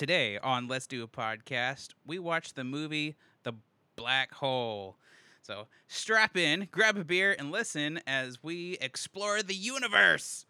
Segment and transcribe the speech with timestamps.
[0.00, 3.52] Today on Let's Do a Podcast, we watch the movie The
[3.96, 4.96] Black Hole.
[5.42, 10.46] So strap in, grab a beer, and listen as we explore the universe.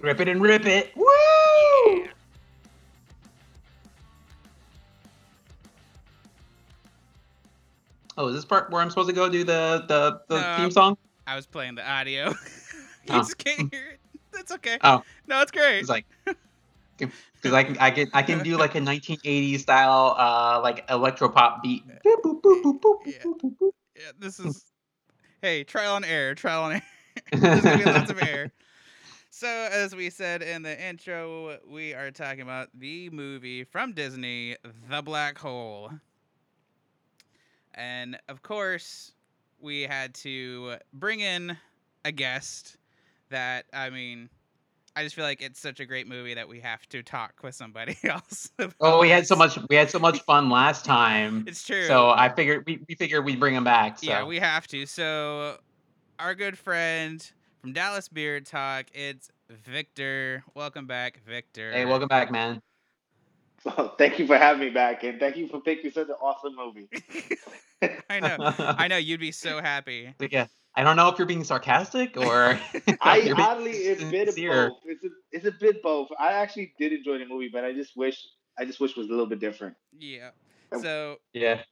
[0.00, 0.90] Rip it and rip it.
[0.96, 2.08] Woo!
[8.18, 10.56] Oh, is this part where I'm supposed to go do the the, the No.
[10.56, 10.96] theme song?
[11.28, 12.30] I was playing the audio.
[13.04, 13.18] you Oh.
[13.18, 14.00] just can't hear it.
[14.32, 14.78] That's okay.
[14.82, 15.04] Oh.
[15.28, 15.78] No, it's great.
[15.78, 16.06] It's like
[16.98, 21.28] because I can I can I can do like a 1980s style uh like electro
[21.28, 21.84] pop beat.
[21.86, 21.94] Yeah.
[23.24, 23.72] boop.
[23.96, 24.64] Yeah, this is.
[25.42, 26.34] hey, trial and error.
[26.34, 26.82] Trial and error.
[27.32, 28.50] There's gonna be lots of error.
[29.30, 34.56] So, as we said in the intro, we are talking about the movie from Disney,
[34.88, 35.90] The Black Hole.
[37.74, 39.12] And of course,
[39.60, 41.56] we had to bring in
[42.04, 42.76] a guest
[43.30, 44.28] that, I mean,
[44.96, 47.54] I just feel like it's such a great movie that we have to talk with
[47.54, 48.50] somebody else.
[48.80, 51.44] Oh, we had so much we had so much fun last time.
[51.48, 51.86] It's true.
[51.86, 53.98] So I figured we, we figured we'd bring him back.
[53.98, 54.06] So.
[54.06, 54.86] Yeah, we have to.
[54.86, 55.58] So,
[56.18, 57.28] our good friend
[57.60, 60.44] from Dallas Beer Talk, it's Victor.
[60.54, 61.72] Welcome back, Victor.
[61.72, 62.62] Hey, welcome back, man.
[63.64, 66.14] Well, oh, thank you for having me back, and thank you for picking such an
[66.20, 66.88] awesome movie.
[68.08, 68.36] I know.
[68.58, 70.14] I know you'd be so happy.
[70.30, 70.46] yeah.
[70.76, 72.58] I don't know if you're being sarcastic or
[73.00, 74.78] I you're oddly, it's a bit of both.
[74.84, 76.08] It's a, it's a bit both.
[76.18, 78.26] I actually did enjoy the movie, but I just wish,
[78.58, 79.76] I just wish it was a little bit different.
[79.96, 80.30] Yeah.
[80.72, 80.82] Oh.
[80.82, 81.62] So, Yeah.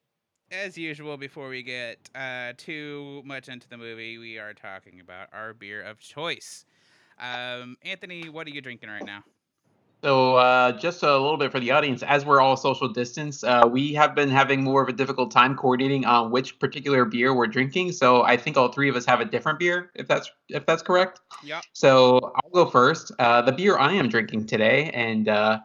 [0.50, 5.28] as usual, before we get uh, too much into the movie, we are talking about
[5.32, 6.64] our beer of choice.
[7.18, 9.22] Um, Anthony, what are you drinking right now?
[10.02, 13.68] So, uh, just a little bit for the audience, as we're all social distance, uh,
[13.70, 17.46] we have been having more of a difficult time coordinating on which particular beer we're
[17.46, 17.92] drinking.
[17.92, 20.82] So, I think all three of us have a different beer, if that's if that's
[20.82, 21.20] correct.
[21.44, 21.62] Yep.
[21.72, 23.12] So, I'll go first.
[23.20, 25.60] Uh, the beer I am drinking today, and uh,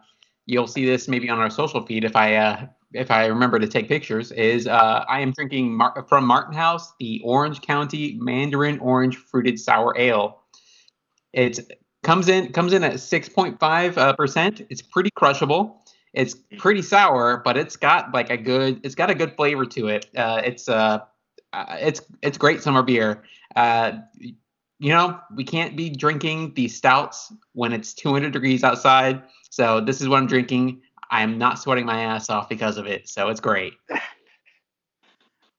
[0.46, 3.66] you'll see this maybe on our social feed if I uh, if I remember to
[3.66, 8.78] take pictures, is uh, I am drinking Mar- from Martin House the Orange County Mandarin
[8.78, 10.40] Orange Fruited Sour Ale.
[11.32, 11.60] It's
[12.08, 14.66] comes in comes in at 6.5 uh, percent.
[14.70, 15.84] It's pretty crushable.
[16.14, 19.88] It's pretty sour, but it's got like a good it's got a good flavor to
[19.88, 20.06] it.
[20.16, 21.00] Uh, it's uh,
[21.52, 23.24] uh, it's it's great summer beer.
[23.54, 29.22] Uh, you know, we can't be drinking these stouts when it's 200 degrees outside.
[29.50, 30.80] So this is what I'm drinking.
[31.10, 33.06] I am not sweating my ass off because of it.
[33.08, 33.74] So it's great.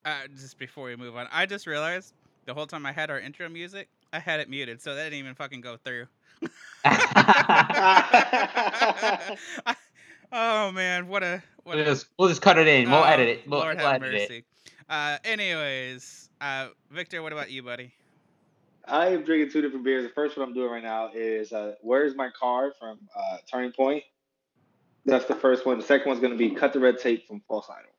[0.06, 2.14] Uh, just before we move on, I just realized
[2.46, 5.20] the whole time I had our intro music, I had it muted, so that didn't
[5.20, 6.08] even fucking go through.
[10.32, 12.90] Oh man, what a what we'll a just we'll just cut it in.
[12.90, 13.48] We'll oh, edit it.
[13.48, 14.30] We'll, Lord we'll have edit it.
[14.30, 14.46] mercy.
[14.90, 17.94] Uh, anyways, uh, Victor, what about you, buddy?
[18.88, 20.04] I am drinking two different beers.
[20.04, 23.72] The first one I'm doing right now is uh, "Where's My Car" from uh, Turning
[23.72, 24.04] Point.
[25.06, 25.78] That's the first one.
[25.78, 27.92] The second one's going to be "Cut the Red Tape" from False Idol.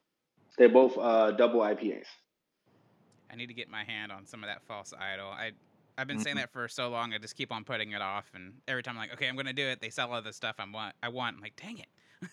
[0.58, 2.06] They're both uh, double IPAs.
[3.32, 5.28] I need to get my hand on some of that false idol.
[5.28, 5.52] I
[6.00, 6.40] I've been saying Mhm.
[6.40, 7.12] that for so long.
[7.12, 9.52] I just keep on putting it off, and every time I'm like, okay, I'm gonna
[9.52, 9.80] do it.
[9.80, 10.94] They sell all the stuff I want.
[11.02, 11.36] I want.
[11.36, 11.88] I'm like, dang it.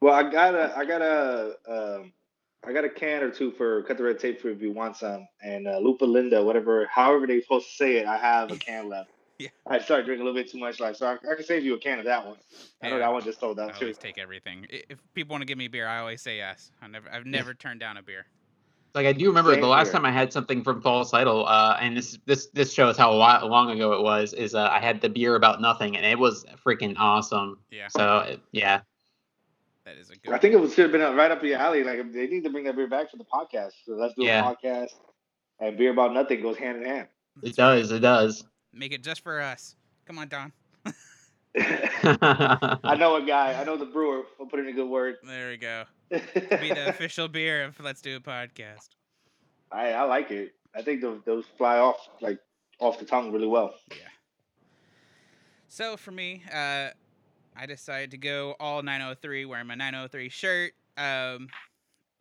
[0.00, 2.12] Well, I got a, I got a, um,
[2.66, 4.96] I got a can or two for cut the red tape for if you want
[4.98, 8.56] some, and uh, Lupa Linda, whatever, however they supposed to say it, I have a
[8.56, 9.10] can left.
[9.38, 9.48] Yeah.
[9.66, 11.74] I started drinking a little bit too much, like so I, I can save you
[11.74, 12.36] a can of that one.
[12.82, 13.06] I know Yeah.
[13.06, 13.86] that one just sold I out too.
[13.86, 14.66] always take everything.
[14.70, 16.70] If people want to give me beer, I always say yes.
[16.82, 18.26] I never, I've never turned down a beer.
[18.94, 19.94] Like I do remember Same the last here.
[19.94, 23.48] time I had something from False Idol, uh, and this this this shows how while,
[23.48, 24.32] long ago it was.
[24.34, 27.58] Is uh, I had the beer about nothing, and it was freaking awesome.
[27.72, 28.82] Yeah, So yeah,
[29.84, 30.32] that is a good.
[30.32, 31.82] I think it was should have been right up your alley.
[31.82, 33.72] Like they need to bring that beer back for the podcast.
[33.84, 34.48] So let's do Yeah.
[34.48, 34.90] a podcast,
[35.58, 37.08] and beer about nothing goes hand in hand.
[37.42, 37.90] it does.
[37.90, 38.44] It does.
[38.72, 39.74] Make it just for us.
[40.06, 40.52] Come on, Don.
[41.56, 43.60] I know a guy.
[43.60, 44.22] I know the brewer.
[44.38, 45.16] I'll put in a good word.
[45.24, 45.84] There we go.
[46.10, 48.90] Be the official beer of Let's Do a Podcast.
[49.72, 50.54] I I like it.
[50.74, 52.38] I think those, those fly off like
[52.78, 53.74] off the tongue really well.
[53.90, 53.96] Yeah.
[55.68, 56.90] So for me, uh,
[57.56, 60.72] I decided to go all 903, wearing my 903 shirt.
[60.96, 61.48] Um,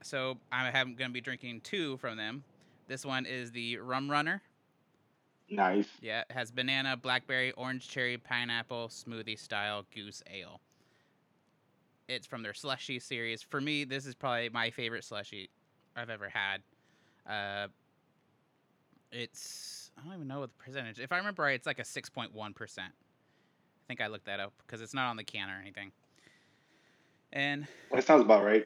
[0.01, 2.43] so I am going to be drinking two from them.
[2.87, 4.41] This one is the Rum Runner.
[5.49, 5.87] Nice.
[6.01, 10.59] Yeah, it has banana, blackberry, orange cherry, pineapple, smoothie style gose ale.
[12.07, 13.41] It's from their slushy series.
[13.41, 15.49] For me, this is probably my favorite slushy
[15.95, 16.61] I've ever had.
[17.27, 17.67] Uh,
[19.11, 20.99] it's I don't even know what the percentage.
[20.99, 22.93] If I remember right, it's like a six point one percent.
[22.93, 25.91] I think I looked that up because it's not on the can or anything.
[27.31, 28.65] And That sounds about right.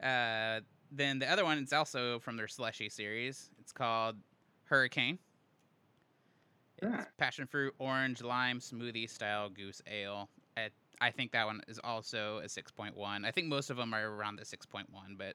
[0.00, 0.56] yeah.
[0.58, 0.60] Uh,
[0.90, 3.50] then the other one is also from their slushy series.
[3.60, 4.16] It's called
[4.64, 5.18] Hurricane.
[6.78, 7.04] It's Yeah.
[7.18, 10.28] passion fruit, orange, lime, smoothie style gose ale.
[11.02, 13.24] I, I think that one is also a 6.1.
[13.24, 14.86] I think most of them are around the 6.1,
[15.18, 15.34] but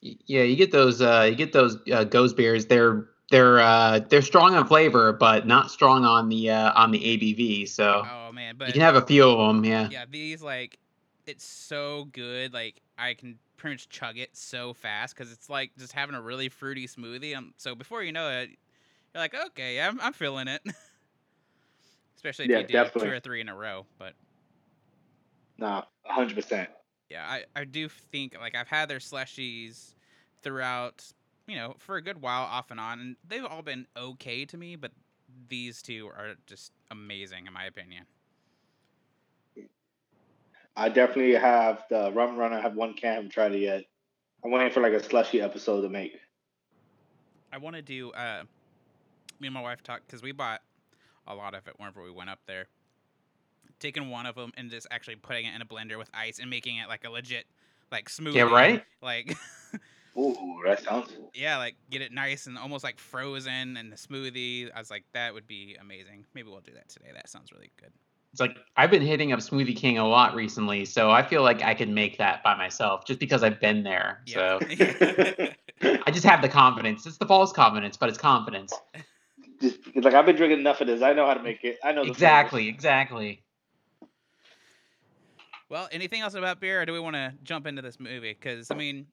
[0.00, 1.00] Yeah, you get those.
[1.00, 2.66] Uh, you get those uh, ghost beers.
[2.66, 6.98] They're they're uh, they're strong on flavor, but not strong on the uh, on the
[6.98, 7.68] ABV.
[7.68, 9.64] So oh man, but you can have a few of them.
[9.64, 9.88] Yeah.
[9.90, 10.78] yeah, these like
[11.26, 12.52] it's so good.
[12.52, 16.22] Like I can pretty much chug it so fast because it's like just having a
[16.22, 17.36] really fruity smoothie.
[17.36, 18.50] Um, so before you know it,
[19.14, 20.62] you're like, okay, I'm I'm feeling it.
[22.16, 23.08] Especially if Yeah, you do definitely.
[23.08, 23.86] two or three in a row.
[23.98, 24.14] But
[25.62, 26.68] Nah, hundred percent.
[27.08, 29.94] yeah, I I do think like I've had their slushies
[30.42, 31.06] throughout,
[31.46, 34.56] you know, for a good while off and on, and they've all been okay to
[34.56, 34.74] me.
[34.74, 34.90] But
[35.48, 38.06] these two are just amazing in my opinion.
[40.74, 42.52] I definitely have the rum run.
[42.52, 43.14] I have one can.
[43.14, 43.84] haven't tried it yet.
[44.44, 46.18] I'm waiting for like a slushy episode to make.
[47.52, 48.10] I want to do.
[48.10, 48.42] Uh,
[49.38, 50.62] me and my wife talked because we bought
[51.28, 52.66] a lot of it whenever we went up there.
[53.82, 56.48] Taking one of them and just actually putting it in a blender with ice and
[56.48, 57.46] making it like a legit,
[57.90, 58.34] like smoothie.
[58.34, 58.84] Yeah, right?
[59.02, 59.36] Like,
[60.16, 61.10] Ooh, that sounds.
[61.34, 64.70] yeah, like get it nice and almost like frozen and the smoothie.
[64.72, 66.24] I was like, that would be amazing.
[66.32, 67.08] Maybe we'll do that today.
[67.12, 67.90] That sounds really good.
[68.30, 71.62] It's like I've been hitting up Smoothie King a lot recently, so I feel like
[71.62, 74.22] I can make that by myself just because I've been there.
[74.26, 74.58] Yeah.
[74.60, 74.60] So
[76.06, 77.04] I just have the confidence.
[77.04, 78.72] It's the false confidence, but it's confidence.
[79.60, 81.02] Just like I've been drinking enough of this.
[81.02, 81.78] I know how to make it.
[81.84, 83.41] I know the Exactly, exactly.
[85.72, 88.36] Well, anything else about beer, or do we want to jump into this movie?
[88.38, 89.06] Because I mean,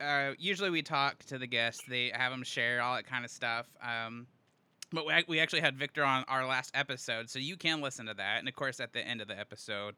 [0.00, 3.24] uh, uh, usually we talk to the guests, they have them share all that kind
[3.24, 3.66] of stuff.
[3.80, 4.26] Um,
[4.92, 8.14] but we, we actually had Victor on our last episode, so you can listen to
[8.14, 8.40] that.
[8.40, 9.94] And of course, at the end of the episode,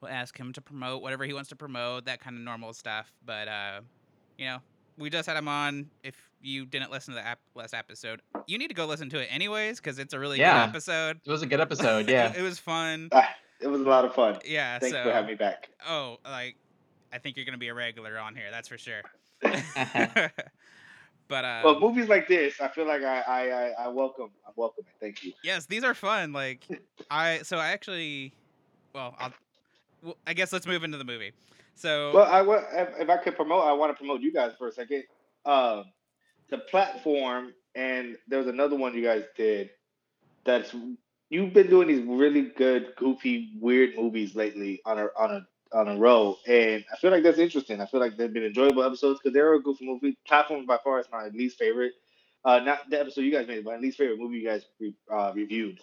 [0.00, 3.12] we'll ask him to promote whatever he wants to promote, that kind of normal stuff.
[3.26, 3.80] But uh,
[4.38, 4.58] you know,
[4.96, 5.90] we just had him on.
[6.04, 9.18] If you didn't listen to the ap- last episode, you need to go listen to
[9.20, 10.66] it anyways, because it's a really Yeah.
[10.66, 11.20] good episode.
[11.26, 12.08] It was a good episode.
[12.08, 12.30] Yeah.
[12.30, 13.10] it, it was fun.
[13.60, 14.38] It was a lot of fun.
[14.44, 15.68] Yeah, Thanks so for having me back.
[15.86, 16.56] Oh, like
[17.12, 18.50] I think you're gonna be a regular on here.
[18.50, 19.02] That's for sure.
[19.42, 24.30] but uh, well, movies like this, I feel like I I, I, I welcome.
[24.46, 24.94] I welcome it.
[25.00, 25.32] Thank you.
[25.44, 26.32] yes, these are fun.
[26.32, 26.66] Like
[27.10, 28.32] I, so I actually,
[28.94, 29.32] well, I'll,
[30.02, 31.32] well, I guess let's move into the movie.
[31.74, 34.68] So Well, I if, if I could promote, I want to promote you guys for
[34.68, 35.04] a second.
[35.46, 35.84] Um,
[36.50, 39.70] the platform, and there was another one you guys did.
[40.44, 40.74] That's
[41.30, 45.46] you've been doing these really good, goofy, weird movies lately on a on a
[45.76, 47.80] on a row, and I feel like that's interesting.
[47.80, 50.18] I feel like they've been enjoyable episodes because they're a goofy movie.
[50.26, 51.92] Platform by far is my least favorite.
[52.44, 54.94] Uh, not the episode you guys made, but my least favorite movie you guys re-
[55.12, 55.78] uh, reviewed.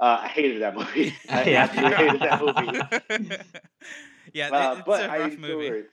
[0.00, 1.14] Uh, I hated that movie.
[1.28, 1.66] I Yeah.
[1.96, 2.80] hated that movie.
[4.32, 5.68] yeah, Uh, it's but a I rough movie.
[5.68, 5.90] it.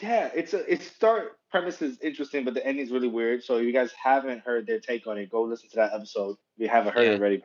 [0.00, 3.42] Yeah, it's a its start premise is interesting, but the ending's really weird.
[3.44, 6.36] So if you guys haven't heard their take on it, go listen to that episode.
[6.56, 7.12] If you haven't heard Yeah.
[7.12, 7.42] it already.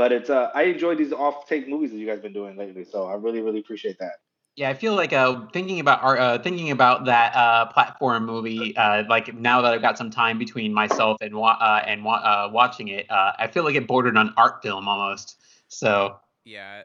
[0.00, 2.84] But it's uh I enjoy these off take movies that you guys been doing lately.
[2.84, 4.12] So I really, really appreciate that.
[4.56, 8.74] Yeah, I feel like uh, thinking about our uh, thinking about that uh, platform movie.
[8.78, 12.14] Uh, like now that I've got some time between myself and wa- uh, and wa-
[12.14, 15.36] uh, watching it, uh, I feel like it bordered on art film almost.
[15.68, 16.84] So Yeah,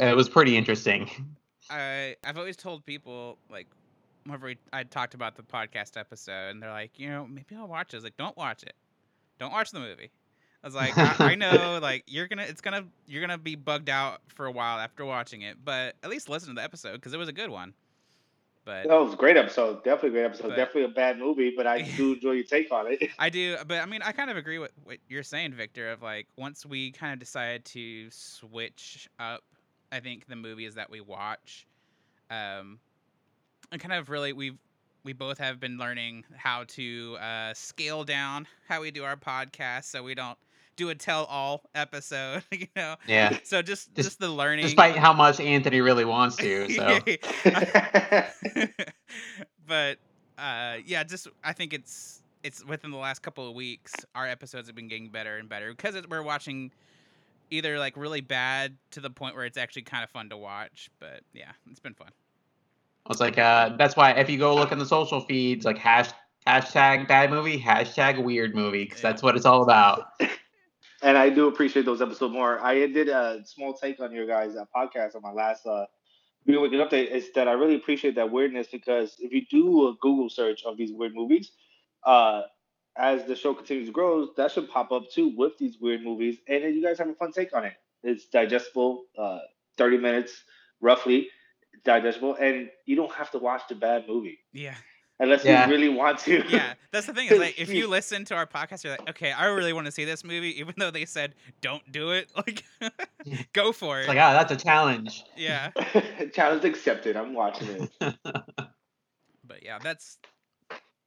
[0.00, 1.10] it was pretty interesting.
[1.68, 3.66] I I've always told people like
[4.24, 7.68] whenever we, I talked about the podcast episode, and they're like, you know, maybe I'll
[7.68, 7.96] watch it.
[7.96, 8.74] I was like, don't watch it.
[9.38, 10.10] Don't watch the movie.
[10.64, 13.90] I was like, I, I know, like you're gonna, it's gonna, you're gonna be bugged
[13.90, 17.12] out for a while after watching it, but at least listen to the episode because
[17.12, 17.74] it was a good one.
[18.64, 19.84] But That was a great episode.
[19.84, 20.48] Definitely a great episode.
[20.48, 23.10] But- Definitely a bad movie, but I do enjoy your take on it.
[23.18, 25.92] I do, but I mean, I kind of agree with what you're saying, Victor.
[25.92, 29.42] Of like, once we kind of decided to switch up,
[29.92, 31.66] I think the movies that we watch,
[32.30, 32.78] um,
[33.70, 34.56] and kind of really we've
[35.04, 39.84] we both have been learning how to uh, scale down how we do our podcast,
[39.84, 40.38] so we don't
[40.76, 42.96] do a tell-all episode, you know.
[43.06, 46.68] Yeah, So just Dis- just the learning, despite how much Anthony really wants to.
[46.74, 47.00] So
[49.66, 49.98] but
[50.38, 54.68] uh, yeah, just I think it's it's within the last couple of weeks our episodes
[54.68, 56.70] have been getting better and better because it, we're watching
[57.50, 60.90] either like really bad to the point where it's actually kind of fun to watch.
[61.00, 62.08] But yeah, it's been fun.
[63.10, 66.10] it's like uh, that's why if you go look in the social feeds, like hash
[66.46, 69.10] hashtag bad movie, hashtag weird movie, because Yeah.
[69.10, 70.08] that's what it's all about.
[71.04, 72.58] And I do appreciate those episodes more.
[72.60, 75.84] I did a small take on your guys' uh, podcast on my last uh,
[76.46, 77.10] Video Weekend update.
[77.10, 80.76] Is that I really appreciate that weirdness because if you do a Google search of
[80.78, 81.52] these weird movies,
[82.06, 82.42] uh,
[82.96, 86.38] as the show continues to grow, that should pop up too with these weird movies,
[86.48, 87.74] and then you guys have a fun take on it.
[88.02, 89.40] It's digestible, uh,
[89.76, 90.32] thirty minutes
[90.80, 91.28] roughly,
[91.84, 94.38] digestible, and you don't have to watch the bad movie.
[94.52, 94.74] Yeah,
[95.20, 95.66] unless Yeah.
[95.66, 96.44] you really want to.
[96.48, 97.28] Yeah, that's the thing.
[97.28, 99.92] Is like if you listen to our podcast, you're like, okay, I really want to
[99.92, 102.30] see this movie, even though they said don't do it.
[102.36, 102.64] Like,
[103.52, 104.08] go for It's it.
[104.10, 105.24] like, ah, that's a challenge.
[105.36, 105.70] yeah,
[106.32, 107.16] challenge accepted.
[107.16, 107.90] I'm watching it.
[108.00, 110.18] but yeah, that's.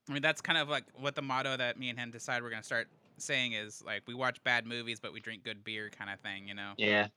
[0.10, 2.50] I mean, that's kind of like what the motto that me and him decide we're
[2.50, 2.88] gonna start
[3.18, 6.48] saying is like we watch bad movies, but we drink good beer, kind of thing.
[6.48, 6.72] You know?
[6.78, 7.08] yeah,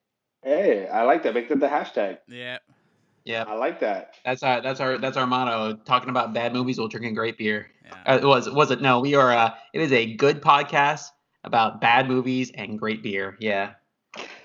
[0.43, 1.35] Hey, I like that.
[1.35, 2.19] Make that the hashtag.
[2.27, 2.59] Yeah.
[3.25, 3.45] Yeah.
[3.47, 4.15] I like that.
[4.25, 5.77] That's our that's our that's our motto.
[5.85, 7.71] Talking about bad movies while drinking great beer.
[7.85, 8.17] Yeah.
[8.17, 8.81] Uh, was was it?
[8.81, 9.33] No, we are.
[9.33, 11.11] Uh, it is a good podcast
[11.45, 13.37] about bad movies and great beer.
[13.41, 13.73] Yeah,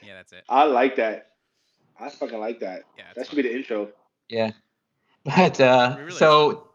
[0.04, 0.44] Yeah, that's it.
[0.50, 1.32] I like that.
[2.00, 2.84] I fucking like that.
[2.98, 3.04] Yeah.
[3.16, 3.90] That it's should be the intro.
[4.30, 4.52] yeah.
[5.26, 6.70] But uh, really so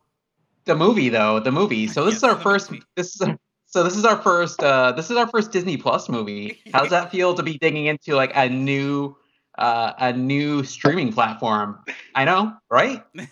[0.64, 1.86] the movie though, the movie.
[1.94, 2.70] So this Yeah, is our first.
[2.70, 2.82] movie.
[2.96, 4.60] This is our, so this is our first.
[4.62, 6.58] Uh, this is our first Disney Plus movie.
[6.72, 9.16] How does that feel to be digging into like a new,
[9.60, 11.78] uh, a new streaming platform?
[12.14, 13.04] I know, right?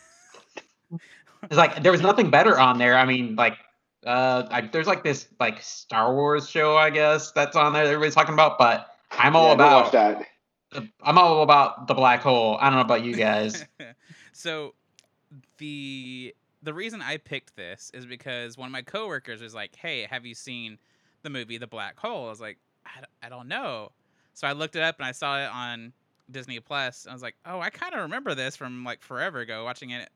[1.44, 2.96] It's like there was nothing better on there.
[2.96, 3.56] I mean, like,
[4.04, 7.84] uh, I, there's like this like Star Wars show, I guess that's on there.
[7.84, 9.92] that Everybody's talking about, but I'm all Yeah, about.
[9.92, 10.26] that.
[10.72, 12.58] the- I'm all about the black hole.
[12.60, 13.64] I don't know about you guys.
[14.32, 14.74] so
[15.58, 20.06] the the reason I picked this is because one of my coworkers was like, "Hey,
[20.10, 20.78] have you seen
[21.22, 23.92] the movie The Black Hole?" I was like, "I, d- I don't know."
[24.34, 25.92] So I looked it up and I saw it on
[26.30, 27.06] Disney Plus.
[27.08, 30.08] I was like, "Oh, I kind of remember this from like forever ago, watching it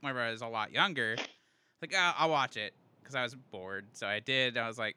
[0.00, 1.16] whenever I was a lot younger."
[1.82, 3.86] Like, oh, I'll watch it because I was bored.
[3.92, 4.56] So I did.
[4.56, 4.96] I was like,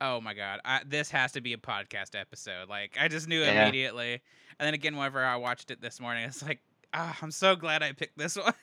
[0.00, 3.40] "Oh my god, I, this has to be a podcast episode." Like, I just knew
[3.42, 3.62] Yeah.
[3.62, 4.20] immediately.
[4.58, 6.60] And then again, whenever I watched it this morning, it's like,
[6.92, 8.54] ah, I'm so glad I picked this one.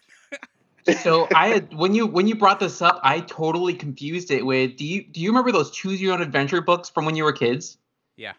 [1.02, 4.78] so I had when you when you brought this up, I totally confused it with.
[4.78, 7.34] Do you do you remember those choose your own adventure books from when you were
[7.34, 7.78] kids?
[8.16, 8.34] Yeah.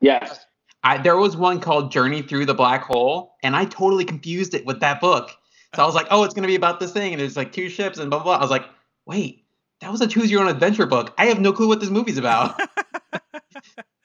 [0.00, 0.46] Yes.
[0.84, 4.66] I, there was one called Journey Through the Black Hole, and I totally confused it
[4.66, 5.30] with that book.
[5.74, 7.68] So I was like, oh, it's gonna be about this thing, and there's like two
[7.68, 8.36] ships and blah blah.
[8.36, 8.38] blah.
[8.38, 8.66] I was like,
[9.06, 9.44] wait,
[9.80, 11.14] that was a choose your own adventure book.
[11.18, 12.60] I have no clue what this movie's about.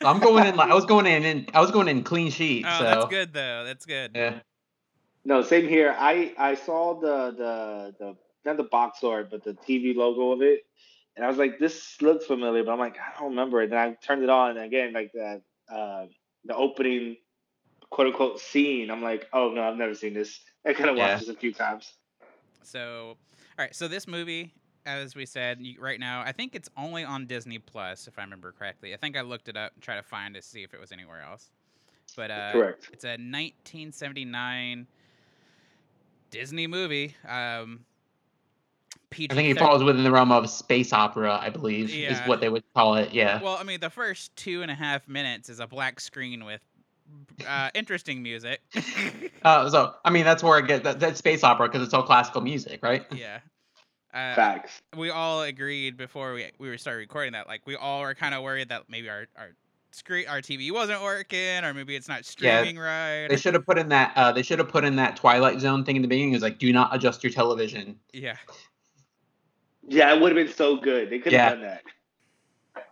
[0.02, 2.30] So I'm going in like I was going in, in I was going in clean
[2.30, 2.66] sheet.
[2.68, 3.64] oh, so that's good though.
[3.66, 4.12] That's good.
[4.14, 4.40] yeah,
[5.26, 5.96] No, same here.
[5.98, 8.16] I I saw the the the
[8.46, 10.66] not the box art, but the TV logo of it,
[11.16, 13.72] and I was like, this looks familiar, but I'm like, I don't remember it.
[13.72, 16.06] And I turned it on and again, like that uh,
[16.48, 17.18] the opening
[17.90, 18.90] quote unquote scene.
[18.90, 20.40] I'm like, oh no, I've never seen this.
[20.66, 21.20] I kind of watched Yeah.
[21.20, 21.94] this a few times.
[22.64, 23.18] So, all
[23.60, 23.74] right.
[23.76, 24.54] So this movie,
[24.86, 28.24] as we said, you, right now, I think it's only on Disney Plus, if I
[28.24, 28.94] remember correctly.
[28.94, 30.92] I think I looked it up and tried to find to see if it was
[30.92, 31.50] anywhere else.
[32.16, 32.90] But uh, Correct.
[32.92, 34.88] It's a 1979
[36.32, 37.16] Disney movie.
[37.28, 37.86] Um,
[39.10, 39.32] PG.
[39.32, 41.38] I think it falls within the realm of space opera.
[41.42, 43.14] I believe is what they would call it.
[43.14, 46.46] Yeah, Well, I mean, the first two and a half minutes is a black screen
[46.46, 46.62] with
[47.48, 48.62] uh, interesting music.
[49.44, 52.04] uh, so I mean that's where I get that, that's space opera because it's all
[52.04, 53.06] classical music, right?
[53.12, 53.40] yeah.
[54.14, 54.82] Uh, Facts.
[54.96, 58.42] we all agreed before we we started recording that like we all were kind of
[58.42, 59.50] worried that maybe our our
[59.92, 63.28] screen our TV wasn't working or maybe it's not Yeah, streaming right.
[63.30, 64.14] They should have put in that.
[64.16, 66.32] Uh, they should have put in that Twilight Zone thing in the beginning.
[66.32, 68.00] It was like, do not adjust your television.
[68.14, 68.38] yeah.
[69.88, 71.10] Yeah, it would have been so good.
[71.10, 71.50] They could have Yeah.
[71.50, 71.84] done that.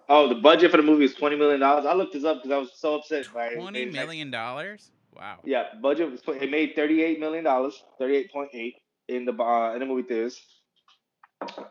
[0.08, 1.86] Oh, the budget for the movie is twenty million dollars.
[1.86, 3.56] I looked this up because I was so upset by it.
[3.56, 4.92] Twenty It- million dollars.
[5.16, 5.40] Wow.
[5.44, 8.75] Yeah, budget was it made thirty eight million dollars, thirty eight point eight
[9.08, 10.42] in the uh, in the movie theaters.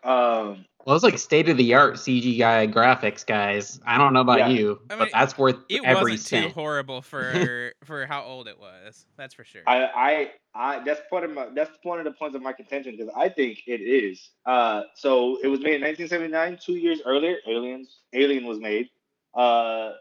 [0.04, 3.80] Um, Well, it's like state of the art CGI graphics, guys.
[3.86, 4.48] I don't know about Yeah.
[4.48, 8.48] you, I mean, but that's worth It every wasn't too horrible for for how old
[8.48, 9.06] it was.
[9.16, 9.62] That's for sure.
[9.66, 12.96] I, I, I, that's part of my, that's one of the points of my contention
[12.96, 14.30] because I think it is.
[14.44, 17.36] Uh, so it was made in 1979, two years earlier.
[17.48, 18.90] Aliens, Alien was made.
[19.34, 19.92] Uh,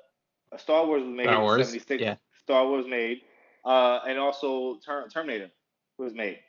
[0.58, 2.02] Star Wars was made Star in Wars, 76.
[2.02, 2.16] yeah.
[2.44, 3.22] Star Wars made.
[3.66, 5.50] Uh, and also Ter- Terminator
[5.98, 6.40] was made.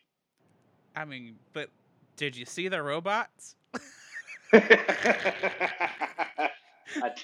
[0.97, 1.71] I mean, but
[2.17, 3.57] did you see the robots?
[4.53, 6.51] I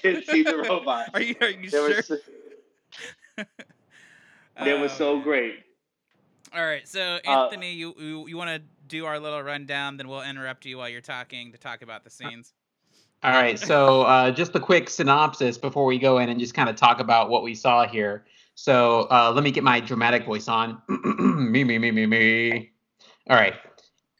[0.01, 1.09] did see the robots.
[1.13, 1.87] Are you are you They sure?
[1.95, 2.17] were, so-
[4.63, 5.55] they were Oh, so great.
[6.53, 10.09] All right, so Uh, Anthony, you you, you want to do our little rundown, then
[10.09, 12.53] we'll interrupt you while you're talking to talk about the scenes.
[13.23, 16.67] All right, so uh, just a quick synopsis before we go in and just kind
[16.69, 18.25] of talk about what we saw here.
[18.55, 20.81] So uh, let me get my dramatic voice on.
[21.51, 22.71] me, me, me, me, me.
[23.29, 23.53] All right.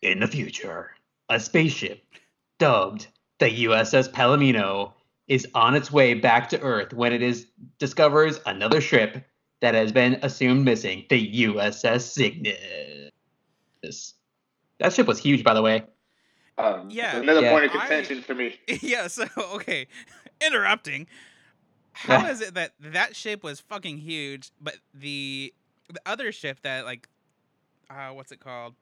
[0.01, 0.91] In the future,
[1.29, 2.03] a spaceship
[2.59, 3.07] dubbed
[3.39, 4.93] the USS Palomino
[5.27, 9.23] is on its way back to Earth when it is discovers another ship
[9.61, 14.13] that has been assumed missing, the USS Cygnus.
[14.79, 15.83] That ship was huge, by the way.
[16.57, 17.17] Um, Yeah.
[17.17, 17.51] Another Yeah.
[17.51, 18.59] point of I- contention for me.
[18.81, 19.87] yeah, so okay,
[20.41, 21.07] interrupting.
[21.93, 25.53] How is it that that ship was fucking huge, but the
[25.89, 27.07] the other ship that like,
[27.89, 28.75] uh, what's it called?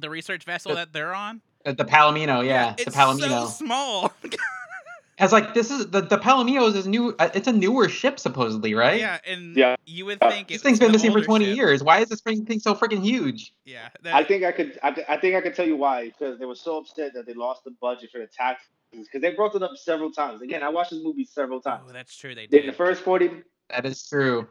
[0.00, 1.40] The research vessel The- that they're on.
[1.66, 3.44] Uh, The Palomino, yeah, the Palomino.
[3.44, 4.12] so small.
[5.18, 7.14] As like this is the the Palomino is new.
[7.18, 8.98] Uh, it's a newer ship supposedly, right?
[8.98, 9.76] yeah, and Yeah.
[9.84, 11.56] you would Uh, think This thing's been missing for 20 ship.
[11.56, 11.82] years.
[11.82, 13.52] Why is this freaking thing so freaking huge?
[13.66, 14.78] Yeah, I think I could.
[14.82, 16.06] I, I think I could tell you why.
[16.06, 18.68] Because they were so upset that they lost the budget for the taxes.
[18.92, 20.40] Because they brought it up several times.
[20.40, 21.82] Again, I watched this movie several times.
[21.86, 22.34] oh, that's true.
[22.34, 23.30] They In the first forty,
[23.68, 24.48] That is true.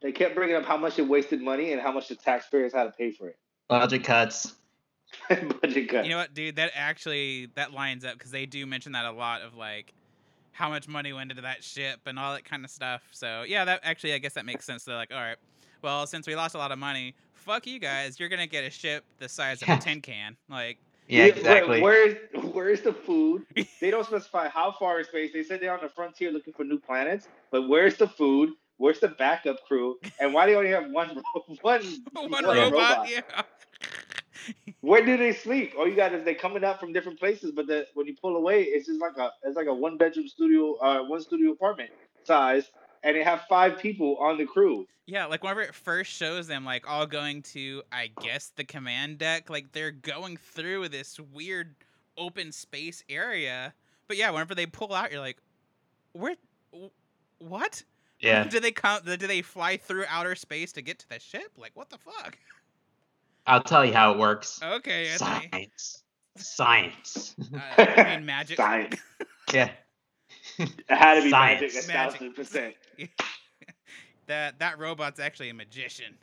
[0.00, 2.84] they kept bringing up how much it wasted money and how much the taxpayers had
[2.84, 3.36] to pay for it.
[3.68, 4.54] Budget cuts.
[5.62, 6.04] budget cut.
[6.04, 6.56] You know what, dude?
[6.56, 9.92] That actually that lines up because they do mention that a lot of like
[10.52, 13.02] how much money went into that ship and all that kind of stuff.
[13.12, 14.84] So yeah, that actually I guess that makes sense.
[14.84, 15.36] They're like, all right,
[15.82, 18.18] well, since we lost a lot of money, fuck you guys.
[18.20, 20.36] You're gonna get a ship the size of a tin can.
[20.48, 21.80] Like, Yeah, exactly.
[21.80, 22.16] Where's
[22.52, 23.46] where's the food?
[23.80, 25.32] They don't specify how far in space.
[25.32, 28.50] They said they're on the frontier looking for new planets, but where's the food?
[28.76, 29.98] Where's the backup crew?
[30.20, 33.20] And why do they only have one ro- one one one robot, yeah.
[34.82, 35.74] Where do they sleep?
[35.78, 38.36] All you got is they coming out from different places, but the, when you pull
[38.36, 41.90] away, it's just like a it's like a one bedroom studio, uh, one studio apartment
[42.24, 42.70] size,
[43.02, 44.86] and they have five people on the crew.
[45.06, 49.18] Yeah, like whenever it first shows them like all going to I guess the command
[49.18, 51.74] deck, like they're going through this weird
[52.16, 53.74] open space area.
[54.08, 55.38] But yeah, whenever they pull out, you're like,
[56.12, 56.36] where,
[57.38, 57.82] what?
[58.20, 58.44] yeah.
[58.48, 59.02] Do they come?
[59.04, 61.52] Do they fly through outer space to get to the ship?
[61.58, 62.38] Like what the fuck?
[63.46, 64.60] I'll tell you how it works.
[64.62, 65.48] Okay, Anthony.
[65.50, 66.02] Science.
[66.36, 67.34] Science.
[67.52, 67.58] Uh,
[67.96, 68.56] I mean magic.
[68.56, 68.96] Science.
[69.52, 69.70] yeah.
[70.58, 71.60] It had to be Science.
[71.60, 72.12] magic, a Magic.
[72.12, 72.74] thousand percent.
[74.26, 76.14] that that robot's actually a magician.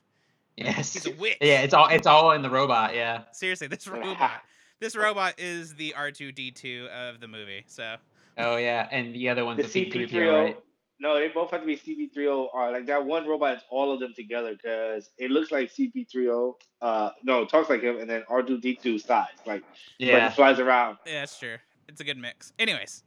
[0.56, 0.94] Yes.
[0.94, 1.38] He's a witch.
[1.42, 2.96] Yeah, it's all it's all in the robot.
[2.96, 3.24] Yeah.
[3.32, 4.42] Seriously, this robot.
[4.80, 7.64] This robot is the R two D two of the movie.
[7.68, 7.96] So
[8.38, 10.58] Oh yeah, and the other one's The the, C3PO, right?
[11.00, 14.00] No, they both have to be CP3O or like that one robot is all of
[14.00, 16.56] them together because it looks like CP3O.
[16.82, 19.64] Uh, no, talks like him, and then R2D2 size, like
[20.00, 20.28] Yeah.
[20.28, 20.98] it flies around.
[21.06, 21.58] yeah, that's true.
[21.88, 22.52] It's a good mix.
[22.58, 23.04] Anyways,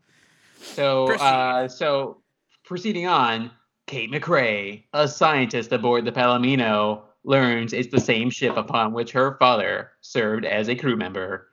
[0.57, 1.25] So, Proceed.
[1.25, 2.23] uh, so
[2.65, 3.51] proceeding on,
[3.87, 9.37] Kate McCrae, a scientist aboard the Palomino, learns it's the same ship upon which her
[9.39, 11.49] father served as a crew member.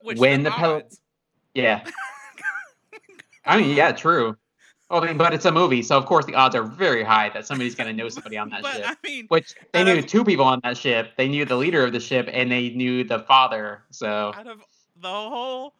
[0.00, 0.82] which When the the Pel-
[1.54, 1.84] Yeah.
[3.44, 4.36] I mean, yeah, true.
[4.88, 7.46] I mean, but it's a movie, so of course the odds are very high that
[7.46, 8.84] somebody's gonna know somebody on that but ship.
[8.86, 11.12] I mean, Which they knew of- two people on that ship.
[11.16, 13.82] They knew the leader of the ship, and they knew the father.
[13.90, 14.60] So out of
[15.00, 15.74] the whole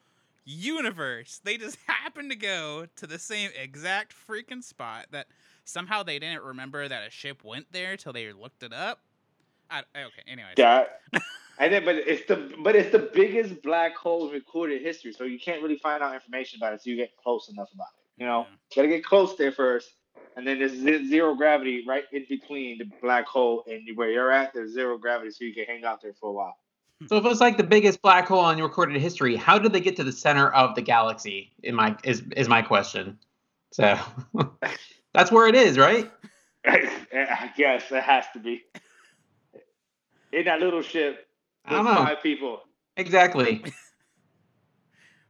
[0.44, 5.26] universe, they just happened to go to the same exact freaking spot that
[5.64, 9.00] somehow they didn't remember that a ship went there till they looked it up.
[9.70, 10.54] I, okay, Anyway.
[10.56, 10.84] Yeah.
[11.58, 15.24] And then, but it's the but it's the biggest black hole in recorded history, so
[15.24, 16.82] you can't really find out information about it.
[16.82, 18.05] So you get close enough about it.
[18.18, 19.90] You know, gotta get close there first,
[20.36, 24.54] and then there's zero gravity right in between the black hole and where you're at.
[24.54, 26.56] There's zero gravity, so you can hang out there for a while.
[27.08, 29.96] So if it's like the biggest black hole in recorded history, how did they get
[29.96, 31.52] to the center of the galaxy?
[31.62, 33.18] In my is is my question.
[33.72, 33.98] So
[35.14, 36.10] that's where it is, right?
[36.66, 38.64] I guess it has to be.
[40.32, 41.26] In that little ship,
[41.70, 42.60] with five people.
[42.96, 43.62] Exactly.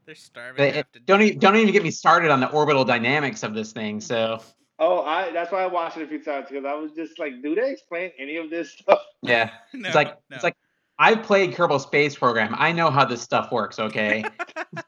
[0.07, 0.57] They're starving.
[0.64, 1.29] They- half to don't death.
[1.29, 4.01] even don't even get me started on the orbital dynamics of this thing.
[4.01, 4.40] So
[4.79, 7.42] Oh, I that's why I watched it a few times because I was just like,
[7.42, 9.01] do they explain any of this stuff?
[9.23, 10.35] yeah, No, it's like no.
[10.37, 10.55] it's like
[10.99, 12.55] I've played Kerbal Space Program.
[12.57, 13.79] I know how this stuff works.
[13.79, 14.25] Okay.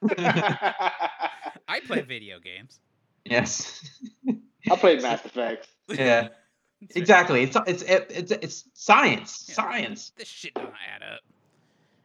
[0.19, 2.81] I play video games.
[3.25, 3.83] yes.
[4.71, 5.69] I played Mass Effect.
[5.89, 6.29] Yeah.
[6.81, 7.43] It's very- Exactly.
[7.43, 9.47] It's it's it's it's science.
[9.49, 9.55] Yeah.
[9.55, 10.13] Science.
[10.17, 11.21] This shit don't add up.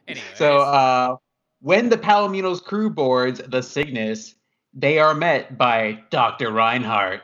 [0.08, 0.26] Anyway.
[0.36, 1.16] So uh,
[1.64, 4.36] when the Palomino's crew boards the Cygnus,
[4.74, 6.52] they are met by Dr.
[6.52, 7.22] Reinhardt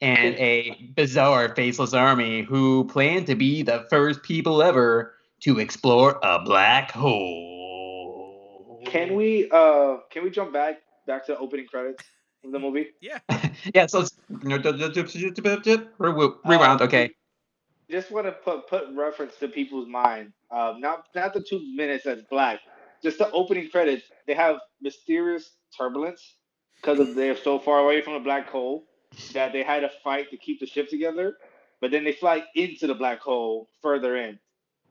[0.00, 6.18] and a bizarre faceless army who plan to be the first people ever to explore
[6.22, 8.82] a black hole.
[8.86, 12.02] Can we uh can we jump back back to the opening credits
[12.44, 12.86] of the movie?
[13.02, 13.18] yeah.
[13.74, 14.16] yeah, so let's
[16.46, 16.80] rewound.
[16.80, 17.10] Uh, Okay.
[17.90, 20.32] Just want to put put reference to people's mind.
[20.50, 22.60] Um, not not the two minutes that's black.
[23.02, 24.04] Just the opening credits.
[24.26, 26.36] They have mysterious turbulence
[26.80, 28.84] because they're so far away from the black hole
[29.34, 31.36] that they had to fight to keep the ship together.
[31.80, 34.38] But then they fly into the black hole further in.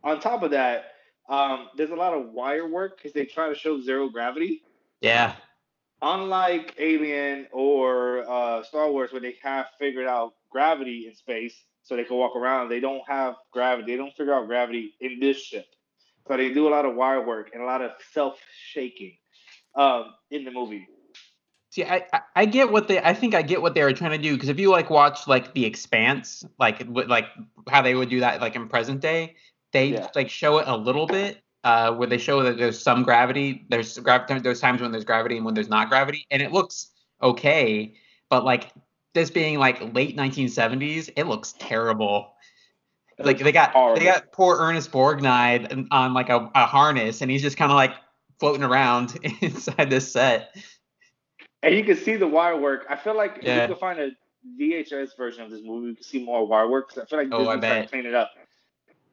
[0.04, 0.94] On top of that,
[1.30, 4.64] um, there's a lot of wire work because they try to show zero gravity.
[5.02, 5.36] Yeah.
[6.02, 11.96] unlike Alien or uh, Star Wars, where they have figured out gravity in space so
[11.96, 13.92] they can walk around, they don't have gravity.
[13.92, 15.66] They don't figure out gravity in this ship.
[16.28, 18.38] So they do a lot of wire work and a lot of self
[18.72, 19.18] shaking
[19.76, 20.88] um, in the movie.
[21.72, 22.06] See, I,
[22.36, 23.00] I- get what they.
[23.00, 25.28] I think I get what they were trying to do because if you like watch
[25.28, 27.28] like The Expanse, like like
[27.70, 29.36] how they would do that like in present day,
[29.72, 30.10] they Yeah.
[30.14, 33.66] like show it a little bit, uh, where they show that there's some gravity.
[33.70, 34.40] There's gravity.
[34.40, 36.90] There's times when there's gravity and when there's not gravity, and it looks
[37.24, 37.96] okay.
[38.30, 38.72] But like
[39.14, 42.34] this being like late 1970s, it looks terrible.
[43.26, 44.00] Like they got horrible.
[44.00, 47.76] they got poor Ernest Borgnine on like a, a harness, and he's just kind of
[47.76, 47.92] like
[48.40, 50.56] floating around inside this set.
[51.64, 52.86] And you can see the wire work.
[52.90, 53.64] I feel like Yeah.
[53.64, 54.12] if we could find a
[54.60, 56.90] VHS version of this movie, we could see more wire work.
[56.90, 58.32] 'cause I feel like Oh, I Disney tried to clean it up.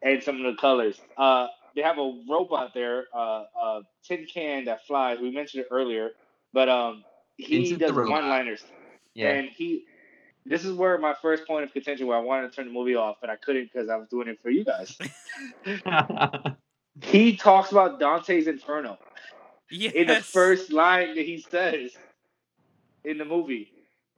[0.02, 1.00] And some of the colors.
[1.16, 5.18] Uh, they have a robot there, uh, a tin can that flies.
[5.20, 6.10] We mentioned it earlier,
[6.52, 7.04] but um,
[7.36, 8.64] he Vincent does one-liners.
[9.14, 9.30] Yeah.
[9.30, 9.84] And he,
[10.48, 12.94] this is where my first point of contention, where I wanted to turn the movie
[12.94, 14.96] off, but I couldn't because I was doing it for you guys.
[17.02, 18.98] he talks about Dante's Inferno
[19.70, 19.92] Yes.
[19.94, 21.92] in the first line that he says
[23.04, 23.70] in the movie.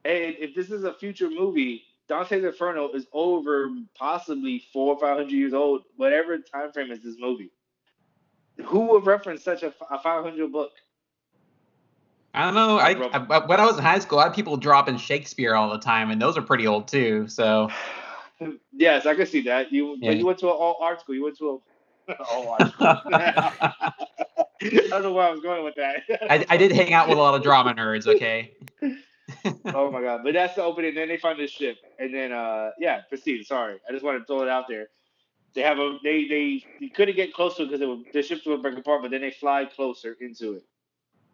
[0.04, 5.16] And if this is a future movie, Dante's Inferno is over possibly four or five
[5.16, 7.50] hundred years old, whatever time frame is this movie.
[8.64, 10.72] Who would reference such a, a five hundred book?
[12.32, 12.78] I don't know.
[12.78, 15.78] I, I when I was in high school, I had people dropping Shakespeare all the
[15.78, 17.26] time, and those are pretty old too.
[17.26, 17.68] So
[18.72, 19.72] yes, I can see that.
[19.72, 20.10] You Yeah.
[20.10, 21.14] but you went to an all art school.
[21.14, 21.62] You went to
[22.08, 22.86] a all art school.
[22.86, 23.72] I,
[24.62, 26.02] I don't know where I was going with that.
[26.48, 28.06] I did hang out with a lot of drama nerds.
[28.06, 28.52] Okay.
[29.74, 30.20] oh my god!
[30.22, 30.94] But that's the opening.
[30.94, 33.44] Then they find this ship, and then uh, yeah, proceed.
[33.44, 34.88] Sorry, I just wanted to throw it out there.
[35.54, 37.80] They have a they they, they couldn't get closer because
[38.12, 40.62] the ships would break apart, but then they fly closer into it.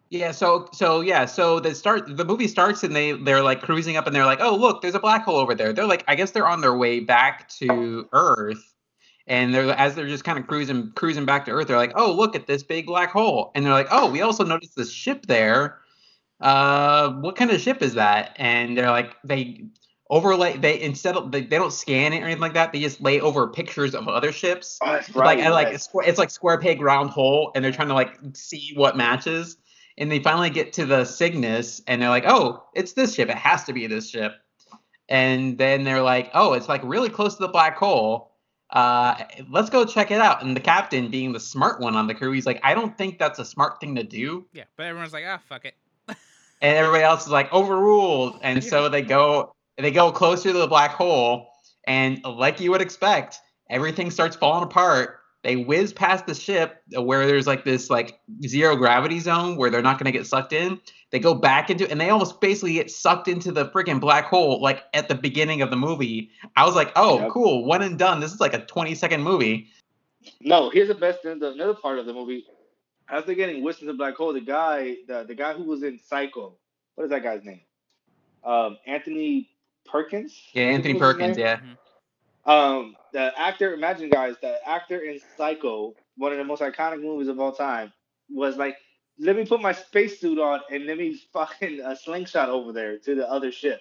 [0.09, 3.97] Yeah, so so yeah, so the start the movie starts and they they're like cruising
[3.97, 6.15] up and they're like, "Oh, look, there's a black hole over there." They're like I
[6.15, 8.75] guess they're on their way back to Earth.
[9.27, 12.13] And they're as they're just kind of cruising cruising back to Earth, they're like, "Oh,
[12.13, 15.27] look at this big black hole." And they're like, "Oh, we also noticed this ship
[15.27, 15.81] there.
[16.41, 19.65] Uh, what kind of ship is that?" And they're like they
[20.11, 22.73] overlay they instead of they, they don't scan it or anything like that.
[22.73, 26.19] They just lay over pictures of other ships Oh, that's like like it's, square- it's
[26.19, 29.57] like square peg round hole and they're trying to like see what matches
[29.99, 33.29] and they finally get to the cygnus and they're like oh it's this ship.
[33.29, 34.35] It has to be this ship.
[35.09, 38.33] And then they're like oh it's like really close to the black hole.
[38.71, 40.43] Uh let's go check it out.
[40.43, 43.19] And the captain being the smart one on the crew he's like i don't think
[43.19, 44.47] that's a smart thing to do.
[44.53, 45.75] Yeah, but everyone's like, ah, fuck it.
[46.09, 46.17] and
[46.77, 48.39] everybody else is like overruled.
[48.43, 51.49] And so they go they go closer to the black hole.
[51.87, 53.39] And like you would expect
[53.71, 58.75] everything starts falling apart they whiz past the ship where there's like this like zero
[58.77, 60.81] gravity zone where they're not going to get sucked in
[61.13, 64.61] they go back into and they almost basically get sucked into the freaking black hole
[64.61, 67.31] like at the beginning of the movie i was like oh Yep.
[67.31, 69.69] cool one and done this is like a 20 second movie
[70.41, 71.39] No, here's the best thing.
[71.39, 72.45] The, another part of the movie.
[73.09, 75.85] As they're getting whisked into the black hole, the guy, the, the guy who was
[75.85, 76.57] in Psycho,
[76.97, 77.61] what is that guy's name?
[78.43, 79.49] Um, Anthony
[79.85, 80.37] Perkins.
[80.53, 81.47] yeah anthony was his perkins name?
[81.47, 81.61] yeah
[82.47, 87.29] Um, the actor, imagine guys, the actor in Psycho, one of the most iconic movies
[87.29, 87.93] of all time,
[88.31, 88.77] was like,
[89.19, 93.15] let me put my spacesuit on and let me fucking a slingshot over there to
[93.15, 93.81] the other ship.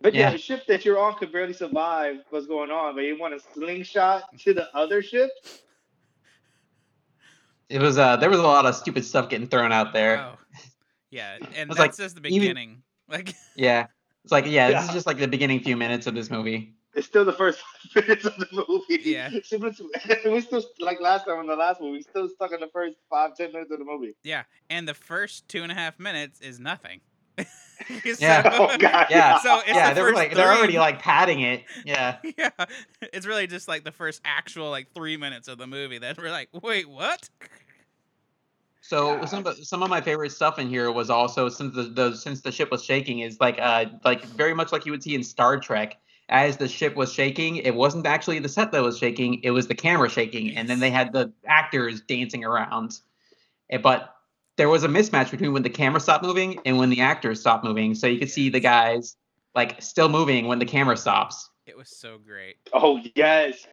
[0.00, 0.30] But yeah, Yeah.
[0.32, 3.46] the ship that you're on could barely survive what's going on, but you want to
[3.54, 5.30] slingshot to the other ship?
[7.70, 10.38] it was uh there was a lot of stupid stuff getting thrown out there Oh.
[11.10, 12.82] Yeah, and was that's like, just the even- beginning.
[13.08, 13.86] Like, Yeah.
[14.22, 16.74] It's like, yeah, this is just like the beginning few minutes of this movie.
[16.96, 17.58] It's still the first
[17.94, 19.02] five minutes of the movie.
[19.08, 19.30] Yeah.
[19.44, 22.60] So it's- we still like last time in the last movie, we still stuck in
[22.60, 24.14] the first five, ten minutes of the movie.
[24.22, 27.00] yeah, and the first two and a half minutes is nothing.
[27.38, 27.44] So-
[28.20, 28.48] Yeah.
[28.52, 29.06] Oh god.
[29.10, 29.38] Yeah.
[29.40, 31.64] So it's yeah, the they're like they're already like padding it.
[31.84, 32.18] Yeah.
[32.38, 32.50] yeah,
[33.12, 36.30] it's really just like the first actual like three minutes of the movie that we're
[36.30, 37.28] like, wait, what?
[38.80, 39.28] So God.
[39.28, 42.42] some of, some of my favorite stuff in here was also since the, the since
[42.42, 45.22] the ship was shaking is like uh like very much like you would see in
[45.24, 45.96] Star Trek.
[46.28, 49.68] As the ship was shaking, it wasn't actually the set that was shaking; it was
[49.68, 52.98] the camera shaking, and then they had the actors dancing around.
[53.70, 54.14] Eh, But
[54.56, 57.64] there was a mismatch between when the camera stopped moving and when the actors stopped
[57.64, 59.16] moving, so you could see the guys
[59.54, 61.50] like still moving when the camera stops.
[61.66, 62.56] It was so great.
[62.72, 63.66] Oh yes.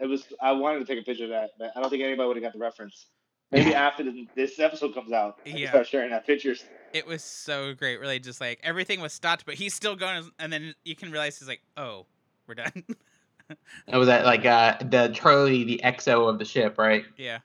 [0.00, 0.24] It was.
[0.40, 2.42] I wanted to take a picture of that, but I don't think anybody would have
[2.42, 3.06] got the reference.
[3.50, 5.70] Maybe after the, this episode comes out, I Yeah.
[5.70, 6.64] start sharing that pictures.
[6.92, 7.98] It was so great.
[8.00, 11.38] Really, just like everything was stopped, but he's still going, and then you can realize
[11.38, 12.06] he's like, oh,
[12.46, 12.84] we're done.
[13.88, 17.04] It was that like uh the Charlie, the XO of the ship, right?
[17.16, 17.38] yeah.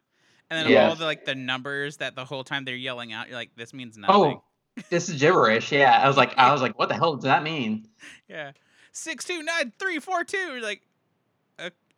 [0.52, 3.36] And then all the like the numbers that the whole time they're yelling out, you're
[3.38, 4.44] like, this means nothing." Oh.
[4.90, 5.72] This is gibberish.
[5.72, 7.88] Yeah, I was like, I was like, what the hell does that mean?
[8.28, 8.52] Yeah.
[8.92, 10.38] Six two nine three four two.
[10.38, 10.82] You're like,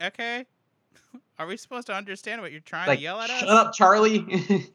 [0.02, 0.46] okay.
[1.40, 3.40] Are we supposed to understand what you're trying Like, to yell at us?
[3.40, 4.26] shut up, Charlie.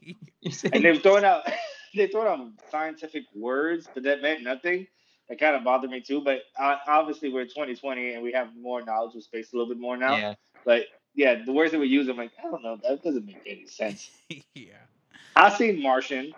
[0.73, 1.43] And they're throwing out,
[1.95, 4.87] they throwing out scientific words, but that meant nothing.
[5.29, 6.19] That kind of bothered me too.
[6.21, 9.79] But uh, obviously, we're 2020 and we have more knowledge of space, a little bit
[9.79, 10.17] more now.
[10.17, 10.33] yeah,
[10.65, 13.41] But yeah, the words that we use, I'm like, I don't know, that doesn't make
[13.47, 14.09] any sense.
[14.53, 14.73] yeah.
[15.37, 16.33] I've seen Martian.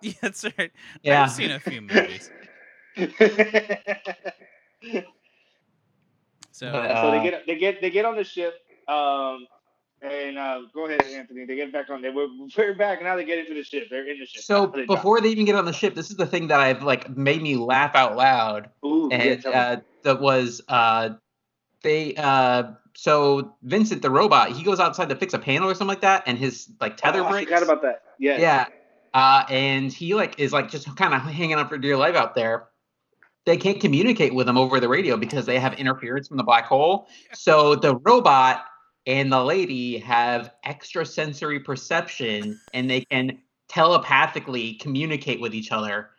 [0.00, 0.70] Yeah, that's right.
[1.02, 1.24] Yeah.
[1.24, 2.30] I've seen a few movies.
[6.52, 8.54] So But, so they Uh, get they get they get on the ship.
[8.88, 9.46] Um,
[10.02, 11.44] and uh, go ahead, Anthony.
[11.44, 12.12] They get back on there.
[12.12, 13.16] We're, we're back now.
[13.16, 13.88] They get into the ship.
[13.90, 14.42] They're in the ship.
[14.42, 14.98] So They drop.
[14.98, 17.42] before they even get on the ship, this is the thing that I've like made
[17.42, 18.70] me laugh out loud.
[18.84, 19.58] Ooh, yeah, and tell me.
[19.58, 21.10] uh, that was uh,
[21.82, 25.88] they uh, so Vincent the robot he goes outside to fix a panel or something
[25.88, 27.50] like that, and his like tether Oh, I breaks.
[27.50, 28.02] forgot about that.
[28.18, 28.38] Yeah.
[28.40, 28.66] yeah,
[29.14, 32.34] uh, and he like is like just kind of hanging on for dear life out
[32.34, 32.68] there.
[33.46, 36.66] They can't communicate with him over the radio because they have interference from the black
[36.66, 37.08] hole.
[37.34, 38.64] So the robot
[39.08, 46.10] and the lady have extrasensory perception, and they can telepathically communicate with each other.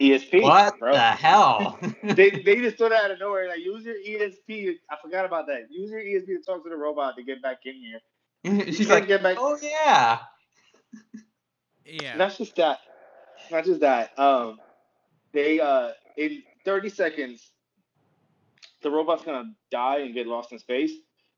[0.00, 0.42] ESP.
[0.42, 0.92] what bro.
[0.92, 1.78] the hell?
[2.02, 3.48] they they just threw that out of nowhere.
[3.48, 4.74] Like use your ESP.
[4.90, 5.68] I forgot about that.
[5.70, 8.00] Use your ESP to talk to the robot to get back in here.
[8.66, 9.36] She's can't like, get back.
[9.38, 10.18] oh yeah.
[11.84, 12.16] yeah.
[12.16, 12.80] Not just that.
[13.50, 14.18] Not just that.
[14.18, 14.58] Um,
[15.32, 17.52] they uh in 30 seconds,
[18.82, 20.92] the robot's gonna die and get lost in space.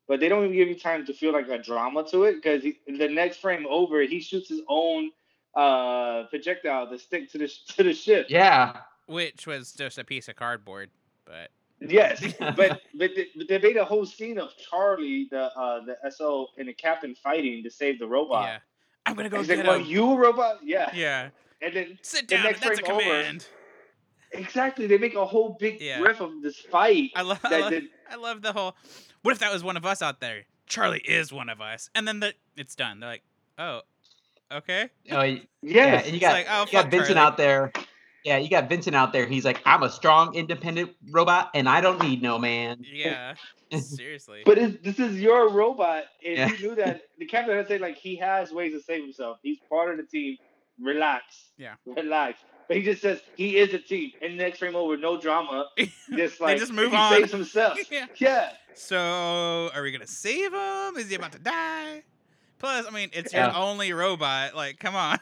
[0.08, 2.62] But they don't even give you time to feel like a drama to it because
[2.62, 5.10] the next frame over, he shoots his own
[5.54, 8.26] uh projectile to stick to the sh- to the ship.
[8.28, 8.78] Yeah.
[9.06, 10.90] Which was just a piece of cardboard,
[11.24, 12.80] but Yes, but but
[13.14, 16.72] they, but they made a whole scene of Charlie, the uh the XO, and the
[16.74, 18.44] captain fighting to save the robot.
[18.46, 18.58] yeah.
[19.06, 20.58] I'm gonna go He's get like, well, you robot?
[20.62, 20.90] Yeah.
[20.94, 21.28] Yeah.
[21.62, 22.44] And then Sit the down.
[22.44, 23.46] next That's a frame over- command.
[24.32, 26.00] exactly, they make a whole big Yeah.
[26.00, 27.10] riff of this fight.
[27.16, 27.40] I love.
[27.44, 28.76] I that love, did, I love the whole.
[29.28, 30.44] What if that was one of us out there?
[30.66, 32.98] Charlie is one of us, and then the it's done.
[33.00, 33.22] They're like,
[33.58, 33.82] oh,
[34.50, 34.88] okay.
[35.10, 36.00] Oh, y- yeah.
[36.02, 37.20] And you got like, oh, you got Vincent Charlie.
[37.20, 37.70] out there.
[38.24, 39.26] Yeah, you got Vincent out there.
[39.26, 42.82] He's like, I'm a strong, independent robot, and I don't need no man.
[42.90, 43.34] Yeah.
[43.78, 44.44] Seriously.
[44.46, 46.48] But it's, this is your robot, and Yeah.
[46.48, 49.40] he knew that the captain had said like he has ways to save himself.
[49.42, 50.38] He's part of the team.
[50.80, 51.50] Relax.
[51.58, 51.74] Yeah.
[51.84, 52.40] Relax.
[52.68, 54.12] But he just says he is a team.
[54.22, 55.70] And next frame over, no drama.
[56.14, 57.12] Just like just move he on.
[57.14, 57.78] saves himself.
[57.90, 58.04] yeah.
[58.16, 58.50] Yeah.
[58.74, 60.96] So, are we gonna save him?
[60.98, 62.02] Is he about to die?
[62.58, 63.46] Plus, I mean, it's Yeah.
[63.48, 64.54] your only robot.
[64.54, 65.18] Like, come on.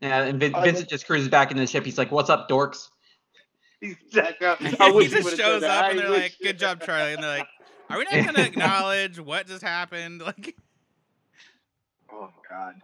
[0.00, 1.84] Yeah, and Vin- Vincent just cruises back into the ship.
[1.84, 2.88] He's like, "What's up, dorks?"
[3.80, 4.46] Exactly.
[4.80, 5.70] I he just shows that.
[5.70, 7.48] up I and they're wish- like, "Good job, Charlie," and they're like,
[7.90, 10.56] "Are we not gonna acknowledge what just happened?" Like,
[12.12, 12.74] Oh God.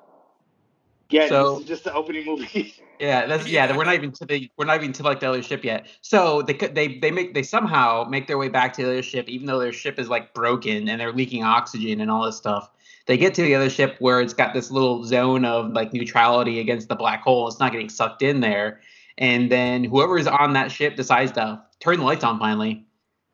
[1.10, 2.74] Yeah, So- this is just the opening movie.
[3.00, 3.74] Yeah, that's yeah.
[3.74, 5.86] We're not even to the we're not even to like the other ship yet.
[6.02, 9.02] So they could- they they make they somehow make their way back to the other
[9.02, 12.36] ship, even though their ship is like broken and they're leaking oxygen and all this
[12.36, 12.70] stuff.
[13.06, 16.60] They get to the other ship where it's got this little zone of like neutrality
[16.60, 17.48] against the black hole.
[17.48, 18.80] It's not getting sucked in there,
[19.16, 22.84] and then whoever is on that ship decides to turn the lights on finally.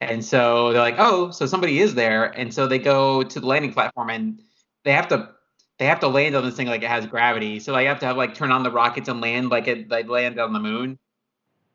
[0.01, 3.47] And so they're like, oh, so somebody is there, and so they go to the
[3.49, 4.41] landing platform and
[4.85, 5.31] they have to
[5.79, 7.61] they have to land on this thing like it has gravity.
[7.61, 10.03] So they have to have like turn on the rockets and land like it they
[10.03, 10.99] land on the moon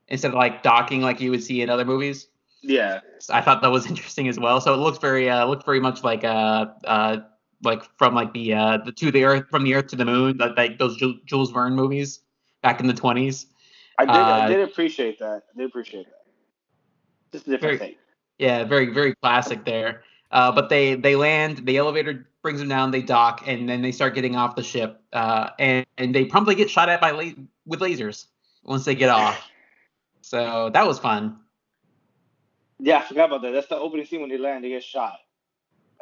[0.07, 2.27] instead of like docking like you would see in other movies.
[2.61, 2.99] Yeah.
[3.19, 4.59] So I thought that was interesting as well.
[4.61, 7.17] So it looks very uh looked very much like uh uh
[7.63, 10.37] like from like the uh the to the earth from the earth to the moon
[10.37, 12.21] like, like those Ju- Jules Verne movies
[12.63, 13.45] back in the twenties.
[13.99, 14.15] I did.
[14.15, 15.43] I Uh, did appreciate that.
[15.53, 16.23] I did appreciate that.
[17.31, 17.97] Just a different Very- thing.
[18.39, 20.01] Yeah, very very classic there.
[20.31, 23.91] Uh, but they they land, the elevator brings them down, they dock, and then they
[23.91, 25.01] start getting off the ship.
[25.13, 28.25] Uh, and, and they promptly get shot at by la- with lasers
[28.63, 29.49] once they get off.
[30.21, 31.37] So that was fun.
[32.79, 33.51] Yeah, I forgot about that.
[33.51, 34.63] That's the opening scene when they land.
[34.63, 35.17] They get shot.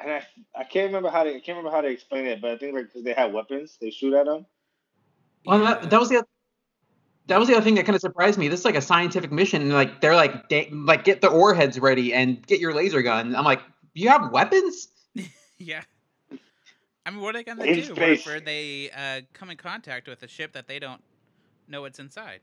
[0.02, 0.26] And I,
[0.56, 2.74] I can't remember how they I can't remember how they explain it, but I think
[2.74, 4.46] like because they had weapons, they shoot at them.
[5.46, 6.26] Well, that, that was the
[7.28, 8.48] that was the other thing that kind of surprised me.
[8.48, 11.54] This is like a scientific mission, and like they're like da- like get the ore
[11.54, 13.36] heads ready and get your laser gun.
[13.36, 13.62] I'm like,
[13.94, 14.88] you have weapons?
[15.58, 15.82] yeah.
[17.10, 17.76] I mean, what are they gonna do?
[17.90, 18.28] What space.
[18.28, 21.02] if they uh, come in contact with a ship that they don't
[21.68, 22.42] know what's inside?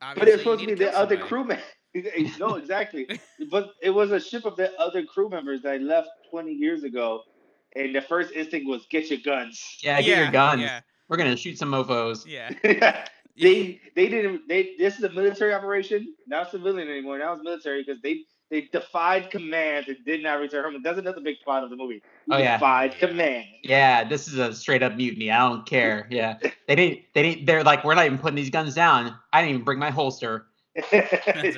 [0.00, 1.60] But Obviously, it's supposed to be need the kill other somebody.
[1.94, 2.32] crewmen.
[2.40, 3.06] no, exactly.
[3.50, 7.24] but it was a ship of the other crew members that left 20 years ago,
[7.76, 9.76] and the first instinct was get your guns.
[9.82, 10.62] Yeah, get your guns.
[10.62, 12.26] Yeah, We're gonna shoot some mofo's.
[12.26, 12.54] yeah.
[13.36, 17.18] they they didn't they this is a military operation, not civilian anymore.
[17.18, 20.80] Now it's military because they they defied command and did not return home.
[20.82, 22.02] That's another big plot of the movie.
[22.30, 22.56] Oh, yeah.
[22.56, 23.08] defied Yeah.
[23.08, 23.44] command.
[23.62, 25.30] Yeah, this is a straight up mutiny.
[25.30, 26.06] I don't care.
[26.10, 26.36] Yeah,
[26.68, 27.00] they didn't.
[27.14, 27.46] They didn't.
[27.46, 29.14] They're like, we're not even putting these guns down.
[29.32, 30.46] I didn't even bring my holster.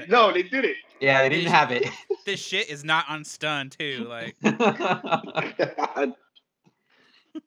[0.09, 0.77] no, they did it.
[1.01, 1.89] Yeah, they didn't have it.
[2.27, 4.05] This shit is not on stun too.
[4.09, 4.35] Like,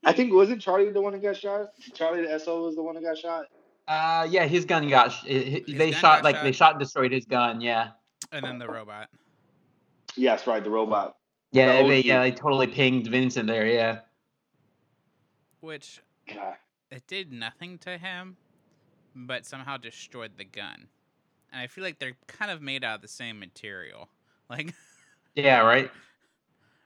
[0.05, 1.67] I think wasn't Charlie the one that got shot?
[1.93, 3.45] Charlie the XO was the one that got shot.
[3.89, 5.11] uh, yeah, his gun got.
[5.11, 6.43] Sh- it- His they gun shot got like shot?
[6.43, 7.59] they shot and destroyed his gun.
[7.59, 7.89] Yeah.
[8.31, 9.09] and then the robot.
[10.19, 11.15] Yes, right, the robot.
[11.53, 13.65] Yeah, The they, yeah, they totally pinged Vincent there.
[13.65, 13.99] Yeah.
[15.61, 16.01] Which
[16.33, 16.55] God.
[16.91, 18.35] it did nothing to him,
[19.15, 20.87] but somehow destroyed the gun.
[21.53, 24.09] And I feel like they're kind of made out of the same material,
[24.49, 24.73] like
[25.35, 25.59] Yeah.
[25.61, 25.89] Right.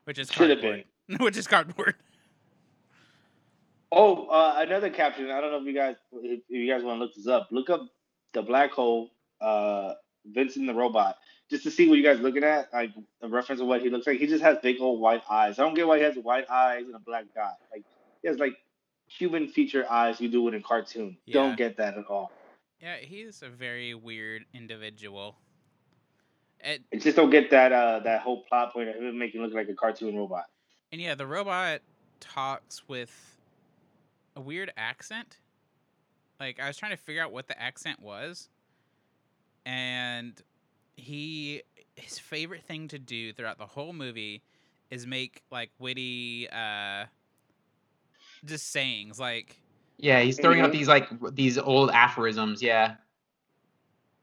[0.04, 0.86] which is Should have cardboard.
[1.20, 1.96] which is cardboard.
[3.92, 5.32] Oh, uh, another caption.
[5.32, 7.48] I don't know if you guys if, if you guys want to look this up.
[7.52, 7.82] Look up
[8.34, 9.10] the black hole,
[9.42, 9.94] uh,
[10.26, 11.18] Vincent the robot,
[11.54, 12.90] just to see what you guys looking at, like
[13.22, 14.18] a reference of what he looks like.
[14.18, 15.60] He just has big old white eyes.
[15.60, 17.58] I don't get why he has white eyes and a black dot.
[17.72, 17.84] Like
[18.24, 18.56] he has like
[19.08, 21.16] human feature eyes you do it in cartoon.
[21.26, 21.34] Yeah.
[21.34, 22.32] Don't get that at all.
[22.82, 25.38] Yeah, he's a very weird individual.
[26.60, 29.46] It, I just don't get that uh that whole plot point of him making him
[29.46, 30.46] look like a cartoon robot.
[30.92, 31.82] and yeah, the robot
[32.20, 33.38] talks with
[34.36, 35.38] a weird accent.
[36.40, 38.50] Like I was trying to figure out what the accent was,
[39.66, 40.42] and
[40.96, 41.62] he
[41.96, 44.42] his favorite thing to do throughout the whole movie
[44.90, 47.06] is make like witty uh
[48.46, 49.58] just sayings like
[49.98, 52.62] Yeah, he's throwing out these like these old aphorisms.
[52.62, 52.96] Yeah.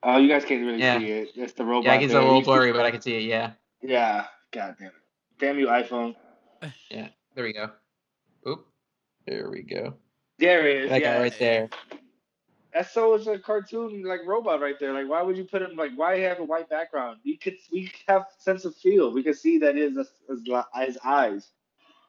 [0.03, 0.99] Oh, you guys can't really Yeah.
[0.99, 1.31] see it.
[1.35, 1.85] It's the robot.
[1.85, 2.23] Yeah, it gets a there.
[2.25, 3.23] little blurry, but I can see it.
[3.23, 3.53] Yeah.
[3.83, 4.27] Yeah.
[4.53, 4.95] God damn it.
[5.39, 6.15] Damn you, iPhone.
[6.91, 7.09] Yeah.
[7.35, 7.71] There we go.
[8.49, 8.67] Oop.
[9.27, 9.95] There we go.
[10.39, 10.91] There it is.
[10.91, 11.15] That yeah.
[11.17, 11.69] guy right there.
[12.73, 14.93] That's so it's a cartoon like robot right there.
[14.93, 17.19] Like why would you put him like why have a white background?
[17.25, 19.13] We could we have sense of feel.
[19.13, 19.97] We could see that his
[20.29, 20.43] his,
[20.75, 21.49] his eyes.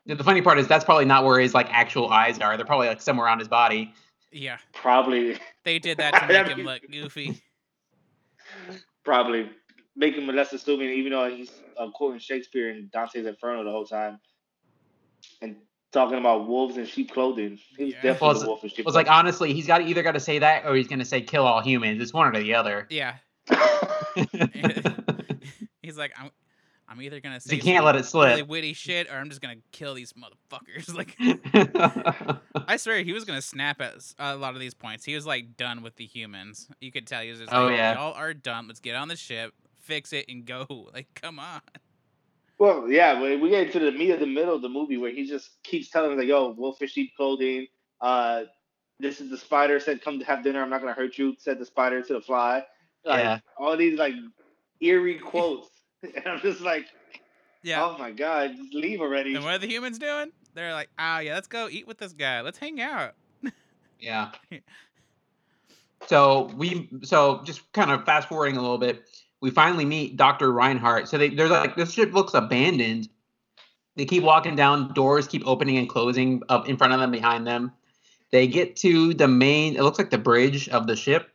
[0.06, 2.58] Yeah, The funny part is that's probably not where his like actual eyes are.
[2.58, 3.94] They're probably like somewhere on his body.
[4.32, 7.42] yeah Probably they did that to That'd make him be- look goofy
[9.04, 9.50] probably
[9.96, 13.86] make him less assuming even though he's uh, quoting Shakespeare and Dante's Inferno the whole
[13.86, 14.20] time.
[15.42, 15.56] And
[15.92, 17.60] talking about wolves in sheep clothing.
[17.78, 18.02] He was Yeah.
[18.02, 20.20] definitely Well, the wolf in sheep It was like honestly, he's got either got to
[20.20, 22.02] say that or he's gonna say kill all humans.
[22.02, 22.88] It's one or the other.
[22.90, 23.16] yeah
[25.82, 26.30] he's like i'm
[26.88, 28.48] i'm either gonna say you can't some let it really slip.
[28.48, 31.16] witty shit or i'm just gonna kill these motherfuckers like
[32.68, 35.04] I swear he was gonna snap at a lot of these points.
[35.04, 36.68] He was like done with the humans.
[36.80, 37.96] You could tell he was just Oh, like, yeah.
[37.96, 38.68] y'all are done.
[38.68, 40.66] Let's get on the ship, fix it, and go.
[40.94, 41.62] Like, come on.
[42.62, 45.10] Well, yeah, when we get into the meat of the middle of the movie where
[45.10, 47.66] he just keeps telling us like, "Yo, wolf in sheep clothing.
[48.00, 48.44] Uh,
[49.00, 50.62] this is the spider said, come to have dinner.
[50.62, 52.64] I'm not gonna hurt you." Said the spider to the fly.
[53.04, 53.40] Like, Yeah.
[53.58, 54.14] All these like
[54.80, 55.70] eerie quotes,
[56.04, 56.86] and I'm just like,
[57.64, 57.84] Yeah.
[57.84, 60.32] "Oh my god, just leave already." And what are the humans doing?
[60.54, 62.42] They're like, ah, yeah, let's go eat with this guy.
[62.42, 63.16] Let's hang out.
[64.00, 64.32] Yeah.
[66.08, 69.08] So we so just kind of fast forwarding a little bit,
[69.42, 70.52] we finally meet Dr.
[70.52, 71.10] Reinhardt.
[71.10, 73.10] So they there's like this ship looks abandoned.
[73.98, 77.46] They keep walking down, doors keep opening and closing up in front of them, behind
[77.46, 77.74] them.
[78.32, 81.30] They get to the main, it looks like the bridge of the ship.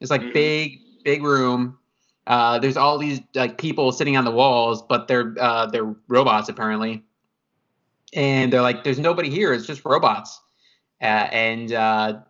[0.00, 0.32] It's like Mhm.
[0.32, 1.78] big, big room.
[2.26, 6.48] Uh, there's all these like people sitting on the walls, but they're uh, they're robots
[6.48, 7.04] apparently.
[8.12, 9.52] And they're like, there's nobody here.
[9.52, 10.40] It's just robots.
[11.00, 12.20] Uh, and uh,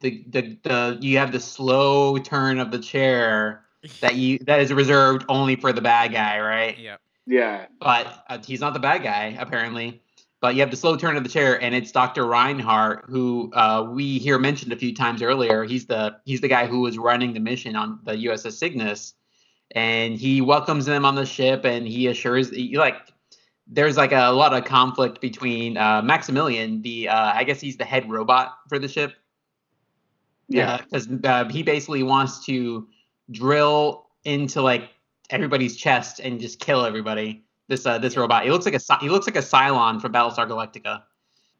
[0.00, 3.65] the, the the you have the slow turn of the chair
[4.00, 6.78] that you that is reserved only for the bad guy, right?
[6.78, 6.96] yeah.
[7.26, 10.02] yeah, But uh, he's not the bad guy apparently.
[10.40, 12.26] But you have the slow turn of the chair, and it's Dr.
[12.26, 15.64] Reinhardt, who uh, we hear mentioned a few times earlier.
[15.64, 19.14] He's the he's the guy who was running the mission on the USS Cygnus,
[19.70, 22.96] and he welcomes them on the ship, and he assures he, like
[23.66, 27.84] there's like a lot of conflict between uh, Maximilian, the uh, I guess he's the
[27.84, 29.14] head robot for the ship,
[30.48, 32.86] yeah, because uh, he basically wants to
[33.30, 34.90] drill into like
[35.30, 37.44] everybody's chest and just kill everybody.
[37.68, 38.44] This uh, this robot.
[38.44, 41.02] He looks like a he looks like a Cylon from Battlestar Galactica.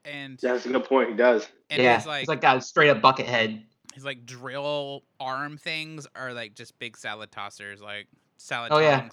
[0.05, 1.11] And that's a good point.
[1.11, 1.49] He does.
[1.69, 3.65] and yeah, his like, he's like a straight up bucket head.
[3.93, 9.07] his like drill arm things are like just big salad tossers, like salad Oh, yeah.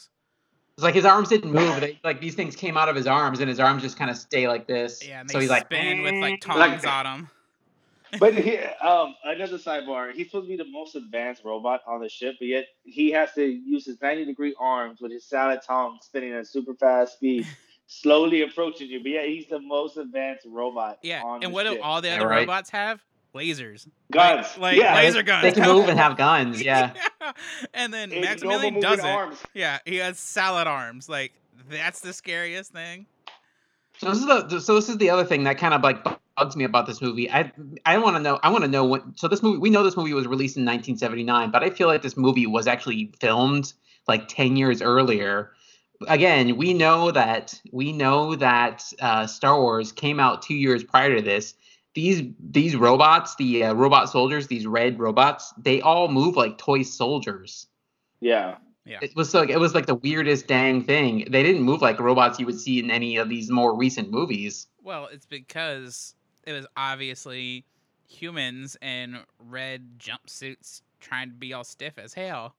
[0.76, 1.82] It's like his arms didn't move.
[1.82, 4.18] They, like these things came out of his arms, and his arms just kind of
[4.18, 5.08] stay like this.
[5.08, 7.30] Yeah, and they so he's like spin with like tongs Like- on them.
[8.20, 10.14] But he, um, another sidebar.
[10.14, 13.34] He's supposed to be the most advanced robot on the ship, but yet he has
[13.34, 17.48] to use his 90 degree arms with his salad tongue spinning at super fast speed,
[17.88, 19.00] slowly approaching you.
[19.02, 21.00] But yeah, he's the most advanced robot.
[21.02, 22.40] Yeah, on and the what do all the Yeah, other right.
[22.48, 23.02] robots have?
[23.36, 23.88] Lasers.
[24.12, 24.46] guns?
[24.46, 25.42] Like, like yeah, laser guns.
[25.44, 26.62] they can move and have guns.
[26.62, 26.94] Yeah.
[27.74, 29.04] and then and Maximilian doesn't.
[29.04, 29.38] arms.
[29.56, 31.10] Yeah, he has salad arms.
[31.10, 31.34] Like
[31.68, 33.08] that's the scariest thing.
[34.04, 36.04] So this is the so this is the other thing that kind of like
[36.36, 37.32] bugs me about this movie.
[37.32, 37.52] I
[37.86, 39.96] I want to know I want to know what so this movie we know this
[39.96, 43.74] movie was released in 1979, but I feel like this movie was actually filmed
[44.08, 45.54] like 10 years earlier.
[46.08, 51.16] Again, we know that we know that uh, Star Wars came out two years prior
[51.16, 51.54] to this.
[51.94, 56.82] These these robots, the uh, robot soldiers, these red robots, they all move like toy
[56.82, 57.68] soldiers.
[58.20, 58.56] Yeah,
[58.86, 59.00] Yeah.
[59.02, 61.28] It was like it was like the weirdest dang thing.
[61.30, 64.68] They didn't move like robots you would see in any of these more recent movies.
[64.84, 66.16] Well, it's because
[66.46, 67.66] it was obviously
[68.08, 72.56] humans in red jumpsuits trying to be all stiff as hell.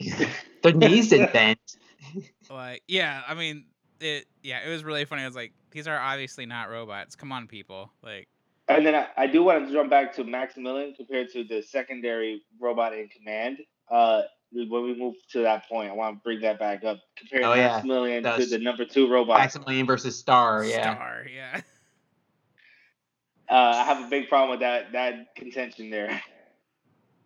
[0.62, 1.58] Their knees didn't bend.
[2.50, 3.64] Like, yeah, I mean,
[3.98, 4.26] it.
[4.42, 5.22] Yeah, it was really funny.
[5.22, 7.16] I was like, these are obviously not robots.
[7.16, 7.90] Come on, people.
[8.02, 8.28] Like,
[8.68, 12.42] And then I, I do want to jump back to Maximilian compared to the secondary
[12.60, 13.60] robot in command.
[13.90, 14.22] Uh,
[14.54, 17.00] when we move to that point, I want to bring that back up.
[17.16, 17.68] Comparing Oh, yeah.
[17.68, 19.38] Maximilian to the number two robot.
[19.38, 20.94] Maximilian versus Star, yeah.
[20.94, 21.26] star.
[21.34, 21.60] Yeah.
[23.48, 26.20] Uh, I have a big problem with that that contention there.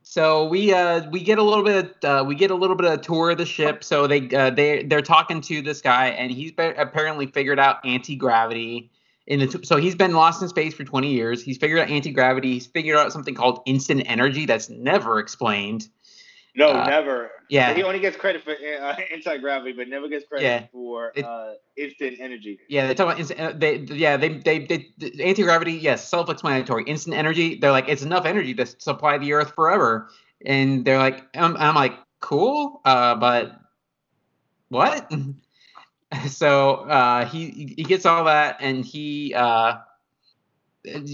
[0.03, 2.93] So we uh we get a little bit uh, we get a little bit of
[2.95, 3.85] a tour of the ship.
[3.85, 7.85] So they uh, they they're talking to this guy and he's be- apparently figured out
[7.85, 8.91] anti gravity.
[9.27, 11.43] In the t- so he's been lost in space for 20 years.
[11.43, 12.55] He's figured out anti gravity.
[12.55, 15.89] He's figured out something called instant energy that's never explained.
[16.57, 17.31] No, Uh, never.
[17.49, 17.75] yeah.
[17.75, 20.67] He only gets credit for uh, anti gravity, but never gets credit Yeah.
[20.73, 22.59] for It- uh, instant energy.
[22.69, 23.41] Yeah, they talk about instant.
[23.41, 24.87] uh, They yeah they they, they
[25.23, 25.73] anti gravity.
[25.73, 26.85] Yes, self explanatory.
[26.85, 27.57] Instant energy.
[27.57, 30.09] They're like it's enough energy to supply the Earth forever.
[30.45, 33.59] And they're like, I'm, I'm like, cool, uh, but
[34.69, 35.11] what?
[36.29, 39.75] so uh, he he gets all that, and he uh,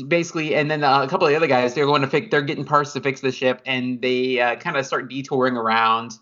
[0.09, 2.29] basically, and then uh, a couple of the other guys, they're going to fix.
[2.31, 6.13] They're getting parts to fix the ship, and they uh, kind of start detouring around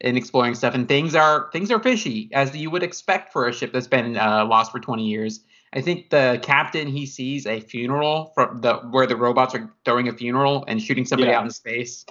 [0.00, 0.74] and exploring stuff.
[0.74, 4.16] And things are things are fishy, as you would expect for a ship that's been
[4.16, 5.40] uh, lost for 20 years.
[5.72, 10.08] I think the captain he sees a funeral from the where the robots are throwing
[10.08, 11.38] a funeral and shooting somebody Yeah.
[11.38, 12.06] out in space.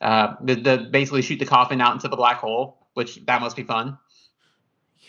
[0.00, 3.56] Uh, the, the basically shoot the coffin out into the black hole, which that must
[3.56, 3.98] be fun.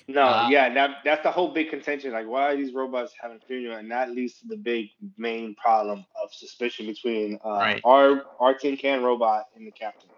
[0.07, 2.11] No, Uh, yeah, that that's the whole big contention.
[2.11, 3.77] Like, why are these robots having funeral?
[3.77, 7.81] And that leads to the big main problem of suspicion between uh, Right.
[7.83, 10.09] our our tin can robot and the captain.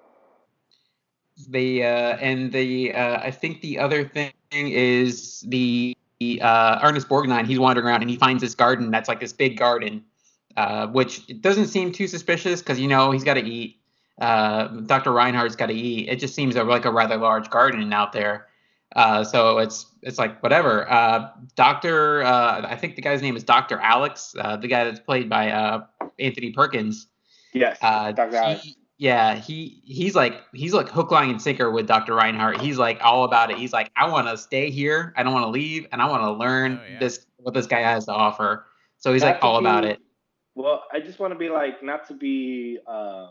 [1.50, 5.96] the uh, and the uh, I think the other thing is the
[6.42, 7.46] uh, Ernest Borgnine.
[7.46, 10.04] He's wandering around and he finds this garden that's like this big garden,
[10.58, 13.80] uh, which doesn't seem too suspicious because you know he's got to eat.
[14.20, 15.12] Uh, Dr.
[15.12, 16.10] Reinhardt's got to eat.
[16.10, 18.47] It just seems a, like a rather large garden out there.
[18.96, 20.90] Uh, so it's it's like whatever.
[20.90, 25.00] Uh, Doctor, uh, I think the guy's name is Doctor Alex, uh, the guy that's
[25.00, 25.86] played by uh,
[26.20, 27.08] Anthony Perkins.
[27.54, 28.36] Yes, Uh, Dr.
[28.38, 28.68] Alex.
[28.98, 32.14] yeah, he he's like he's like hook, line, and sinker with Dr.
[32.16, 32.62] Reinhardt.
[32.62, 33.58] He's like all about it.
[33.58, 35.14] He's like, I want to stay here.
[35.18, 37.00] I don't want to leave, and I want to learn Oh, yeah.
[37.00, 38.66] this what this guy has to offer.
[38.98, 40.00] So he's Not like to all about it.
[40.56, 43.28] Well, I just want to be like not to be uh,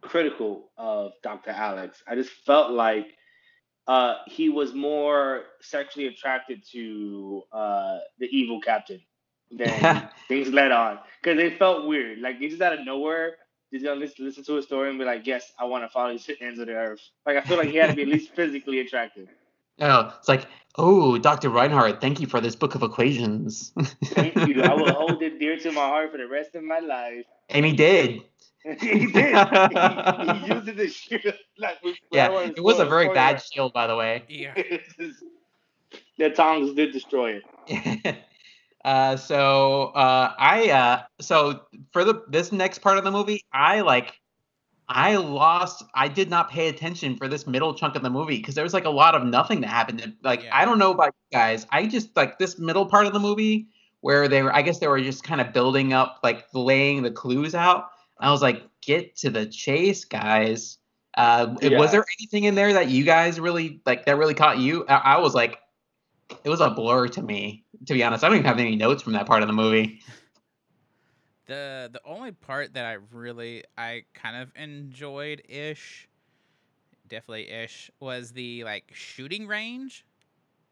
[0.00, 1.50] critical of Dr.
[1.50, 2.02] Alex.
[2.08, 3.06] I just felt like
[3.86, 9.00] uh, he was more sexually attracted to uh, the evil captain
[9.50, 12.20] than things led on because it felt weird.
[12.20, 13.36] Like he just out of nowhere,
[13.70, 16.12] he's gonna listen, listen to a story and be like, "Yes, I want to follow
[16.12, 18.32] these ends of the earth." Like I feel like he had to be at least
[18.34, 19.28] physically attractive.
[19.82, 21.48] Oh, it's like, oh, Dr.
[21.48, 23.72] Reinhardt, thank you for this book of equations.
[24.04, 24.62] Thank you.
[24.62, 27.24] I will hold it dear to my heart for the rest of my life.
[27.48, 28.20] and he did.
[28.80, 29.48] he did.
[29.70, 31.34] He, he used it to shoot.
[31.58, 33.42] Like, we- I don't Yeah, wanna it was a very spoil bad it.
[33.52, 34.24] shield, by the way.
[34.28, 34.54] Yeah.
[36.18, 38.16] the tongs did destroy it.
[38.84, 43.80] uh, so uh, I uh, so for the this next part of the movie, I
[43.80, 44.20] like
[44.88, 45.84] I lost.
[45.94, 48.74] I did not pay attention for this middle chunk of the movie because there was
[48.74, 50.16] like a lot of nothing that happened.
[50.22, 50.56] Like Yeah.
[50.56, 51.66] I don't know about you guys.
[51.70, 53.68] I just like this middle part of the movie
[54.00, 54.54] where they were.
[54.54, 57.86] I guess they were just kind of building up, like laying the clues out.
[58.20, 60.78] I was like, get to the chase, guys.
[61.16, 61.78] Uh, Yeah.
[61.78, 64.84] Was there anything in there that you guys really like that really caught you?
[64.88, 65.58] I, I was like,
[66.44, 68.22] it was a blur to me, to be honest.
[68.22, 70.00] I don't even have any notes from that part of the movie.
[71.46, 76.08] The the only part that I really I kind of enjoyed ish,
[77.08, 80.04] definitely ish, was the like shooting range.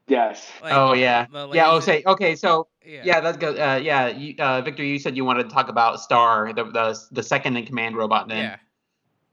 [0.09, 0.51] Yes.
[0.63, 1.71] Like, oh yeah, the yeah.
[1.71, 2.35] Oh, say okay.
[2.35, 3.03] So yeah.
[3.05, 3.59] yeah, that's good.
[3.59, 6.99] Uh, yeah, you, uh, Victor, you said you wanted to talk about Star, the the,
[7.13, 8.29] the second in command robot.
[8.29, 8.57] Then yeah.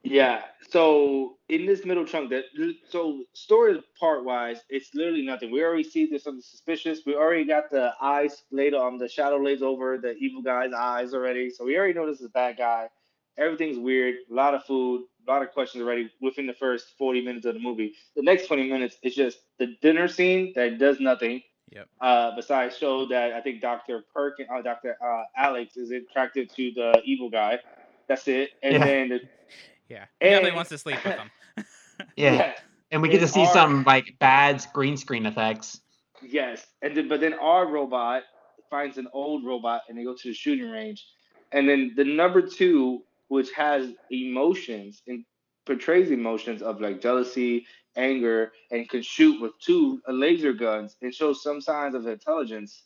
[0.05, 0.41] Yeah.
[0.69, 2.45] So in this middle chunk, that
[2.89, 5.51] so story part wise, it's literally nothing.
[5.51, 6.99] We already see there's something suspicious.
[7.05, 11.13] We already got the eyes laid on the shadow lays over the evil guy's eyes
[11.13, 11.49] already.
[11.49, 12.89] So we already know this is a bad guy.
[13.37, 14.15] Everything's weird.
[14.29, 15.05] A lot of food.
[15.27, 17.93] A lot of questions already within the first 40 minutes of the movie.
[18.15, 21.41] The next 20 minutes is just the dinner scene that does nothing.
[21.71, 21.87] Yep.
[21.99, 24.03] Uh, besides show that I think Dr.
[24.13, 24.95] Perkin, uh, Dr.
[25.03, 27.59] Uh, Alex is attracted to the evil guy.
[28.07, 28.51] That's it.
[28.61, 28.85] And Yeah.
[28.85, 29.19] then the
[29.89, 30.05] Yeah.
[30.19, 31.31] He definitely wants to sleep with them.
[32.15, 32.53] yeah.
[32.91, 35.81] and we get to see our- some like bad green screen effects.
[36.21, 38.23] Yes, and then but then our robot
[38.69, 41.05] finds an old robot, and they go to the shooting range,
[41.51, 45.25] and then the number two, which has emotions and
[45.65, 47.65] portrays emotions of like jealousy,
[47.95, 52.83] anger and can shoot with two laser guns and shows some signs of intelligence,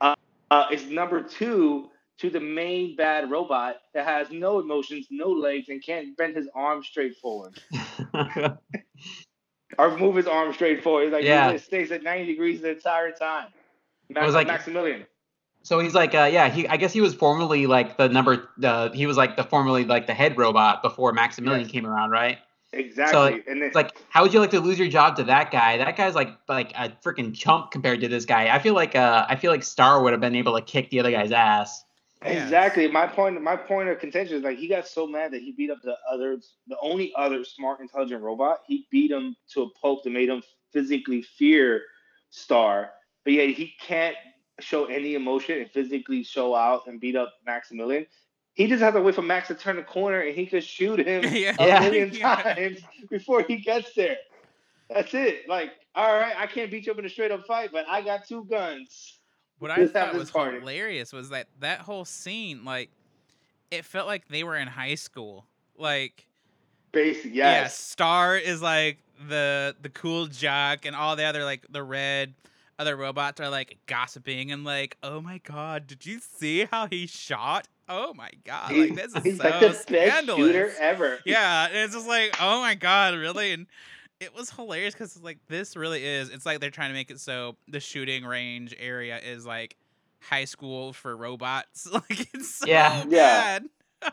[0.00, 0.14] uh,
[0.50, 5.68] uh, is number two to the main bad robot that has no emotions, no legs,
[5.68, 7.58] and can't bend his arm straight forward
[9.78, 11.12] or move his arm straight forward.
[11.12, 11.52] Like Yeah.
[11.52, 13.48] he stays at 90 degrees the entire time.
[14.10, 15.06] Max, was like- Maximilian.
[15.62, 18.90] So he's like, uh, yeah, he I guess he was formerly like the number, the
[18.94, 21.70] he was like the formerly like the head robot before Maximilian Yes.
[21.70, 22.38] came around, right?
[22.74, 23.42] Exactly.
[23.46, 25.76] and then, It's like, how would you like to lose your job to that guy?
[25.76, 28.54] That guy's like like a freaking chump compared to this guy.
[28.54, 31.00] I feel like uh I feel like Star would have been able to kick the
[31.00, 31.84] other guy's ass.
[32.24, 32.44] Yeah.
[32.44, 32.88] Exactly.
[32.88, 33.40] My point.
[33.42, 35.96] My point of contention is like he got so mad that he beat up the
[36.10, 36.38] other,
[36.68, 38.60] the only other smart, intelligent robot.
[38.66, 40.42] He beat him to a pulp that made him
[40.72, 41.82] physically fear
[42.30, 42.92] Star,
[43.24, 44.16] but yet he can't
[44.60, 48.06] show any emotion and physically show out and beat up Maximilian.
[48.54, 50.98] He just has to wait for Max to turn the corner and he could shoot
[51.00, 51.54] him yeah.
[51.58, 52.36] a million Yeah.
[52.54, 52.78] times
[53.10, 54.18] before he gets there.
[54.90, 55.48] That's it.
[55.48, 58.02] Like, all right, I can't beat you up in a straight up fight, but I
[58.02, 59.18] got two guns.
[59.58, 60.58] What I Let's thought this was party.
[60.58, 62.90] hilarious was that that whole scene, like,
[63.70, 65.46] it felt like they were in high school.
[65.78, 66.26] Like,
[66.90, 67.78] Basic, yeah, yes.
[67.78, 68.98] Star is like
[69.28, 72.34] the the cool jock, and all the other like the red
[72.82, 77.06] other robots are like gossiping and like, oh my god, did you see how he
[77.06, 77.68] shot?
[77.88, 80.40] Oh my god, like this is He's so like the best scandalous.
[80.46, 81.20] shooter ever.
[81.24, 83.52] yeah, and it's just like, oh my god, really?
[83.52, 83.66] And
[84.20, 86.28] it was hilarious because like this really is.
[86.30, 89.76] It's like they're trying to make it so the shooting range area is like
[90.20, 91.88] high school for robots.
[91.92, 93.04] like it's so Yeah.
[93.08, 93.58] Yeah.
[93.58, 94.12] bad.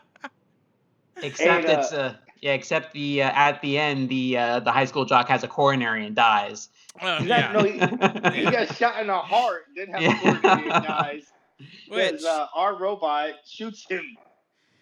[1.22, 4.72] Except And, uh, it's uh yeah, except the uh, at the end the uh, the
[4.72, 6.68] high school jock has a coronary and dies.
[7.00, 7.52] Uh, yeah.
[7.52, 7.72] no, he,
[8.44, 10.16] he got shot in the heart, didn't have Yeah.
[10.36, 11.22] a coronary and dies.
[11.88, 14.16] Which Because uh, our robot shoots him.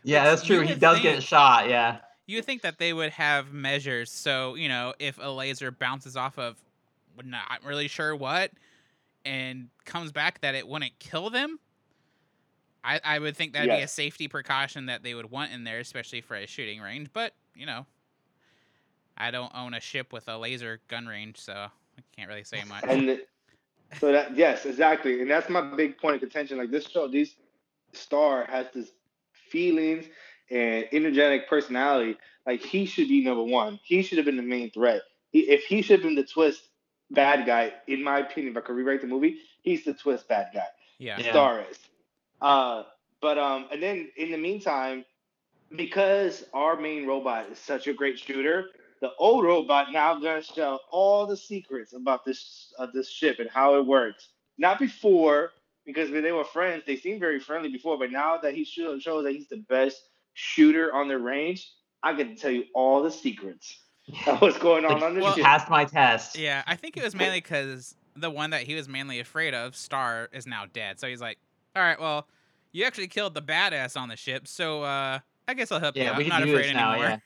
[0.05, 0.61] yeah, that's true.
[0.61, 1.69] He would does get shot.
[1.69, 1.99] Yeah.
[2.27, 6.39] you think that they would have measures so you know if a laser bounces off
[6.39, 6.57] of
[7.17, 8.53] we're not really sure what
[9.25, 11.59] and comes back that it wouldn't kill them
[12.85, 15.81] i, I would think that'd be a safety precaution that they would want in there
[15.81, 17.85] especially for a shooting range but you know
[19.17, 22.63] i don't own a ship with a laser gun range so i can't really say
[22.69, 23.27] much And the-
[23.99, 25.23] so that yes, exactly.
[25.23, 26.59] And that's my big point of contention.
[26.59, 27.37] Like this show, this
[27.95, 28.91] star has this
[29.33, 30.05] feelings
[30.51, 32.19] and energetic personality.
[32.47, 33.81] Like he should be number one.
[33.83, 35.01] He should have been the main threat.
[35.31, 36.69] He, if he should have been the twist
[37.11, 40.49] bad guy, in my opinion, if I could rewrite the movie, he's the twist bad
[40.53, 40.67] guy.
[40.99, 41.31] yeah Yeah.
[41.31, 41.79] Star is.
[42.43, 42.83] Uh,
[43.23, 45.07] but um, and then in the meantime,
[45.77, 48.67] because our main robot is such a great shooter,
[49.01, 53.49] the old robot now gonna show all the secrets about this of this ship and
[53.51, 54.29] how it works.
[54.57, 55.51] Not before,
[55.87, 59.05] because when they were friends, they seemed very friendly before, but now that he shows
[59.05, 60.03] that he's the best
[60.35, 61.71] shooter on the range,
[62.03, 63.79] I can tell you all the secrets
[64.27, 65.45] of what's going on Like, on the well, ship.
[65.45, 66.37] Passed my test.
[66.39, 69.77] yeah i think it was mainly because the one that he was mainly afraid of
[69.77, 71.39] star is now dead so he's like
[71.77, 72.27] all right well
[72.73, 76.03] you actually killed the badass on the ship so uh i guess i'll help you
[76.05, 76.19] Yeah, out.
[76.19, 76.93] we i'm can not do afraid this now.
[76.93, 77.19] anymore Yeah.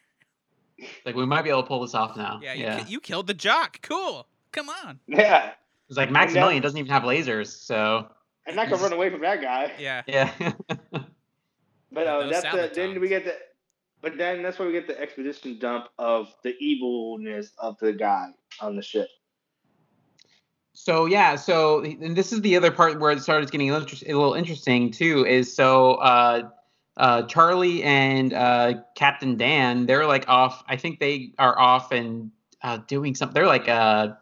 [1.04, 2.40] Like we might be able to pull this off now.
[2.42, 2.80] Yeah, you, yeah.
[2.80, 3.80] ki- you killed the jock.
[3.82, 4.26] Cool.
[4.50, 4.98] Come on.
[5.06, 5.52] yeah,
[5.88, 8.08] It's like Maximilian doesn't even have lasers, so
[8.46, 9.70] and I can run away from that guy.
[9.78, 10.02] Yeah.
[10.08, 10.32] yeah.
[11.92, 13.36] But uh, that's the then we get the
[14.00, 18.28] but then that's where we get the exposition dump of the evilness of the guy
[18.60, 19.08] on the ship.
[20.72, 23.88] So yeah, so and this is the other part where it started getting a little,
[23.88, 25.24] inter- a little interesting too.
[25.26, 26.48] Is so uh,
[26.96, 30.62] uh, Charlie and uh, Captain Dan, they're like off.
[30.68, 32.30] I think they are off and
[32.62, 33.34] uh, doing something.
[33.34, 34.14] They're like uh,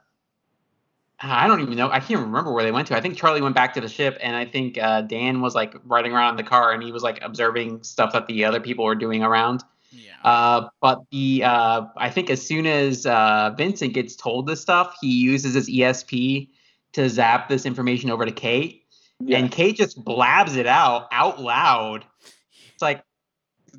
[1.23, 1.91] I don't even know.
[1.91, 2.97] I can't remember where they went to.
[2.97, 5.75] I think Charlie went back to the ship, and I think uh, Dan was like
[5.85, 8.85] riding around in the car, and he was like observing stuff that the other people
[8.85, 9.62] were doing around.
[9.93, 10.12] Yeah.
[10.25, 14.97] Uh, but the uh, I think as soon as uh, Vincent gets told this stuff,
[15.01, 16.49] he uses his ESP
[16.93, 18.85] to zap this information over to Kate,
[19.29, 22.07] and Kate just blabs it out out loud.
[22.81, 23.05] It's like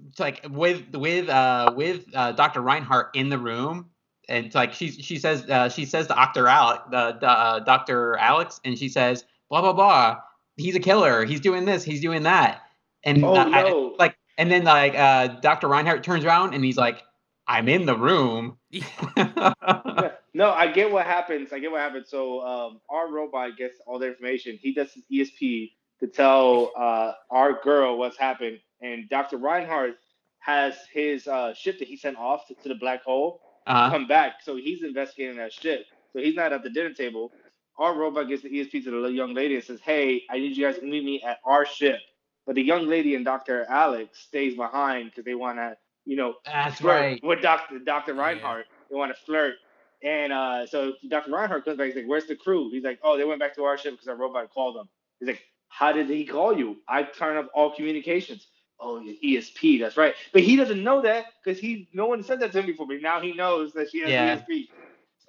[0.10, 2.62] it's like with with uh, with uh, Dr.
[2.62, 3.90] Reinhardt in the room,
[4.30, 6.46] and it's like she she says uh, she says to Dr.
[6.48, 8.16] Alex the, the uh, Dr.
[8.18, 10.20] Alex, and she says blah blah blah.
[10.58, 11.26] He's a killer.
[11.26, 11.84] He's doing this.
[11.84, 12.62] He's doing that.
[13.04, 15.68] And Oh uh, I- like and then like uh Dr.
[15.68, 17.02] Reinhardt turns around and he's like,
[17.48, 18.58] I'm in the room.
[18.70, 20.14] Yeah.
[20.36, 21.52] no, I get what happens.
[21.52, 22.08] I get what happens.
[22.08, 24.60] So um, our robot gets all the information.
[24.62, 25.72] He does his ESP
[26.02, 29.38] to tell uh, our girl what's happened, and Dr.
[29.38, 29.96] Reinhardt
[30.40, 34.08] has his uh, ship that he sent off to, to the black hole uh, come
[34.08, 34.42] back.
[34.44, 35.86] So he's investigating that ship.
[36.14, 37.32] So he's not at the dinner table.
[37.78, 40.66] Our robot gets the ESP to the young lady and says, "Hey, I need you
[40.66, 42.00] guys to meet me at our ship."
[42.46, 43.66] But the young lady and Dr.
[43.70, 47.24] Alex stays behind because they want to, you know, that's flirt right.
[47.24, 47.80] with Dr.
[47.80, 48.14] Dr.
[48.14, 48.22] Yeah.
[48.22, 48.66] Reinhardt.
[48.90, 49.56] They want to flirt.
[50.04, 51.32] And uh, so Dr.
[51.32, 51.86] Reinhardt comes back.
[51.86, 53.94] And he's like, "Where's the crew?" He's like, "Oh, they went back to our ship
[53.94, 57.46] because our robot called them." He's like, "How did he call you?" I turn off
[57.54, 58.48] all communications.
[58.82, 59.80] Oh, ESP.
[59.80, 60.16] That's right.
[60.34, 62.88] But he doesn't know that because he no one said that to him before.
[62.88, 64.38] But now he knows that she has Yeah.
[64.38, 64.68] ESP.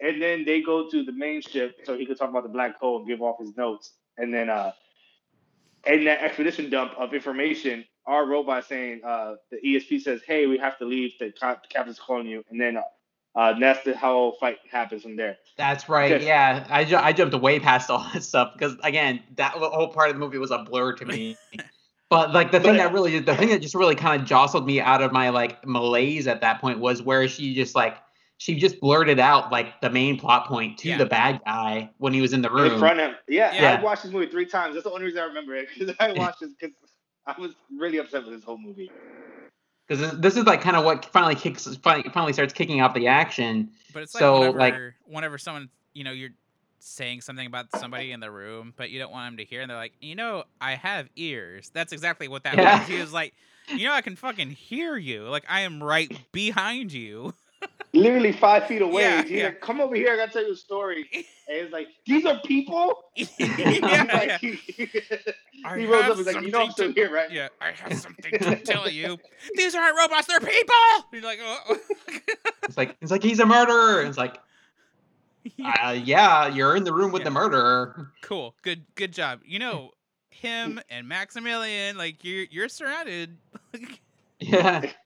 [0.00, 2.78] And then they go to the main ship so he could talk about the black
[2.80, 3.92] hole and give off his notes.
[4.18, 4.72] And then uh,
[5.86, 10.58] in that expedition dump of information, our robot saying uh, the ESP says, "Hey, we
[10.58, 11.12] have to leave.
[11.20, 12.78] The cap- captain's calling you." And then
[13.34, 15.36] uh, that's the whole fight happens from there.
[15.56, 16.20] That's right.
[16.20, 20.08] Yeah, I, ju- I jumped way past all that stuff because again, that whole part
[20.10, 21.36] of the movie was a blur to me.
[22.12, 24.66] But like the thing But- that really, the thing that just really kind of jostled
[24.66, 27.96] me out of my like malaise at that point was where she just like
[28.36, 30.98] she just blurted out like the main plot point to Yeah.
[30.98, 32.72] the bad guy when he was in the room.
[32.72, 33.12] In front of.
[33.28, 33.78] Yeah, Yeah.
[33.78, 34.74] I watched this movie three times.
[34.74, 36.76] That's the only reason I remember it because I watched this because
[37.26, 38.90] I was really upset with this whole movie.
[39.88, 42.94] Because this, this is like kind of what finally kicks, finally, finally starts kicking off
[42.94, 43.70] the action.
[43.94, 44.74] But it's like So, whenever, like-
[45.06, 46.30] whenever someone, you know, you're
[46.82, 49.70] saying something about somebody in the room, but you don't want them to hear, and
[49.70, 51.70] they're like, you know, I have ears.
[51.72, 52.80] That's exactly what that Yeah.
[52.80, 52.88] was.
[52.88, 53.34] He was like,
[53.68, 55.24] you know, I can fucking hear you.
[55.28, 57.34] Like I am right behind you.
[57.94, 59.02] Literally five feet away.
[59.02, 59.44] Yeah, He's yeah.
[59.44, 60.12] like, "Come over here.
[60.12, 61.08] I gotta tell you a story."
[61.48, 64.38] And it's like, "These are people." yeah, Like, yeah.
[64.38, 64.58] he,
[65.66, 66.16] I he rolls up.
[66.16, 68.88] He's like, "You know, I'm something still here, right?" Yeah, I have something to tell
[68.88, 69.18] you.
[69.56, 70.74] These aren't robots, they're people.
[71.12, 71.76] You're like, oh.
[72.62, 74.00] It's like it's like he's a murderer.
[74.00, 74.38] And it's like,
[75.64, 77.24] uh, yeah, you're in the room with Yeah.
[77.24, 78.12] the murderer.
[78.22, 79.40] cool, good, good job.
[79.44, 79.90] You know,
[80.30, 83.36] him and Maximilian, like you're you're surrounded.
[84.40, 84.90] Yeah.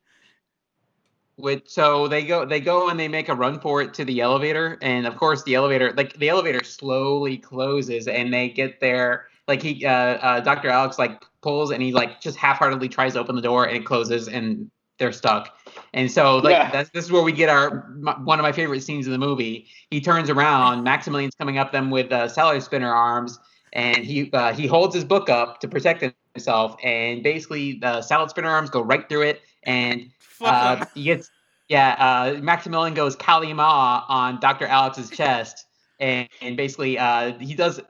[1.39, 4.21] Which so they go they go and they make a run for it to the
[4.21, 9.27] elevator and of course the elevator like the elevator slowly closes and they get there
[9.47, 10.71] like he uh, uh Dr.
[10.71, 13.85] Alex like pulls and he like just half-heartedly tries to open the door and it
[13.85, 15.56] closes and they're stuck.
[15.95, 16.71] And so like Yeah.
[16.71, 19.19] that's this is where we get our my, one of my favorite scenes in the
[19.19, 19.67] movie.
[19.91, 23.39] He turns around, Maximilian's coming up them with uh, salad spinner arms
[23.73, 26.05] and he uh, he holds his book up to protect
[26.35, 30.11] himself and basically the salad spinner arms go right through it and
[30.41, 31.31] uh, he gets
[31.69, 31.97] yeah.
[31.99, 34.67] Uh, Maximilian goes Kali Ma on Dr.
[34.67, 35.67] Alex's chest,
[35.99, 37.81] and, and basically uh, he does.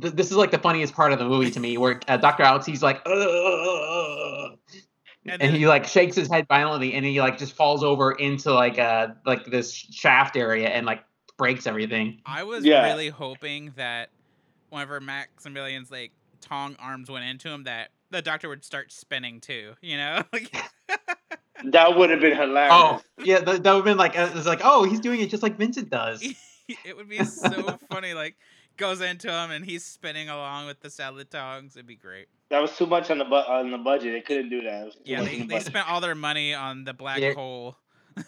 [0.00, 2.42] Th- this is like the funniest part of the movie to me, where uh, Dr.
[2.42, 4.58] Alex he's like, "Ugh,"
[5.28, 8.12] And and then- he like shakes his head violently, and he like just falls over
[8.12, 11.02] into like uh like this shaft area and like
[11.36, 12.20] breaks everything.
[12.24, 12.84] I was Yeah.
[12.86, 14.10] really hoping that
[14.70, 19.74] whenever Maximilian's like tong arms went into him, that the doctor would start spinning too.
[19.82, 20.22] You know,
[21.64, 22.72] That would have been hilarious.
[22.74, 25.30] Oh yeah, that, that would have been like uh, it's like oh he's doing it
[25.30, 26.22] just like Vincent does.
[26.84, 28.12] it would be so funny.
[28.14, 28.36] Like
[28.76, 31.74] goes into him and he's spinning along with the salad tongs.
[31.76, 32.28] It'd be great.
[32.50, 34.12] That was too much on the bu- on the budget.
[34.12, 34.82] They couldn't do that.
[34.82, 35.66] It was too Yeah, they, the they budget.
[35.66, 37.34] spent all their money on the black Yeah.
[37.34, 37.76] hole.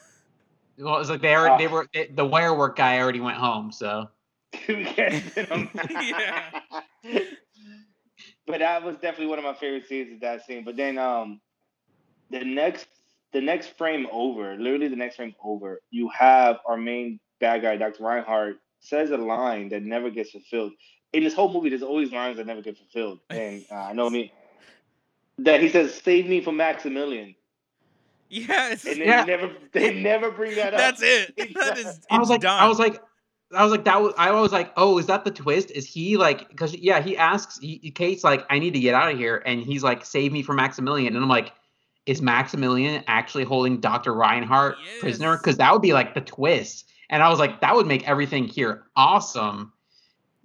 [0.81, 1.73] Well, it was like they already, they Ah.
[1.75, 4.09] were they, the wire work guy already went home, so.
[4.69, 5.71] We can't spin 'em.
[5.91, 6.61] Yeah.
[8.47, 10.65] but that was definitely one of my favorite scenes of that scene.
[10.65, 11.41] But then um
[12.31, 12.87] the next
[13.33, 17.77] the next frame over, literally the next frame over, you have our main bad guy,
[17.77, 18.03] Dr.
[18.05, 20.73] Reinhardt, says a line that never gets fulfilled.
[21.13, 23.21] In this whole movie, there's always lines that never get fulfilled.
[23.31, 24.33] And uh, I know me
[25.39, 27.35] that he says, Save me from Maximilian.
[28.29, 29.25] Yeah, it's, And they Yeah.
[29.25, 30.81] never they never bring that up.
[30.81, 31.35] that's it.
[31.55, 32.01] That is.
[32.11, 32.61] I was like, done.
[32.63, 33.01] I was like,
[33.55, 35.71] I was like, that was, I was like, oh, is that the twist?
[35.71, 39.11] Is he like, because yeah, he asks, he, Kate's like, I need to get out
[39.11, 41.53] of here, and he's like, save me from Maximilian, and I'm like,
[42.05, 44.13] is Maximilian actually holding Dr.
[44.13, 45.39] Reinhardt prisoner?
[45.39, 48.45] Because that would be like the twist, and I was like, that would make everything
[48.45, 49.73] here awesome,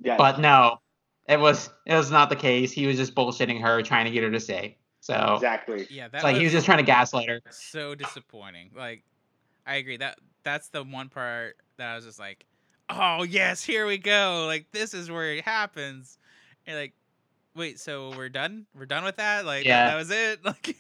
[0.03, 0.17] Yes.
[0.17, 0.79] but no,
[1.27, 2.71] it was, it was not the case.
[2.71, 4.77] He was just bullshitting her, trying to get her to stay.
[4.99, 5.85] So exactly.
[5.89, 7.41] yeah, that like was he was just trying to gaslight her.
[7.49, 8.71] so disappointing.
[8.73, 9.03] Like,
[9.65, 12.45] I agree that that's the one part that I was just like,
[12.89, 14.45] oh yes, here we go.
[14.47, 16.17] Like this is where it happens.
[16.65, 16.93] And like,
[17.55, 18.65] wait, so we're done?
[18.73, 19.45] We're done with that?
[19.45, 19.87] Like Yeah.
[19.87, 20.39] that was it?
[20.45, 20.77] Like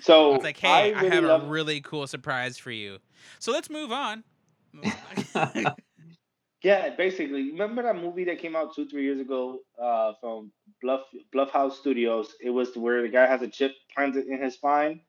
[0.00, 2.98] So it's like, hey, I, really have love a really cool surprise for you.
[3.40, 4.24] So let's move on.
[6.62, 7.52] Yeah, basically.
[7.52, 10.50] Remember that movie that came out two, three years ago uh, from
[10.82, 11.02] Bluff
[11.34, 12.34] Blumhouse Studios?
[12.40, 15.00] It was where the guy has a chip planted in his spine.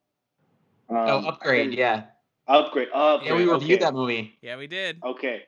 [0.89, 2.05] Um, oh, upgrade, yeah,
[2.47, 2.89] Upgrade.
[2.93, 3.29] Upgrade.
[3.29, 3.35] yeah.
[3.37, 3.85] We reviewed okay.
[3.85, 4.37] that movie.
[4.41, 4.99] yeah, we did.
[5.03, 5.43] Okay.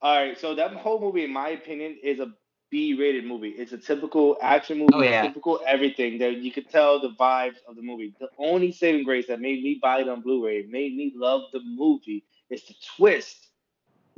[0.00, 0.38] All right.
[0.38, 2.32] So that whole movie, in my opinion, is a
[2.70, 3.48] B-rated movie.
[3.48, 5.22] It's a typical action movie, Oh, yeah.
[5.22, 8.14] typical everything that you could tell the vibes of the movie.
[8.20, 11.60] The only saving grace that made me buy it on Blu-ray, made me love the
[11.64, 13.47] movie, is the twist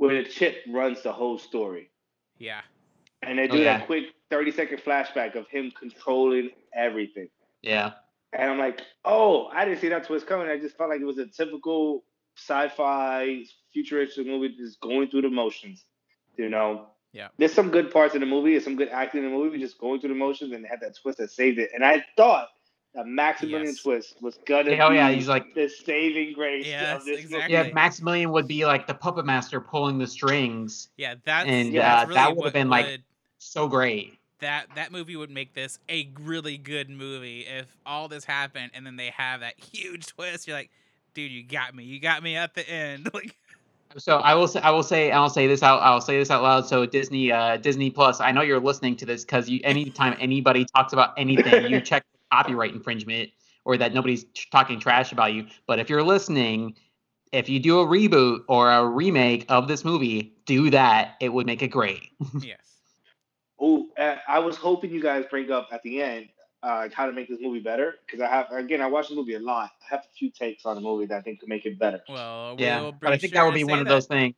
[0.01, 1.91] where the chip runs the whole story.
[2.39, 2.61] Yeah.
[3.21, 3.77] And they Oh, do yeah.
[3.77, 7.29] that quick 30 second flashback of him controlling everything.
[7.61, 7.91] Yeah.
[8.33, 10.47] And I'm like, oh, I didn't see that twist coming.
[10.47, 12.03] I just felt like it was a typical
[12.35, 13.43] sci-fi
[13.73, 15.85] futuristic movie just going through the motions.
[16.35, 16.87] You know.
[17.13, 17.27] Yeah.
[17.37, 18.53] There's some good parts in the movie.
[18.53, 19.59] There's some good acting in the movie.
[19.59, 21.69] Just going through the motions and it had that twist that saved it.
[21.75, 22.47] And I thought
[22.93, 23.81] that Maximilian Yes.
[23.81, 27.53] twist was gonna Oh be yeah, he's like the saving grace Yes, of this exactly.
[27.55, 27.69] yeah.
[27.73, 30.89] Maximilian would be like the puppet master pulling the strings.
[30.97, 33.03] Yeah, that's And, yeah, uh, really that would've what been, like, would-
[33.39, 34.17] So great.
[34.39, 38.85] that that movie would make this a really good movie if all this happened and
[38.85, 40.47] then they have that huge twist.
[40.47, 40.69] You're like,
[41.13, 41.83] dude, you got me.
[41.85, 43.09] You got me at the end.
[43.13, 43.35] Like,
[43.97, 46.43] So I will say I will say I'll say this out I'll say this out
[46.43, 46.65] loud.
[46.65, 50.65] So Disney uh Disney Plus, I know you're listening to this because you anytime anybody
[50.65, 53.29] talks about anything, you check for copyright infringement
[53.65, 55.47] or that nobody's t- talking trash about you.
[55.67, 56.75] But if you're listening,
[57.31, 61.15] if you do a reboot or a remake of this movie, do that.
[61.19, 62.09] It would make it great.
[62.41, 62.57] yes.
[63.59, 66.29] Oh, uh, I was hoping you guys bring up at the end
[66.63, 69.35] uh, how to make this movie better because I have again I watched the movie
[69.35, 69.69] a lot.
[69.83, 72.01] I have a few takes on the movie that I think could make it better.
[72.09, 74.35] Well, Yeah, we'll but I think sure that would be say one of those things.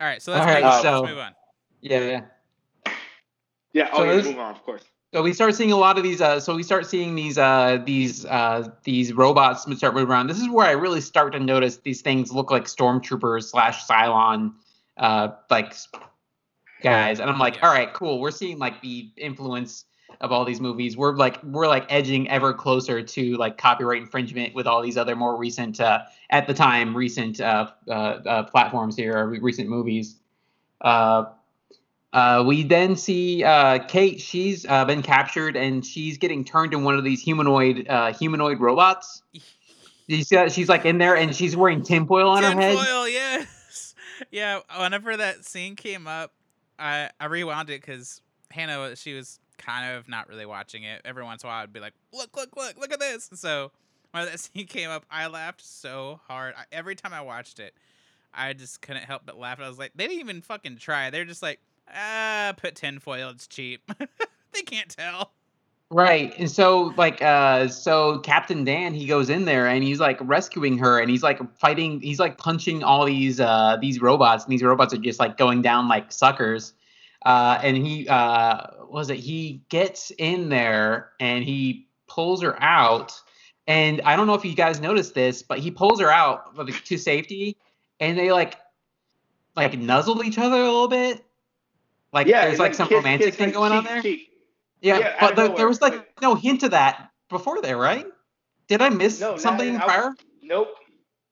[0.00, 0.82] All right, so let's, All right, move, on.
[0.82, 1.34] so- let's move on.
[1.80, 2.92] Yeah, yeah.
[3.72, 3.88] Yeah.
[3.92, 4.12] Oh, So yeah.
[4.16, 4.84] this- Move on, of course.
[5.16, 6.20] So we start seeing a lot of these.
[6.20, 10.26] Uh, so we start seeing these uh, these uh, these robots start moving around.
[10.26, 14.52] This is where I really start to notice these things look like stormtroopers slash Cylon,
[14.98, 15.72] uh, like
[16.82, 18.20] guys, and I'm like, all right, cool.
[18.20, 19.86] We're seeing like the influence
[20.20, 20.98] of all these movies.
[20.98, 25.16] We're like we're like edging ever closer to like copyright infringement with all these other
[25.16, 30.16] more recent, uh, at the time, recent uh, uh, uh, platforms here, or recent movies.
[30.82, 31.24] Uh,
[32.16, 34.22] uh, we then see uh, Kate.
[34.22, 38.58] She's uh, been captured and she's getting turned in one of these humanoid uh, humanoid
[38.58, 39.22] robots.
[40.06, 42.74] You see that she's like in there and she's wearing tinfoil on her head.
[42.74, 43.94] Tinfoil, yes.
[44.30, 46.32] Yeah, whenever that scene came up,
[46.78, 51.02] I I rewound it because Hannah she was kind of not really watching it.
[51.04, 53.72] Every once in a while, I'd be like, "Look, look, look, look at this!" So
[54.12, 56.54] when that scene came up, I laughed so hard.
[56.56, 57.74] I, every time I watched it,
[58.32, 59.60] I just couldn't help but laugh.
[59.60, 61.10] I was like, they didn't even fucking try.
[61.10, 61.60] They're just like,
[61.94, 63.30] ah, put tinfoil.
[63.30, 63.90] It's cheap.
[64.52, 65.32] they can't tell.
[65.88, 66.34] Right.
[66.36, 70.78] And so like uh so Captain Dan he goes in there and he's like rescuing
[70.78, 74.64] her and he's like fighting he's like punching all these uh these robots and these
[74.64, 76.72] robots are just like going down like suckers.
[77.24, 83.12] Uh and he uh was it he gets in there and he pulls her out
[83.68, 86.56] and I don't know if you guys noticed this but he pulls her out
[86.86, 87.56] to safety
[88.00, 88.56] and they like
[89.54, 91.24] like nuzzle each other a little bit.
[92.16, 94.00] Like yeah, there's it's like some kiss, romantic kiss, thing like, going on there.
[94.00, 94.30] cheek.
[94.80, 98.06] Yeah, Yeah, but the, there was like no hint of that before there, right?
[98.68, 100.14] Did I miss No, not- something I- prior?
[100.42, 100.68] Nope.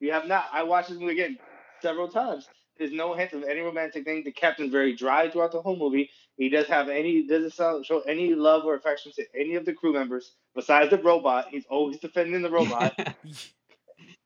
[0.01, 0.45] You have not.
[0.53, 1.39] I watched this movie again
[1.81, 2.49] several times.
[2.77, 4.25] There's no hint of any romantic thing.
[4.25, 6.11] The captain's very dry throughout the whole movie.
[6.37, 7.55] He does have any doesn't
[7.87, 11.47] show any love or affection to any of the crew members besides the robot.
[11.51, 12.93] He's always defending the robot.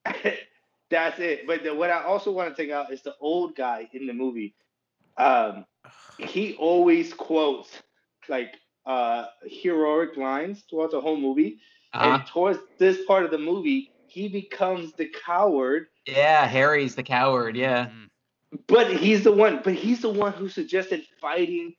[0.90, 1.46] That's it.
[1.46, 4.12] But the, what I also want to take out is the old guy in the
[4.12, 4.56] movie.
[5.19, 5.64] Um,
[6.19, 7.71] he always quotes
[8.29, 8.55] like
[8.87, 11.61] uh heroic lines throughout the whole movie.
[11.93, 17.03] uh And towards this part of the movie, he becomes the coward Yeah, Harry's the
[17.03, 17.57] coward.
[17.57, 18.09] Yeah, Mm.
[18.66, 19.61] But he's the one.
[19.62, 21.75] But he's the one who suggested fighting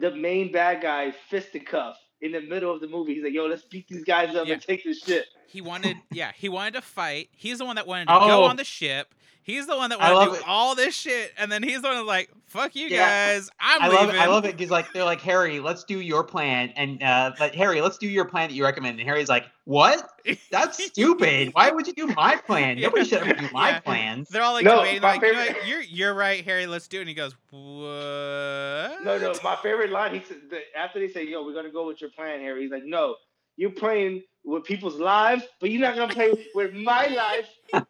[0.00, 3.14] the main bad guy, fisticuff, in the middle of the movie.
[3.14, 4.54] He's like, "Yo, let's beat these guys up Yeah.
[4.54, 7.28] and take this shit." He wanted, yeah, he wanted to fight.
[7.32, 8.44] He's the one that wanted to go Oh.
[8.44, 9.14] on the ship.
[9.42, 10.48] He's the one that I wanted to do it.
[10.48, 13.32] all this shit, and then he's the one that's like, "Fuck you Yeah.
[13.34, 14.20] guys, I'm I leaving." love it.
[14.20, 17.54] I love it because like they're like Harry, let's do your plan, and uh, but
[17.54, 18.98] Harry, let's do your plan that you recommend.
[19.00, 20.08] And Harry's like, what?
[20.50, 21.50] That's stupid.
[21.54, 22.78] Why would you do my plan?
[22.80, 23.80] Nobody should ever do my Yeah.
[23.80, 24.28] plans.
[24.28, 25.66] They're all like No, debating, my like, you know favorite- what?
[25.68, 26.66] you're you're right, Harry.
[26.66, 27.00] Let's do it.
[27.02, 29.34] And he goes, "What?" No, no.
[29.42, 30.14] My favorite line.
[30.14, 30.38] He said
[30.76, 33.16] after they say, "Yo, we're gonna go with your plan, Harry." He's like, "No,
[33.60, 37.46] you're playing with people's lives, but you're not gonna play with my life."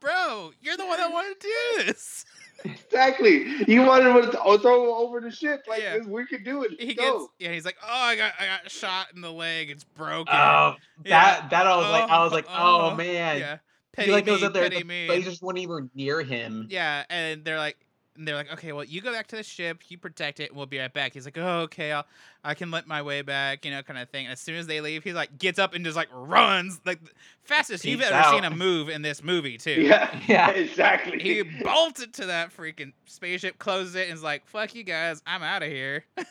[0.00, 2.26] bro, you're the one that wanted to do this.
[2.64, 3.46] exactly.
[3.66, 5.98] You wanted to throw- throw over the ship like Yeah.
[5.98, 6.06] this.
[6.06, 6.72] We could do it.
[6.78, 7.20] He Go.
[7.20, 7.52] gets, yeah.
[7.52, 9.70] He's like, "Oh, I got I got shot in the leg.
[9.70, 10.74] It's broken." Oh,
[11.04, 11.40] Yeah.
[11.40, 13.38] that that I was like, I was oh, like, oh, oh, man.
[13.38, 13.58] yeah.
[13.96, 15.08] He like me, goes up there, petty the me.
[15.08, 16.68] lasers weren't even near him.
[16.70, 17.76] Yeah, and they're like,
[18.18, 20.56] and they're like, okay, well, you go back to the ship, you protect it, and
[20.56, 21.14] we'll be right back.
[21.14, 22.04] He's like, oh, okay, I'll,
[22.42, 24.26] I can let my way back, you know, kind of thing.
[24.26, 26.98] And as soon as they leave, he's like, gets up and just like runs, like
[27.44, 29.82] fastest you've Peace ever seen a move in this movie, too.
[29.82, 30.20] Yeah.
[30.26, 30.50] Yeah.
[30.58, 31.18] Exactly.
[31.20, 35.42] He bolted to that freaking spaceship, closes it, and is like, fuck you guys, I'm
[35.42, 36.04] out of here.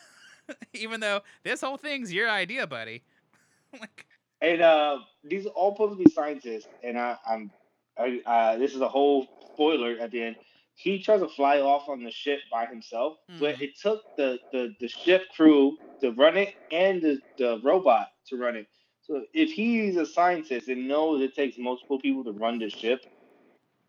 [0.74, 3.02] Even though this whole thing's your idea, buddy.
[3.80, 4.06] like,
[4.40, 7.50] And uh, these are all supposed to be scientists, and I, I'm,
[7.98, 10.36] I, uh, this is a whole spoiler at the end.
[10.78, 13.62] He tries to fly off on the ship by himself, but Mhm.
[13.62, 18.36] it took the, the, the ship crew to run it and the, the robot to
[18.36, 18.68] run it.
[19.02, 23.04] So if he's a scientist and knows it takes multiple people to run the ship,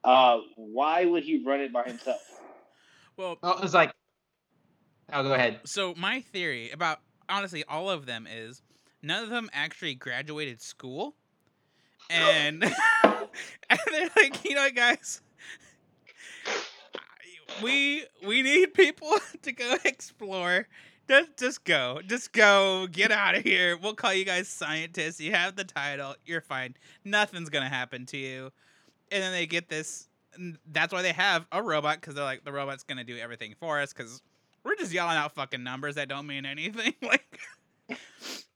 [0.04, 2.22] uh, why would he run it by himself?
[3.18, 3.94] Well, Well, it's like,
[5.14, 5.60] oh, go ahead.
[5.66, 8.62] so my theory about honestly all of them is
[9.04, 11.16] none of them actually graduated school,
[12.10, 12.64] and
[13.70, 15.22] and they're like, you know, what, guys,
[17.64, 19.12] we we need people
[19.44, 20.68] to go explore.
[21.08, 23.76] Just, just go, just go, get out of here.
[23.76, 25.20] We'll call you guys scientists.
[25.20, 26.14] You have the title.
[26.24, 26.76] You're fine.
[27.04, 28.52] Nothing's gonna happen to you.
[29.12, 30.08] And then they get this.
[30.36, 33.56] and That's why they have a robot because they're like the robot's gonna do everything
[33.60, 34.22] for us because
[34.64, 36.94] we're just yelling out fucking numbers that don't mean anything.
[37.02, 37.40] like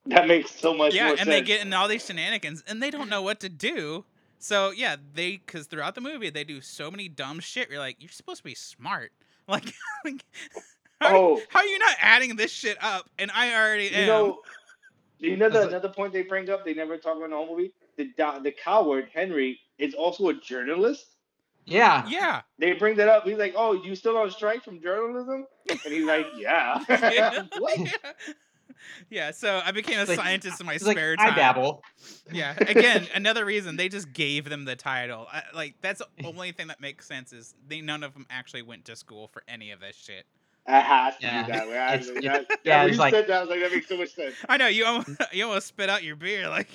[0.06, 1.30] That makes so much yeah, and sense.
[1.30, 4.06] they get in all these shenanigans, and they don't know what to do.
[4.44, 7.70] So yeah, they because throughout the movie they do so many dumb shit.
[7.70, 9.12] You're like, you're supposed to be smart.
[9.46, 9.74] Like,
[10.06, 10.24] like
[11.02, 11.42] how, Oh.
[11.50, 13.10] how are you not adding this shit up?
[13.20, 14.02] And I already am.
[14.02, 14.40] You know,
[15.20, 16.64] you know the, like- another point they bring up.
[16.64, 17.74] They never talk about in the whole movie.
[17.98, 21.18] The the coward Henry is also a journalist.
[21.66, 22.06] Yeah.
[22.10, 23.24] yeah, They bring that up.
[23.26, 27.44] He's like, "Oh, you still on strike from journalism?" And he's like, "Yeah." yeah.
[27.58, 27.78] what?
[27.80, 27.88] yeah.
[29.10, 31.36] Yeah, so I became a like- scientist in my It's like, spare I time.
[31.36, 31.84] dabble.
[32.32, 35.28] Yeah, again, another reason they just gave them the title.
[35.32, 38.62] I, like that's the only thing that makes sense is they none of them actually
[38.64, 40.26] went to school for any of this shit.
[40.68, 41.44] It has to Yeah.
[41.46, 41.78] be that way.
[41.78, 43.72] I, It's- that, it's- that- yeah, when you like- said that, I was like, that
[43.72, 44.36] makes so much sense.
[44.48, 46.48] I know you almost you almost spit out your beer.
[46.50, 46.68] Like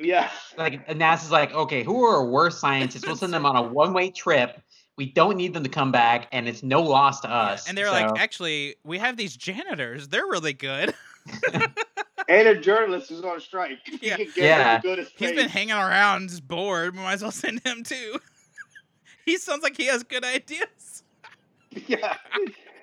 [0.00, 0.30] Yeah.
[0.56, 3.06] Like and NASA's like, okay, who are our worst scientists?
[3.06, 4.60] We'll send them on a one-way trip.
[5.00, 7.66] We don't need them to come back, and it's no loss to us.
[7.66, 10.08] and they're So- like, actually, we have these janitors.
[10.08, 10.94] They're really good.
[12.28, 13.78] And a journalist who's on strike.
[14.02, 14.16] Yeah.
[14.18, 14.74] He can get Yeah.
[14.76, 16.94] him to go He's been hanging around, just bored.
[16.94, 18.20] We might as well send him too.
[19.24, 21.02] he sounds like he has good ideas.
[21.88, 22.14] Yeah.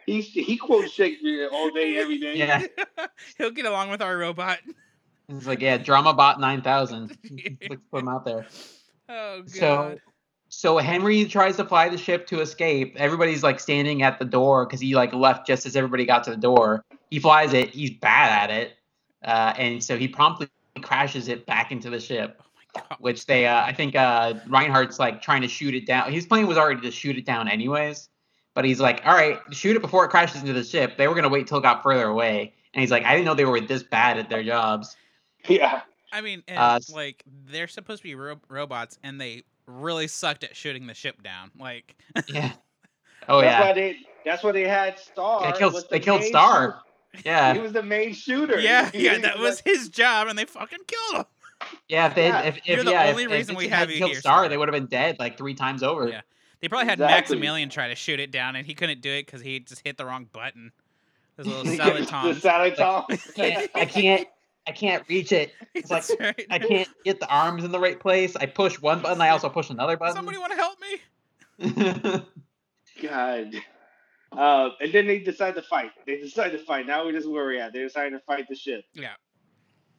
[0.05, 2.35] He, he quotes Shakespeare all day, every day.
[2.35, 2.65] yeah,
[3.37, 4.57] He'll get along with our robot.
[5.29, 7.17] He's like yeah, DramaBot nine thousand.
[7.69, 8.47] Let's put him out there.
[9.07, 9.49] Oh god.
[9.51, 9.97] So,
[10.49, 12.95] so Henry tries to fly the ship to escape.
[12.97, 16.31] Everybody's like standing at the door because he like left just as everybody got to
[16.31, 16.85] the door.
[17.09, 17.69] He flies it.
[17.69, 18.77] He's bad at it,
[19.23, 20.49] uh, and so he promptly
[20.81, 22.41] crashes it back into the ship.
[22.75, 22.81] oh.
[22.99, 26.11] Which they, uh, I think, uh, Reinhardt's like trying to shoot it down.
[26.11, 28.09] His plan was already to shoot it down anyways,
[28.53, 31.15] but he's like, "All right, shoot it before it crashes into the ship." They were
[31.15, 33.61] gonna wait till it got further away, and he's like, "I didn't know they were
[33.61, 34.95] this bad at their jobs."
[35.47, 35.81] Yeah.
[36.11, 40.43] I mean, and, Uh, like they're supposed to be ro- robots, and they really sucked
[40.43, 41.51] at shooting the ship down.
[41.59, 41.95] Like,
[42.27, 42.53] Yeah.
[43.29, 43.59] Oh that's yeah.
[43.67, 45.51] why they that's why they had Star.
[45.51, 46.81] They killed- was the they killed Star.
[47.13, 47.25] shooter.
[47.25, 47.53] Yeah.
[47.53, 48.59] He was the main shooter.
[48.59, 51.25] yeah, He- yeah, he that was like- his job, and they fucking killed him.
[51.89, 53.71] Yeah, if they, Yeah, if, if you're the yeah, only if, reason if we Vincent
[53.71, 54.49] have hadn't you killed here, Star, Star.
[54.49, 56.07] they would have been dead like three times over.
[56.07, 56.21] Yeah.
[56.61, 57.35] They probably had Exactly.
[57.37, 59.97] Maximilian try to shoot it down, and he couldn't do it because he just hit
[59.97, 60.71] the wrong button.
[61.35, 62.41] Those little the salad toms.
[62.41, 63.05] salad tom.
[63.09, 64.27] I can't, I can't,
[64.67, 65.53] I can't reach it.
[65.73, 66.45] It's like right.
[66.49, 68.35] I can't get the arms in the right place.
[68.35, 70.15] I push one button, I also push another button.
[70.15, 72.23] Somebody want to help me?
[73.07, 73.53] God.
[74.31, 75.91] Uh, and then they decide to fight.
[76.05, 76.87] They decide to fight.
[76.87, 77.73] Now we just where we're at.
[77.73, 78.85] They decide to fight the ship.
[78.93, 79.13] Yeah.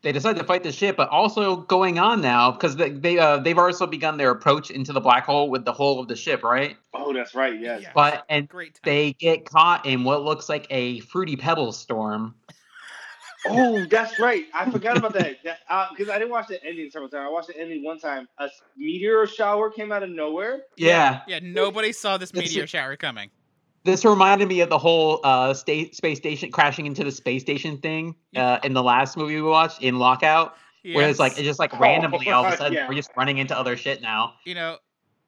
[0.02, 3.38] they decide to fight the ship, but also going on now because they they uh,
[3.38, 6.42] they've also begun their approach into the black hole with the whole of the ship,
[6.42, 6.76] right?
[6.92, 7.58] Oh, that's right.
[7.58, 7.82] Yes.
[7.82, 7.92] Yeah.
[7.94, 12.34] But and Great they get caught in what looks like a fruity pebble storm.
[13.46, 14.46] Oh, that's right.
[14.54, 15.36] I forgot about that.
[15.44, 15.58] That
[15.90, 17.26] because I didn't watch the ending several times.
[17.28, 18.26] I watched the ending one time.
[18.38, 20.62] A meteor shower came out of nowhere.
[20.76, 22.68] Yeah, Yeah, nobody saw this meteor it.
[22.68, 23.30] shower coming.
[23.84, 27.78] this reminded me of the whole uh state space station crashing into the space station
[27.78, 30.56] thing uh, in the last movie we watched in Lockout,
[30.92, 31.38] where it's like Yes.
[31.38, 32.88] it's just like Oh, randomly all of a sudden yeah.
[32.88, 34.34] we're just running into other shit now.
[34.44, 34.78] you know,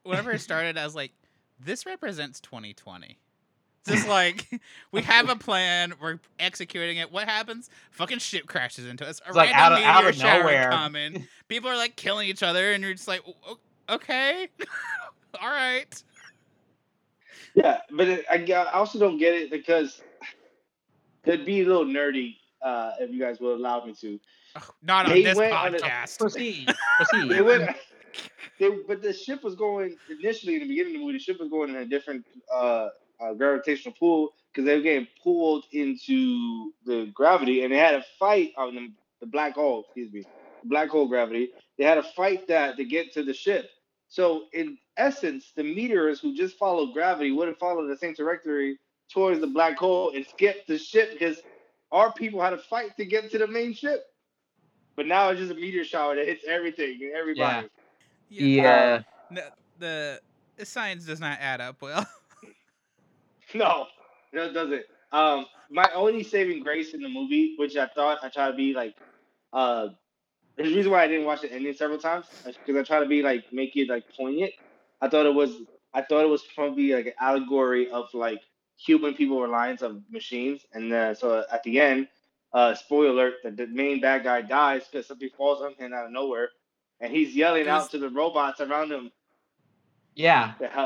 [0.03, 1.13] whenever it started, I was like,
[1.61, 3.19] this represents 2020.
[3.87, 4.47] Just like
[4.93, 7.11] we have a plan, we're executing it.
[7.13, 7.71] What happens?
[7.93, 9.21] Fucking ship crashes into us.
[9.25, 10.71] A It's like out of- out of nowhere.
[10.71, 11.27] coming.
[11.49, 13.23] People are like killing each other, and you're just like,
[13.89, 14.49] okay,
[15.43, 16.03] all right.
[17.55, 20.01] Yeah, but it, I, g- I also don't get it because
[21.25, 24.21] it'd be a little nerdy uh, if you guys will allow me to.
[24.57, 26.19] Ugh, Not on They this went on a- podcast.
[26.19, 26.75] Proceed, They
[27.05, 27.41] proceed.
[27.41, 27.77] went,
[28.61, 31.19] they, but the ship was going initially in the beginning of the movie.
[31.19, 32.25] The ship was going in a different
[32.55, 32.89] uh,
[33.21, 38.05] uh, gravitational pull because they were getting pulled into the gravity, and they had a
[38.19, 38.89] fight on the,
[39.21, 39.85] the black hole.
[39.87, 40.27] Excuse me,
[40.65, 41.51] black hole gravity.
[41.79, 43.71] They had a fight that to get to the ship.
[44.09, 48.79] So in essence, the meteors who just followed gravity would have followed the same trajectory
[49.13, 51.39] towards the black hole and skipped the ship because
[51.93, 54.05] our people had to fight to get to the main ship.
[54.97, 57.69] But now it's just a meteor shower that hits everything and everybody.
[58.29, 58.89] Yeah,
[59.31, 59.43] No,
[59.79, 60.21] the,
[60.57, 62.07] the science does not add up well.
[63.55, 63.87] No,
[64.33, 64.85] no, it doesn't.
[65.13, 68.75] Um, my only saving grace in the movie, which I thought I tried to be
[68.75, 68.95] like,
[69.53, 69.89] uh,
[70.57, 73.23] the reason why I didn't watch the ending several times because I try to be
[73.23, 74.53] like make it like poignant.
[75.01, 75.53] I thought it was
[75.95, 78.41] I thought it was probably like an allegory of like
[78.77, 82.09] human people reliance of machines, and uh, so at the end,
[82.53, 86.07] uh, spoiler alert, the, the main bad guy dies because something falls on him out
[86.07, 86.51] of nowhere,
[87.01, 89.11] and he's yelling was- out to the robots around him
[90.61, 90.83] Yeah.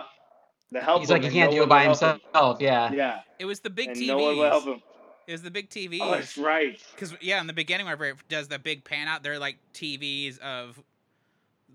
[0.74, 2.20] To help He's like him, he can't no do it by will help him.
[2.32, 2.60] himself.
[2.60, 2.92] Yeah.
[2.92, 4.06] Yeah, It was the big and TVs.
[4.08, 4.82] no one will help him.
[5.26, 5.98] It was the big TVs.
[6.02, 6.78] Oh, that's right.
[6.92, 10.38] Because yeah, in the beginning, whenever it does the big pan out, they're like TVs
[10.40, 10.78] of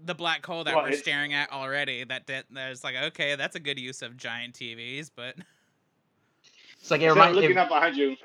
[0.05, 2.03] the black hole that Well, we're it's- staring at already.
[2.03, 5.35] That that there's like okay, that's a good use of giant TVs, but
[6.81, 8.15] It's like it Instead reminds looking it, up behind you.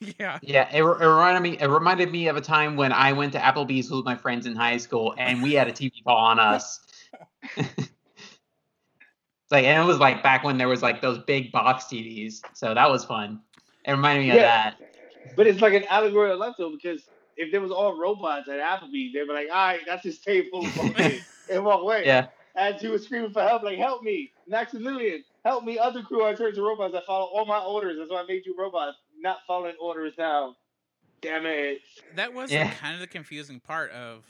[0.18, 1.58] yeah, Yeah, it, it reminded me.
[1.58, 4.54] It reminded me of a time when I went to Applebee's with my friends in
[4.56, 6.80] high school, and we had a TV fall on us.
[9.44, 12.40] it's like, and it was like back when there was like those big box TVs,
[12.54, 13.40] so that was fun.
[13.84, 14.76] It reminded me of that.
[15.36, 17.02] But it's like an allegory of life though, because
[17.36, 20.64] if there was all robots at Applebee's, they'd be like, all right, that's his table
[20.68, 22.06] full of bullshit," and walk away.
[22.06, 26.24] Yeah, As he was screaming for help, like, help me, Maximilian, help me, other crew
[26.24, 27.96] I turned to robots that follow all my orders.
[27.98, 30.56] That's why I made you robots, not following orders now.
[31.20, 31.80] Damn it.
[32.16, 32.70] that was Yeah.
[32.74, 34.24] kind of the confusing part of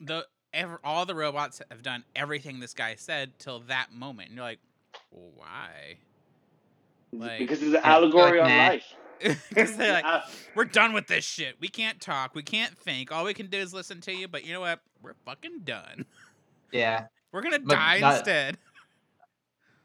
[0.00, 4.36] the ever all the robots have done everything this guy said till that moment, and
[4.36, 4.58] you're like,
[5.10, 5.96] well, why?
[7.12, 8.68] Like- because it's an allegory like, on nah.
[8.68, 8.94] life.
[9.50, 10.22] Because they're like,
[10.54, 11.56] we're done with this shit.
[11.60, 12.34] We can't talk.
[12.34, 13.12] We can't think.
[13.12, 14.28] All we can do is listen to you.
[14.28, 14.80] But you know what?
[15.02, 16.06] We're fucking done.
[16.72, 18.56] yeah, We're gonna But die not- instead.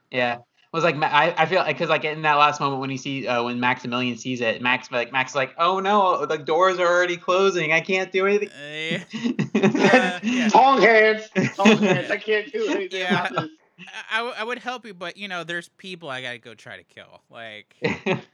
[0.09, 0.37] yeah.
[0.75, 3.25] It was like I, I feel because like in that last moment when he sees
[3.25, 6.85] uh, when Maximilian sees it, Max like Max is like, oh no, the doors are
[6.85, 7.71] already closing.
[7.71, 8.49] I can't do anything.
[8.49, 8.99] Uh,
[9.55, 10.49] Uh, yeah.
[10.49, 11.29] Tong hands.
[11.55, 12.11] Tong hands.
[12.11, 13.29] I can't do anything Yeah.
[13.31, 13.49] I, this.
[13.79, 16.53] I, I w- I would help you, but you know, there's people I gotta go
[16.55, 17.21] try to kill.
[17.29, 17.73] Like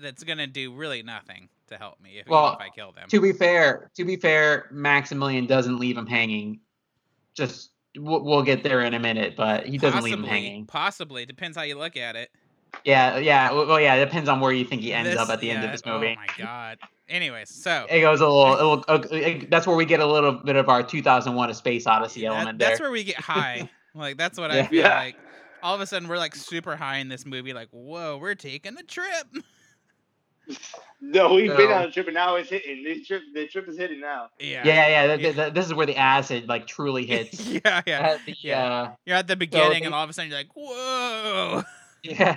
[0.00, 3.08] that's gonna do really nothing to help me if, Well, if I kill them.
[3.08, 6.60] to be fair, to be fair, Maximilian doesn't leave him hanging.
[7.34, 10.66] Just we'll, we'll get there in a minute, but he doesn't leave him Possibly- hanging.
[10.66, 12.30] Possibly depends how you look at it.
[12.84, 13.50] Yeah, yeah.
[13.52, 13.94] Well, well, yeah.
[13.94, 15.84] It depends on where you think he ends This- up at the end of this
[15.86, 16.16] movie.
[16.18, 16.78] Oh my god.
[17.08, 18.54] Anyways, so It goes a little.
[18.54, 18.84] It will,
[19.40, 22.26] uh, that's where we get a little bit of our 2001: A Space Odyssey that-
[22.26, 22.84] element that's there.
[22.86, 23.70] where we get high.
[23.94, 24.94] like that's what I feel Yeah.
[24.98, 25.16] like.
[25.62, 27.52] All of a sudden, we're like super high in this movie.
[27.54, 29.26] Like, whoa, we're taking a trip.
[31.00, 32.82] No, we've been on a trip and now it's hitting.
[32.82, 34.30] This trip, the trip is hitting now.
[34.40, 34.62] Yeah.
[34.66, 35.06] yeah, yeah.
[35.06, 35.26] th- Yeah.
[35.26, 37.46] th- th- this is where the acid like truly hits.
[37.46, 38.18] yeah, yeah.
[38.26, 38.64] The, yeah.
[38.64, 41.62] uh, You're at the beginning, they- and all of a sudden you're like, whoa.
[42.02, 42.36] Yeah.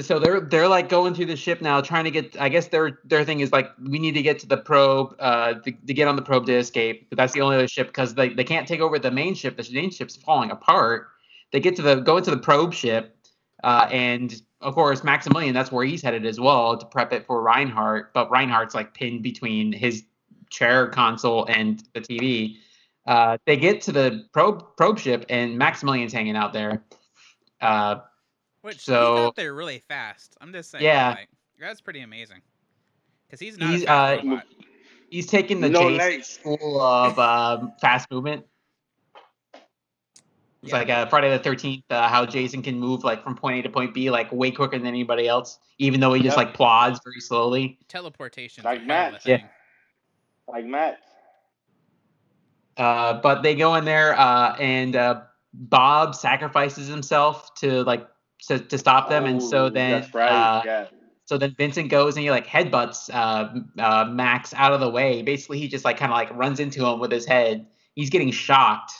[0.00, 2.36] So they're they're like going through the ship now, trying to get.
[2.40, 5.54] I guess their their thing is like we need to get to the probe, uh,
[5.54, 7.08] to, to get on the probe to escape.
[7.10, 9.56] But that's the only other ship because they, they can't take over the main ship.
[9.56, 11.08] The main ship's falling apart.
[11.52, 13.16] They get to the go into the probe ship,
[13.64, 15.54] uh, and of course Maximilian.
[15.54, 18.12] That's where he's headed as well to prep it for Reinhardt.
[18.12, 20.04] But Reinhardt's like pinned between his
[20.50, 22.56] chair console and the TV.
[23.06, 26.84] Uh, they get to the probe probe ship, and Maximilian's hanging out there.
[27.60, 28.00] Uh,
[28.62, 30.36] Which So- he got there really fast.
[30.40, 30.84] I'm just saying.
[30.84, 31.10] Yeah.
[31.10, 31.28] Like,
[31.58, 32.42] that's pretty amazing.
[33.26, 34.44] Because he's not He's, a uh, robot.
[35.10, 38.44] He's taking the No Jason school of um, fast movement.
[40.62, 40.78] It's Yeah.
[40.78, 43.68] like uh, Friday the Thirteenth, uh, how Jason can move like from point A to
[43.68, 46.46] point B like way quicker than anybody else, even though he just Yep.
[46.46, 47.78] like plods very slowly.
[47.88, 48.64] Teleportation.
[48.64, 49.24] Like Matt.
[49.24, 49.42] Yeah.
[50.48, 50.98] Like Matt.
[52.76, 58.06] Uh, but they go in there, uh, and uh, Bob sacrifices himself to like
[58.46, 60.30] to, to stop them, and so Oh, then That's right.
[60.30, 60.86] uh, yeah.
[61.24, 63.48] So then Vincent goes and he like headbutts uh,
[63.82, 65.22] uh, Max out of the way.
[65.22, 67.66] Basically, he just like kind of like runs into him with his head.
[67.94, 68.92] He's getting shocked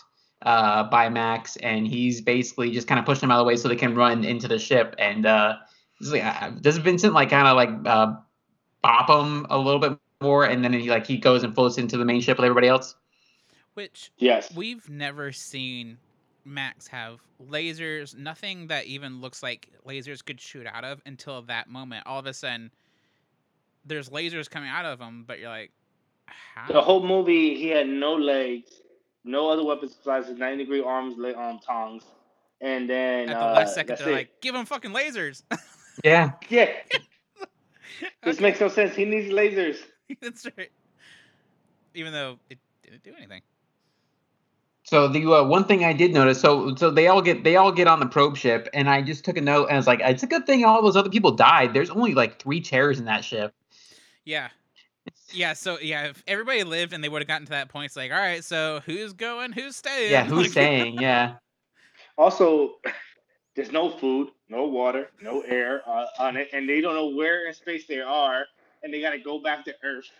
[0.42, 3.56] uh, by Max, and he's basically just kind of pushing them out of the way
[3.56, 4.94] so they can run into the ship.
[4.98, 5.56] And uh,
[5.98, 8.14] this is like, uh, does Vincent like kind of like uh,
[8.82, 11.96] bop him a little bit more, and then he like he goes and floats into
[11.96, 12.94] the main ship with everybody else?
[13.74, 14.54] Which Yes.
[14.54, 15.98] we've never seen
[16.44, 17.20] Max have
[17.50, 22.06] lasers, nothing that even looks like lasers could shoot out of until that moment.
[22.06, 22.70] All of a sudden,
[23.84, 25.70] there's lasers coming out of him, but you're like,
[26.26, 26.72] how?
[26.72, 28.82] The whole movie, he had no legs,
[29.28, 32.04] no other weapons besides his 90 degree arms, leg, um, tongs.
[32.60, 34.12] And then At the uh, last second, they're it.
[34.12, 35.42] like, give him fucking lasers.
[36.04, 36.66] Yeah, yeah,
[38.22, 38.40] this Okay.
[38.40, 38.94] makes no sense.
[38.94, 39.78] He needs lasers.
[40.20, 40.70] That's right.
[41.94, 43.42] Even though it didn't do anything.
[44.84, 47.72] So the uh, one thing I did notice, so so they all get they all
[47.72, 50.00] get on the probe ship, and I just took a note and I was like,
[50.02, 51.74] it's a good thing all those other people died.
[51.74, 53.52] There's only like three chairs in that ship.
[54.24, 54.48] Yeah.
[55.32, 57.96] Yeah, so yeah, if everybody lived and they would have gotten to that point, it's
[57.96, 60.10] like, all right, so who's going, who's staying?
[60.12, 60.94] Yeah, who's Like- staying?
[61.00, 61.34] Yeah,
[62.16, 62.76] Also,
[63.56, 67.46] there's no food, no water, no air uh, on it, and they don't know where
[67.46, 68.44] in space they are,
[68.82, 70.10] and they got to go back to Earth.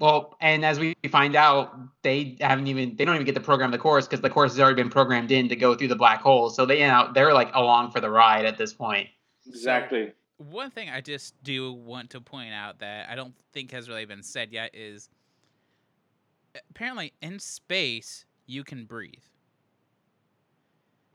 [0.00, 3.70] Well, and as we find out, they haven't even they don't even get to program
[3.70, 6.20] the course because the course has already been programmed in to go through the black
[6.20, 6.50] hole.
[6.50, 9.08] So they you know, they're like along for the ride at this point.
[9.46, 10.12] Exactly.
[10.38, 14.04] One thing I just do want to point out that I don't think has really
[14.04, 15.08] been said yet is
[16.70, 19.14] apparently in space you can breathe.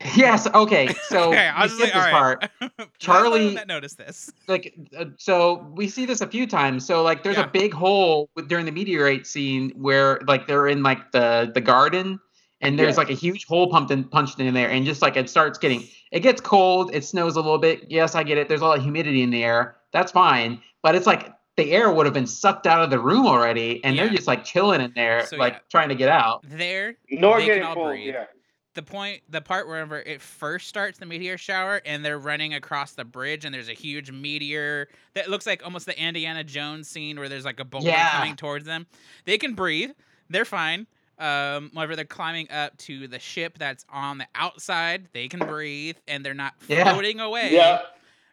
[0.16, 0.46] Yes.
[0.54, 0.94] Okay.
[1.08, 2.70] So okay, I we was skip like, this right.
[2.70, 2.88] part.
[2.98, 4.30] Charlie- noticed this.
[4.48, 7.44] like uh, so we see this a few times so like there's Yeah.
[7.44, 11.60] a big hole with- during the meteorite scene where like they're in like the the
[11.60, 12.18] garden
[12.60, 12.98] and there's Yeah.
[12.98, 15.86] like a huge hole pumped in punched in there and just like it starts getting
[16.12, 18.76] it gets cold it snows a little bit yes i get it there's a lot
[18.78, 22.26] of humidity in the air that's fine but it's like the air would have been
[22.26, 24.04] sucked out of the room already and Yeah.
[24.04, 25.58] they're just like chilling in there So, like yeah.
[25.70, 27.88] trying to get out There, Nor They can getting all cold.
[27.88, 28.14] breathe.
[28.14, 28.26] Yeah.
[28.74, 32.92] the point, the part wherever it first starts the meteor shower, and they're running across
[32.92, 37.18] the bridge, and there's a huge meteor that looks like almost the Indiana Jones scene
[37.18, 38.10] where there's like a boulder Yeah.
[38.12, 38.86] coming towards them.
[39.24, 39.90] They can breathe.
[40.30, 40.86] They're fine.
[41.20, 45.96] Um, whenever they're climbing up to the ship that's on the outside, they can breathe,
[46.08, 46.92] and they're not Yeah.
[46.92, 47.52] floating away.
[47.54, 47.82] Yeah.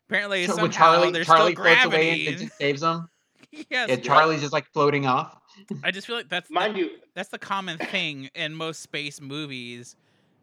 [0.09, 1.95] Apparently, So somehow charlie there's charlie still floats gravity.
[2.09, 3.09] away and it just saves them
[3.69, 5.37] yes, yeah charlie's just like floating off
[5.83, 9.95] I just feel like that's Mind you, that's the common thing in most space movies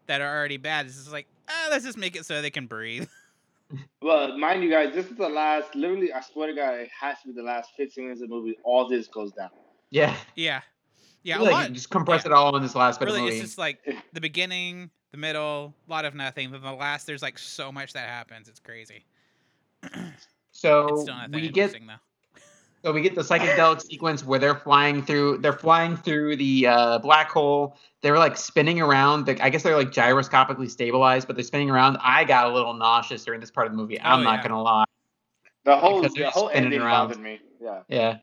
[0.07, 0.85] that are already bad.
[0.85, 3.07] It's just like, ah, let's just make it so they can breathe.
[4.01, 5.73] well, mind you guys, this is the last.
[5.73, 8.35] Literally, I swear to God, it has to be the last 15 minutes of the
[8.35, 8.57] movie.
[8.63, 9.49] All this goes down.
[9.89, 10.61] yeah yeah,
[11.25, 11.71] yeah, a lot.
[11.73, 12.31] just compress yeah.
[12.31, 13.79] it all in this last bit Really, of the it's just like
[14.13, 16.51] the beginning, the middle, a lot of nothing.
[16.51, 18.47] But the last, there's like so much that happens.
[18.47, 19.03] It's crazy.
[20.51, 21.93] so it's still not that we get though.
[22.83, 25.39] So we get the psychedelic sequence where they're flying through.
[25.39, 27.75] They're flying through the uh, black hole.
[28.01, 29.25] They're like spinning around.
[29.25, 31.97] The, I guess they're like gyroscopically stabilized, but they're spinning around.
[32.01, 33.99] I got a little nauseous during this part of the movie.
[33.99, 34.47] I'm Oh, not yeah.
[34.47, 34.83] gonna lie.
[35.63, 37.07] The whole Because the whole ending around.
[37.07, 37.39] bothered me.
[37.59, 37.79] Yeah.
[37.87, 38.17] Yeah.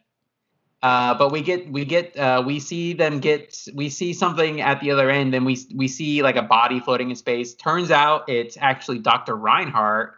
[0.82, 4.80] Uh, but we get we get uh, we see them get we see something at
[4.80, 7.54] the other end, and we we see like a body floating in space.
[7.54, 9.36] Turns out it's actually Dr.
[9.36, 10.14] Reinhardt,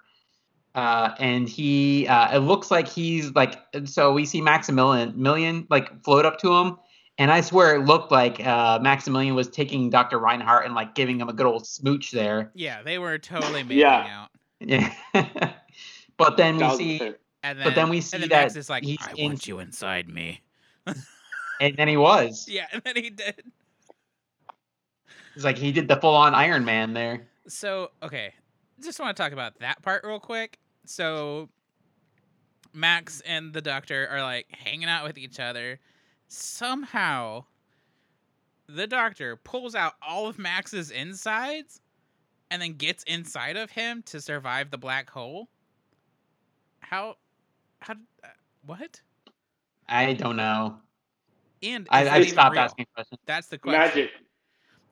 [0.74, 6.02] uh, and he uh, it looks like he's like so we see Maximilian million like
[6.02, 6.78] float up to him,
[7.18, 10.18] and I swear it looked like uh, Maximilian was taking Dr.
[10.18, 12.50] Reinhardt and like giving him a good old smooch there.
[12.54, 14.22] Yeah, they were totally making Yeah.
[14.22, 14.30] out.
[14.60, 14.94] Yeah.
[16.16, 17.12] but then we see.
[17.42, 19.26] And then, But then we see and then that Max is like, he's I in-
[19.32, 20.40] want you inside me.
[20.86, 22.46] And then he was.
[22.50, 23.42] Yeah, and then he did.
[25.34, 27.26] It's like he did the full on Iron Man there.
[27.48, 28.32] So, okay,
[28.82, 30.58] just want to talk about that part real quick.
[30.86, 31.48] So,
[32.72, 35.80] Max and the doctor are like hanging out with each other.
[36.28, 37.44] Somehow,
[38.68, 41.80] the doctor pulls out all of Max's insides
[42.50, 45.48] and then gets inside of him to survive the black hole.
[46.80, 47.16] How?
[47.80, 47.94] How?
[48.22, 48.28] Uh,
[48.64, 49.00] what?
[49.88, 50.78] I don't know.
[51.62, 52.62] And I, I stopped real?
[52.62, 53.20] asking questions.
[53.26, 53.80] That's the question.
[53.80, 54.10] Magic.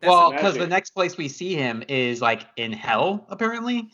[0.00, 3.90] That's well, because the next place we see him is like in hell, apparently.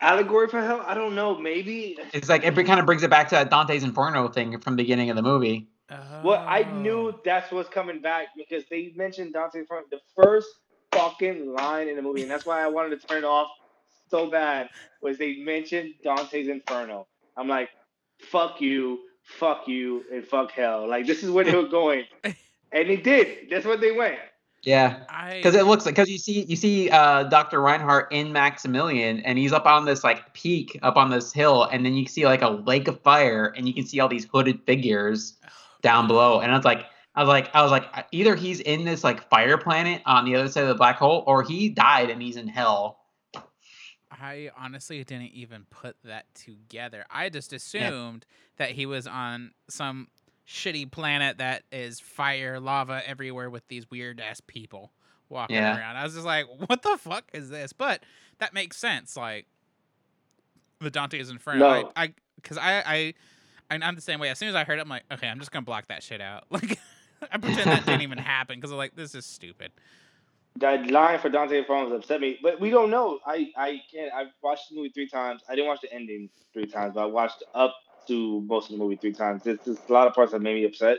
[0.00, 0.84] Allegory for hell?
[0.86, 1.38] I don't know.
[1.38, 1.96] Maybe.
[2.12, 4.82] It's like it kind of brings it back to that Dante's Inferno thing from the
[4.82, 5.68] beginning of the movie.
[6.22, 6.80] Well, I Oh.
[6.80, 10.48] knew that's what's coming back because they mentioned Dante's Inferno the first
[10.92, 13.48] fucking line in the movie, and that's why I wanted to turn it off
[14.10, 14.68] so bad.
[15.00, 17.06] Was they mentioned Dante's Inferno?
[17.36, 17.70] I'm like,
[18.18, 20.88] fuck you, fuck you, and fuck hell.
[20.88, 22.36] Like this is where they were going, and
[22.72, 23.50] they did.
[23.50, 24.18] That's what they went.
[24.62, 27.60] Yeah, because it looks like because you see you see uh, Dr.
[27.60, 31.86] Reinhardt in Maximilian, and he's up on this like peak up on this hill, and
[31.86, 34.60] then you see like a lake of fire, and you can see all these hooded
[34.66, 35.36] figures
[35.82, 36.86] down below, and I was like.
[37.14, 40.36] I was like, I was like, either he's in this like fire planet on the
[40.36, 42.97] other side of the black hole, or he died and he's in hell.
[44.20, 47.04] I honestly didn't even put that together.
[47.10, 48.26] I just assumed
[48.56, 50.08] that he was on some
[50.46, 54.92] shitty planet that is fire, lava everywhere with these weird ass people
[55.28, 55.76] walking Yeah.
[55.76, 55.96] around.
[55.96, 57.72] I was just like, what the fuck is this?
[57.72, 58.02] But
[58.38, 59.16] that makes sense.
[59.16, 59.46] Like
[60.80, 61.58] the Dante's Inferno.
[61.58, 61.92] No.
[61.96, 63.14] I, I, because I, I,
[63.70, 64.28] I, I'm the same way.
[64.30, 66.20] As soon as I heard it, I'm like, okay, I'm just gonna block that shit
[66.20, 66.44] out.
[66.50, 66.78] Like,
[67.32, 69.72] I pretend that didn't even happen because I'm like, this is stupid.
[70.60, 73.20] That line for Dante Inferno upset me, but we don't know.
[73.26, 74.12] I I can't.
[74.12, 75.42] I've watched the movie three times.
[75.48, 77.74] I didn't watch the ending three times, but I watched up
[78.08, 79.42] to most of the movie three times.
[79.44, 80.98] There's, there's a lot of parts that made me upset,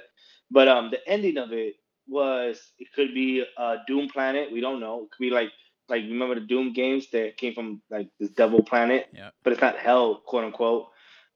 [0.51, 1.75] but um, the ending of it
[2.07, 4.51] was it could be a Doom planet.
[4.51, 5.03] We don't know.
[5.03, 5.49] It could be like
[5.89, 9.29] like remember the Doom games that came from like this devil planet, yeah.
[9.43, 10.87] but it's not hell, quote unquote.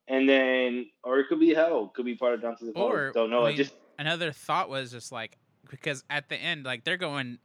[0.07, 1.87] And then, or it could be hell.
[1.95, 2.71] Could be part of Dante's.
[2.75, 3.41] Or, don't know.
[3.41, 5.37] I I mean, just another thought was just like
[5.69, 7.39] because at the end like they're going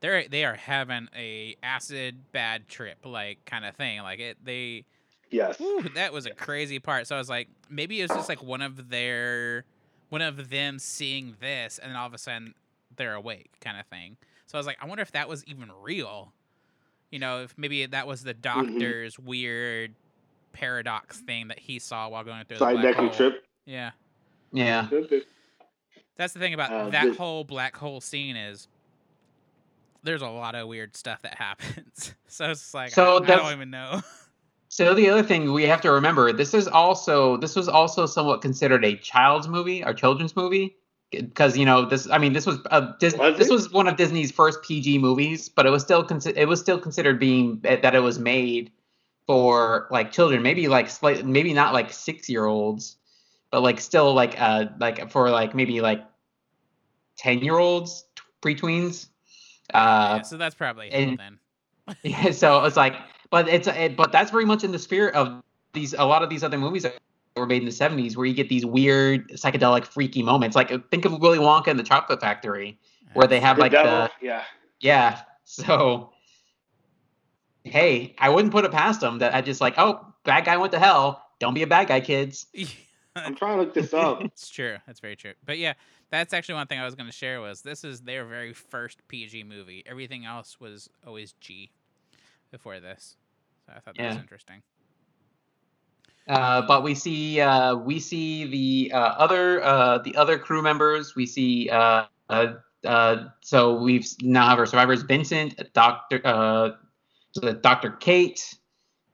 [0.00, 4.84] they're they are having a acid bad trip like kind of thing like it they
[5.30, 5.58] yes.
[5.58, 8.42] whew, that was a crazy part so i was like maybe it was just like
[8.42, 9.64] one of their
[10.08, 12.54] one of them seeing this and then all of a sudden
[12.96, 14.16] they're awake kind of thing.
[14.46, 16.32] So I was like, I wonder if that was even real.
[17.10, 19.94] You know, if maybe that was the doctor's weird
[20.52, 23.10] paradox thing that he saw while going through the black hole.
[23.10, 23.44] trip.
[23.66, 23.90] Yeah.
[24.52, 24.88] Yeah.
[26.16, 28.68] That's the thing about Uh, that this- whole black hole scene is
[30.02, 32.14] there's a lot of weird stuff that happens.
[32.26, 34.00] so it's like So I, I don't even know.
[34.70, 38.42] So the other thing we have to remember, this is also this was also somewhat
[38.42, 40.76] considered a child's movie or children's movie
[41.10, 42.08] because you know this.
[42.10, 45.48] I mean, this was uh, Dis- Was this was one of Disney's first PG movies,
[45.48, 48.70] but it was still consi- it was still considered being that it was made
[49.26, 52.98] for like children, maybe like slight, maybe not like six year olds,
[53.50, 56.04] but like still like uh like for like maybe like
[57.16, 58.04] ten year olds,
[58.42, 59.06] pre-tweens.
[59.74, 61.38] Uh, yeah, so that's probably and- it then.
[62.02, 62.94] yeah, so it's like,
[63.30, 65.42] but it's it, but that's very much in the spirit of
[65.72, 66.98] these a lot of these other movies that
[67.36, 70.54] were made in the '70s, where you get these weird psychedelic, freaky moments.
[70.54, 72.78] Like think of Willy Wonka and the Chocolate Factory,
[73.14, 73.90] where they have The like devil.
[74.20, 74.42] the yeah.
[74.80, 75.20] yeah.
[75.44, 76.12] So
[77.64, 80.72] hey, I wouldn't put it past them that I just like, oh, bad guy went
[80.72, 81.22] to hell.
[81.38, 82.46] Don't be a bad guy, kids.
[83.16, 84.22] I'm trying to look this up.
[84.22, 84.76] it's true.
[84.86, 85.32] That's very true.
[85.44, 85.74] But yeah,
[86.10, 89.06] that's actually one thing I was going to share was this is their very first
[89.08, 89.82] PG movie.
[89.86, 91.70] Everything else was always G
[92.50, 93.16] before this.
[93.66, 94.62] So I thought that was interesting.
[96.28, 101.14] Uh, but we see uh, we see the uh, other uh, the other crew members.
[101.14, 102.54] We see uh, uh,
[102.84, 106.70] uh, so we've now have our survivors: Vincent, Doctor uh,
[107.32, 108.54] so Doctor Kate,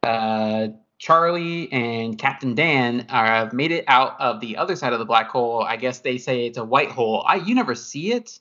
[0.03, 0.69] uh,
[1.05, 5.05] Charlie, and Captain Dan are, have made it out of the other side of the
[5.05, 5.63] black hole.
[5.63, 7.23] I guess they say it's a white hole.
[7.27, 8.41] I you never see it.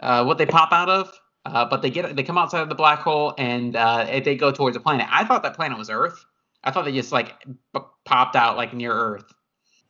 [0.00, 1.16] Uh, what they pop out of.
[1.46, 4.50] Uh, but they get they come outside of the black hole and uh, they go
[4.50, 5.06] towards a planet.
[5.12, 6.24] I thought that planet was Earth.
[6.64, 9.32] I thought they just like p- popped out like near Earth.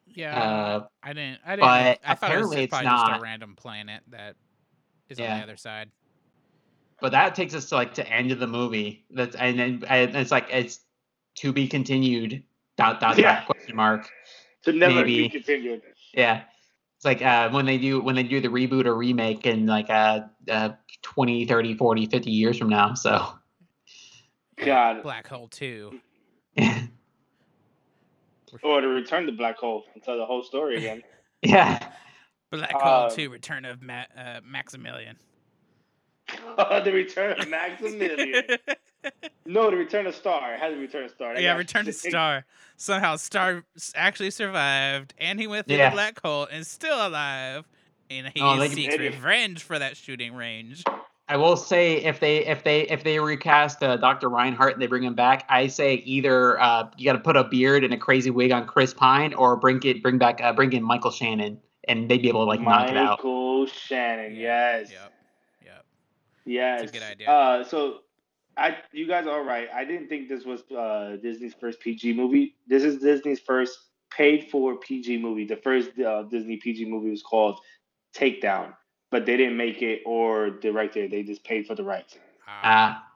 [0.06, 0.38] Yeah.
[0.38, 1.66] Uh, I didn't I didn't
[2.04, 4.36] I thought it was just it's probably just a random planet that
[5.08, 5.90] is on the other side.
[7.00, 9.06] But that takes us to like to end of the movie.
[9.08, 10.80] That's and then and it's like it's
[11.36, 12.42] to be continued.
[12.76, 13.36] Dot dot Yeah.
[13.40, 14.08] dot question mark.
[14.64, 15.22] To never Maybe.
[15.22, 15.82] be continued.
[16.14, 16.42] Yeah.
[16.96, 19.88] It's like uh, when they do when they do the reboot or remake in like
[19.90, 20.20] uh,
[20.50, 20.70] uh
[21.02, 22.94] 20, 30, 40, 50 years from now.
[22.94, 23.26] So
[24.56, 25.02] God.
[25.02, 25.98] Black Hole 2.
[26.56, 26.82] yeah.
[28.64, 31.02] Or to return to black hole and tell the whole story again.
[31.42, 31.78] Yeah.
[32.50, 35.16] Black Hole Um, 2 Return of Ma- uh, Maximilian.
[36.56, 38.44] the return of Maximilian.
[39.46, 40.54] No, the return of Star.
[40.54, 41.34] It has to return of Star.
[41.34, 42.44] That yeah, Return to Star.
[42.76, 43.64] Somehow Star
[43.94, 45.90] actually survived, and he went through Yeah.
[45.90, 47.66] the black hole and is still alive.
[48.10, 49.08] And he Oh, seeks Maybe.
[49.08, 50.82] revenge for that shooting range.
[51.28, 54.28] I will say if they if they if they recast uh, Dr.
[54.28, 57.44] Reinhardt and they bring him back, I say either uh, you got to put a
[57.44, 60.72] beard and a crazy wig on Chris Pine, or bring it bring back uh, bring
[60.72, 63.18] in Michael Shannon, and they'd be able to like knock it out.
[63.18, 64.34] Michael Shannon.
[64.34, 64.90] Yes.
[64.90, 65.12] Yep.
[65.66, 65.84] Yep.
[66.46, 66.82] Yes.
[66.82, 67.30] It's a good idea.
[67.30, 67.98] Uh, so,
[68.60, 69.68] I you guys are right.
[69.74, 72.54] I didn't think this was uh, Disney's first PG movie.
[72.68, 73.78] This is Disney's first
[74.10, 75.46] paid for PG movie.
[75.46, 77.58] The first uh, Disney PG movie was called
[78.14, 78.74] Takedown,
[79.10, 81.10] but they didn't make it or direct it.
[81.10, 82.18] They just paid for the rights.
[82.46, 83.06] Ah,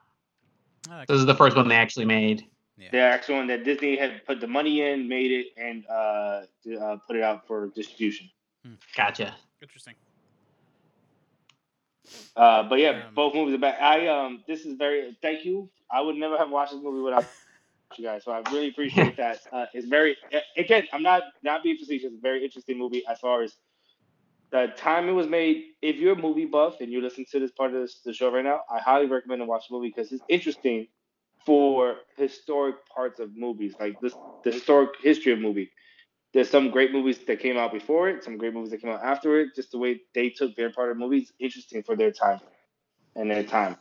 [0.89, 2.43] Uh, this is the first one they actually made.
[2.77, 2.89] yeah.
[2.91, 6.45] The actual one that Disney had put the money in, made it, and uh,
[6.81, 8.29] uh, put it out for distribution.
[8.95, 9.35] Gotcha.
[9.61, 9.93] Interesting.
[12.35, 13.81] Uh, but yeah, Um, both movies are back.
[13.81, 15.17] I um, this is very.
[15.21, 15.69] Thank you.
[15.91, 17.25] I would never have watched this movie without
[17.97, 19.39] you guys, so I really appreciate that.
[19.51, 20.17] Uh, it's very
[20.57, 20.87] again.
[20.93, 22.07] I'm not not being facetious.
[22.07, 23.55] It's a very interesting movie as far as
[24.51, 25.63] the time it was made.
[25.81, 28.31] If you're a movie buff and you listen to this part of this, the show
[28.33, 30.87] right now, I highly recommend to watch the movie because it's interesting
[31.45, 34.13] for historic parts of movies, like this
[34.43, 35.71] the historic history of movie.
[36.35, 39.01] There's some great movies that came out before it, some great movies that came out
[39.01, 39.55] after it.
[39.55, 42.41] Just the way they took their part of movies, interesting for their time
[43.15, 43.77] and their time.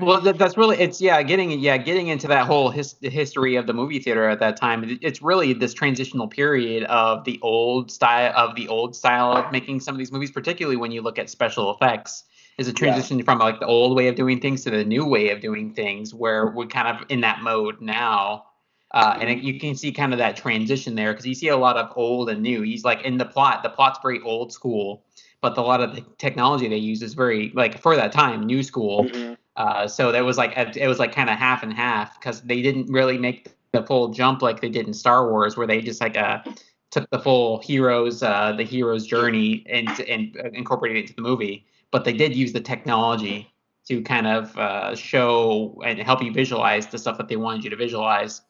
[0.00, 3.56] Well, that, that's really it's yeah getting yeah getting into that whole his, the history
[3.56, 4.98] of the movie theater at that time.
[5.02, 9.80] It's really this transitional period of the old style of the old style of making
[9.80, 12.24] some of these movies, particularly when you look at special effects.
[12.56, 15.28] Is a transition from like the old way of doing things to the new way
[15.28, 18.46] of doing things, where we're kind of in that mode now.
[18.94, 21.56] Uh, and it, you can see kind of that transition there because you see a
[21.56, 22.62] lot of old and new.
[22.62, 25.02] He's like in the plot, the plot's very old school,
[25.40, 28.62] but a lot of the technology they use is very like for that time new
[28.62, 29.04] school.
[29.04, 29.36] Mhm.
[29.56, 32.62] Uh, so that was like it was like kind of half and half because they
[32.62, 36.00] didn't really make the full jump like they did in Star Wars, where they just
[36.00, 36.40] like uh
[36.90, 41.22] took the full heroes uh the hero's journey and and uh, incorporated it into the
[41.22, 41.64] movie.
[41.90, 43.52] But they did use the technology
[43.88, 47.70] to kind of uh, show and help you visualize the stuff that they wanted you
[47.70, 48.42] to visualize,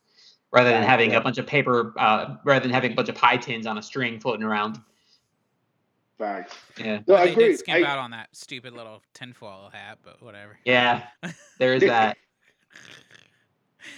[0.52, 1.18] rather than having yeah.
[1.18, 3.82] a bunch of paper, uh, rather than having a bunch of pie tins on a
[3.82, 4.78] string floating around.
[6.18, 6.54] Facts.
[6.78, 6.96] Yeah.
[6.98, 7.44] No, But I they agree.
[7.48, 10.58] did skip I- out on that stupid little tinfoil hat, but whatever.
[10.64, 11.04] Yeah.
[11.58, 12.16] There's that.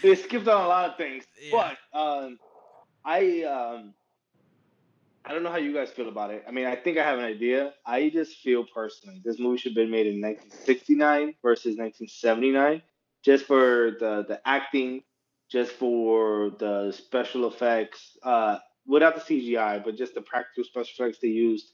[0.03, 1.75] They skipped on a lot of things, Yeah.
[1.93, 2.39] but um,
[3.05, 3.93] I um,
[5.25, 6.45] I don't know how you guys feel about it.
[6.49, 7.75] I mean, I think I have an idea.
[7.85, 12.83] I just feel personally this movie should have been made in 1969 versus 1979,
[13.23, 15.03] just for the the acting,
[15.51, 21.19] just for the special effects, uh, without the CGI, but just the practical special effects
[21.21, 21.73] they used,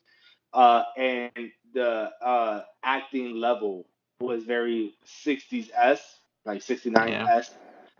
[0.52, 3.86] uh, and the uh, acting level
[4.20, 4.94] was very
[5.24, 6.00] 60s s,
[6.44, 7.50] like 69 s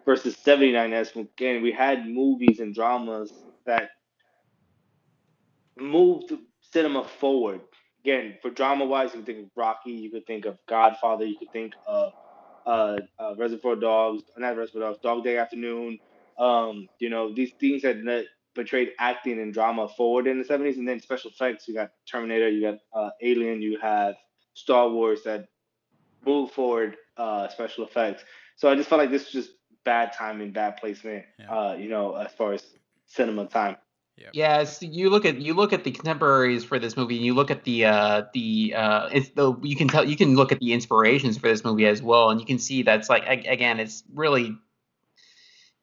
[0.05, 1.17] versus 79 s.
[1.17, 3.33] Again, we had movies and dramas
[3.67, 3.91] that
[5.79, 7.61] moved cinema forward.
[8.05, 11.37] Again, for drama wise, you could think of Rocky, you could think of Godfather, you
[11.39, 12.13] could think of
[12.67, 15.99] uh, uh, Reservoir Dogs, not Reservoir Dogs, Dog Day Afternoon.
[16.39, 20.77] Um, you know, these things that, that portrayed acting and drama forward in the 70s,
[20.77, 21.69] and then special effects.
[21.69, 24.15] You got Terminator, you got uh, Alien, you have
[24.55, 25.49] Star Wars that
[26.25, 28.25] move forward uh, special effects.
[28.57, 31.25] So I just felt like this was just bad timing, bad placement.
[31.39, 31.51] Yeah.
[31.51, 32.65] Uh, you know, as far as
[33.07, 33.77] cinema time.
[34.33, 37.35] Yeah, it's, you look at you look at the contemporaries for this movie, and you
[37.35, 40.61] look at the uh, the uh, it's the you can tell you can look at
[40.61, 44.03] the inspirations for this movie as well, and you can see that's like again, it's
[44.15, 44.57] really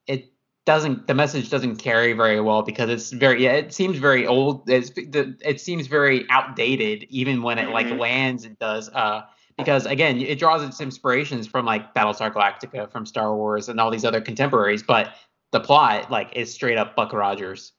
[0.06, 0.32] it
[0.66, 4.68] doesn't the message doesn't carry very well because it's very yeah it seems very old
[4.68, 7.98] it's the, it seems very outdated even when it like Mhm.
[7.98, 9.22] lands it does uh
[9.56, 13.90] because again it draws its inspirations from like Battlestar Galactica from Star Wars and all
[13.90, 15.14] these other contemporaries but
[15.52, 17.72] the plot like is straight up Buck Rogers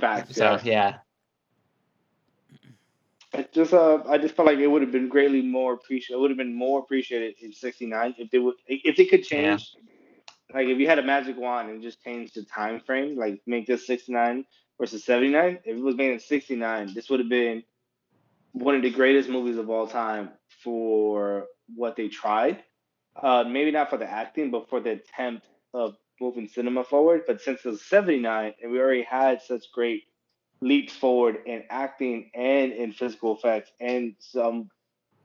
[0.00, 0.36] Facts.
[0.36, 0.60] so yeah.
[0.64, 0.96] yeah
[3.32, 6.18] I just uh, I just felt like it would have been greatly more appreciated.
[6.18, 9.56] It would have been more appreciated in '69 if they would if they could Yeah.
[9.56, 9.76] change.
[10.52, 13.66] Like if you had a magic wand and just change the time frame, like make
[13.66, 14.44] this '69
[14.80, 15.60] versus '79.
[15.64, 17.62] If it was made in '69, this would have been
[18.52, 20.30] one of the greatest movies of all time
[20.64, 21.46] for
[21.76, 22.64] what they tried.
[23.14, 27.22] Uh, maybe not for the acting, but for the attempt of moving cinema forward.
[27.26, 30.04] But since it was '79 and we already had such great
[30.60, 34.70] leaps forward in acting and in physical effects and some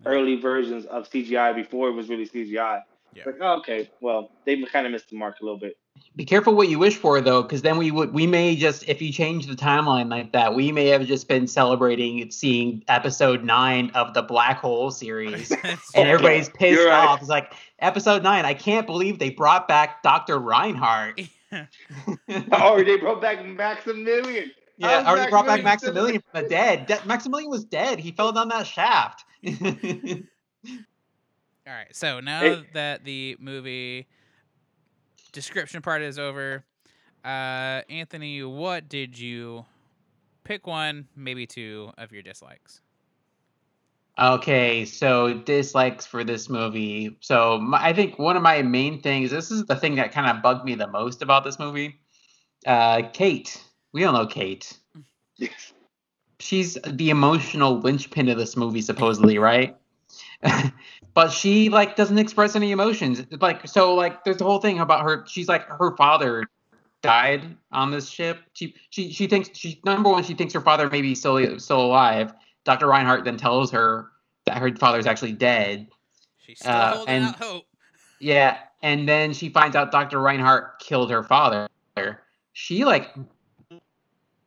[0.05, 2.81] early versions of CGI before it was really CGI.
[3.13, 3.23] Yeah.
[3.25, 5.77] Like, oh, okay, well, they kind of missed the mark a little bit.
[6.15, 9.01] Be careful what you wish for though because then we would we may just if
[9.01, 13.91] you change the timeline like that we may have just been celebrating seeing episode 9
[13.95, 17.07] of the black hole series and everybody's pissed You're right.
[17.07, 17.19] off.
[17.19, 18.45] It's like episode nine.
[18.45, 21.21] I can't believe they brought back Doctor Reinhardt.
[22.51, 24.51] oh, they brought back Maximilian.
[24.77, 26.85] yeah, How's already brought back Maximilian Maximilian from the dead.
[26.87, 27.99] De- Maximilian was dead.
[27.99, 29.23] He fell down that shaft.
[29.45, 29.53] All
[31.67, 31.93] right.
[31.95, 34.07] So now It- that the movie
[35.35, 36.65] description part is over,
[37.23, 39.65] uh, Anthony, what did you
[40.43, 40.65] pick?
[40.65, 42.81] One, maybe two of your dislikes.
[44.17, 47.17] okay, so dislikes for this movie.
[47.19, 49.29] So my, I think one of my main things.
[49.29, 51.99] This is the thing that kind of bugged me the most about this movie.
[52.65, 53.61] Uh, Kate.
[53.91, 54.77] We all know Kate.
[55.37, 55.73] Yes.
[56.39, 59.75] she's the emotional linchpin of this movie supposedly right
[61.13, 65.01] but she like doesn't express any emotions like so like there's the whole thing about
[65.01, 66.43] her she's like her father
[67.01, 70.89] died on this ship she she she thinks she number one she thinks her father
[70.89, 72.33] may be still still alive
[72.63, 74.07] dr reinhardt then tells her
[74.45, 75.87] that her father's actually dead
[76.37, 77.63] She's still Uh, holding and- out hope.
[78.19, 80.19] yeah, and then she finds out Dr.
[80.21, 81.67] Reinhardt killed her father.
[82.53, 83.15] She like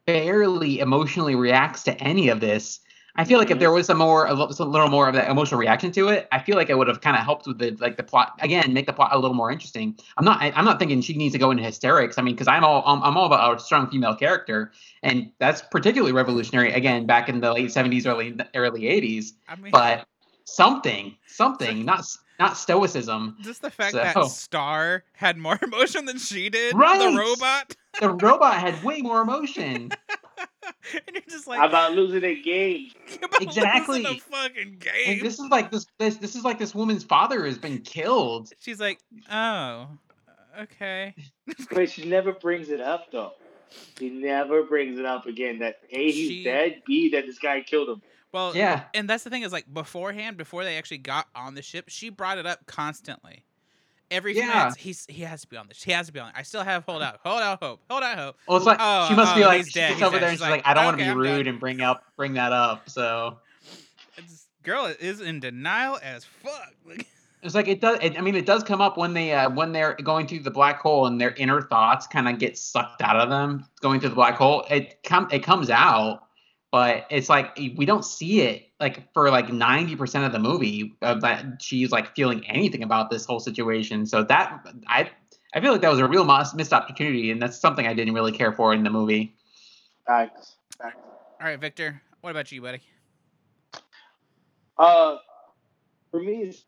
[0.07, 2.81] barely emotionally reacts to any of this.
[3.19, 3.75] I feel like if there mm-hmm.
[3.75, 6.71] was some more, a little, more of that emotional reaction to it, I feel like
[6.71, 9.11] it would have kind of helped with the like the plot again, make the plot
[9.13, 9.99] a little more interesting.
[10.17, 12.17] I'm not, I, I'm not thinking she needs to go into hysterics.
[12.17, 14.71] I mean, because I'm all, I'm, I'm all about a strong female character,
[15.03, 19.33] and that's particularly revolutionary again back in the late 70s, early early 80s.
[19.49, 20.07] I mean, But
[20.45, 22.05] something, something, not
[22.39, 23.37] not stoicism.
[23.41, 27.01] just the fact so- that Star had more emotion than she did, Right.
[27.01, 29.91] the robot, the robot had way more emotion.
[30.95, 32.91] and you're just like, How about losing a game?
[33.23, 34.03] about Exactly.
[34.03, 35.23] losing a fucking And game.
[35.23, 38.51] this is like this this this is like this woman's father has been killed.
[38.61, 38.99] She's like,
[39.31, 39.89] oh,
[40.61, 41.15] okay.
[41.73, 43.33] But she never brings it up though.
[43.99, 45.59] She never brings it up again.
[45.59, 46.83] That a he's She- dead.
[46.87, 48.03] B that this guy killed him.
[48.33, 48.85] Well, Yeah.
[48.95, 52.11] and that's the thing is like beforehand, before they actually got on the ship, she
[52.11, 53.43] brought it up constantly.
[54.11, 54.59] Every few Yeah.
[54.59, 55.83] minutes, he's he has to be on this.
[55.83, 56.33] He has to be on.
[56.35, 58.37] I still have hold out, hold out hope, hold out hope.
[58.47, 60.23] Well, it's like Oh, she must be oh, like she dead, gets over dead.
[60.23, 62.05] there and She's she's like, I don't want to be rude done." and bring up
[62.17, 62.89] bring that up.
[62.89, 63.39] So
[64.17, 66.73] This girl is in denial as fuck.
[66.87, 67.07] Like,
[67.43, 67.99] it's like it does.
[68.03, 70.51] It, I mean, it does come up when they uh, when they're going through the
[70.51, 74.09] black hole and their inner thoughts kind of get sucked out of them going through
[74.11, 74.65] the black hole.
[74.71, 76.23] It come it comes out,
[76.71, 81.15] but it's like we don't see it like for like 90% of the movie uh,
[81.21, 84.07] that she's like feeling anything about this whole situation.
[84.07, 85.11] So that I
[85.55, 86.25] I feel like that was a real
[86.55, 89.35] missed opportunity, and that's something I didn't really care for in the movie.
[90.07, 90.57] Thanks.
[90.81, 90.99] Thanks.
[91.41, 92.03] All right, Victor.
[92.21, 92.81] What about you, buddy?
[94.77, 95.17] Uh,
[96.11, 96.65] for me, it's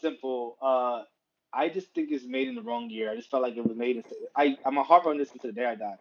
[0.00, 0.56] simple.
[0.62, 1.02] Uh,
[1.52, 3.10] I just think it's made in the wrong year.
[3.10, 4.04] I just felt like it was made in.
[4.34, 5.96] I I'm a harp on this until the day I die.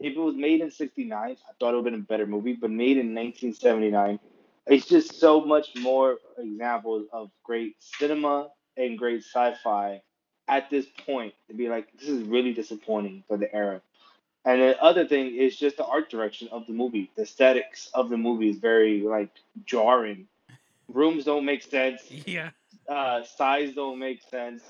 [0.00, 2.54] If it was made in '69, I thought it would have been a better movie.
[2.54, 4.18] But made in 1979,
[4.66, 10.02] it's just so much more examples of great cinema and great sci-fi
[10.48, 13.80] at this point to be like, this is really disappointing for the era.
[14.44, 17.10] And the other thing is just the art direction of the movie.
[17.16, 19.30] The aesthetics of the movie is very like
[19.64, 20.28] jarring.
[20.88, 22.02] Rooms don't make sense.
[22.26, 22.50] Yeah.
[22.88, 24.62] Uh, size don't make sense.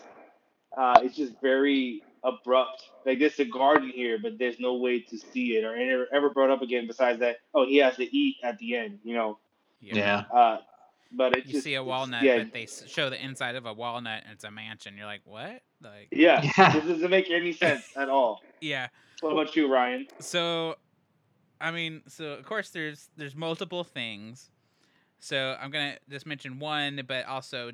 [0.74, 2.82] Uh, it's just very abrupt.
[3.04, 6.30] Like there's a garden here, but there's no way to see it or ever, ever
[6.30, 6.86] brought up again.
[6.86, 8.98] Besides that, oh, he has to eat at the end.
[9.04, 9.38] You know.
[9.80, 10.24] Yeah.
[10.32, 10.58] Uh,
[11.12, 13.72] but it's You just, see a walnut, Yeah, but they show the inside of a
[13.72, 14.96] walnut and it's a mansion.
[14.96, 15.62] You're like, what?
[15.80, 16.42] Like, yeah.
[16.58, 16.72] Yeah.
[16.72, 18.40] This doesn't make any sense at all.
[18.60, 18.88] yeah.
[19.20, 20.08] What about you, Ryan?
[20.18, 20.76] So,
[21.60, 24.50] I mean, so of course there's there's multiple things.
[25.20, 27.70] So I'm gonna just mention one, but also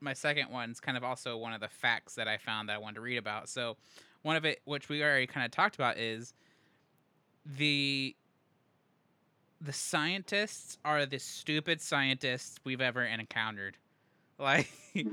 [0.00, 2.78] my second one's kind of also one of the facts that I found that I
[2.78, 3.48] wanted to read about.
[3.48, 3.76] So
[4.22, 6.34] one of it, which we already kind of talked about, is
[7.44, 8.14] the
[9.60, 13.76] the scientists are the stupid scientists we've ever encountered.
[14.40, 14.70] Like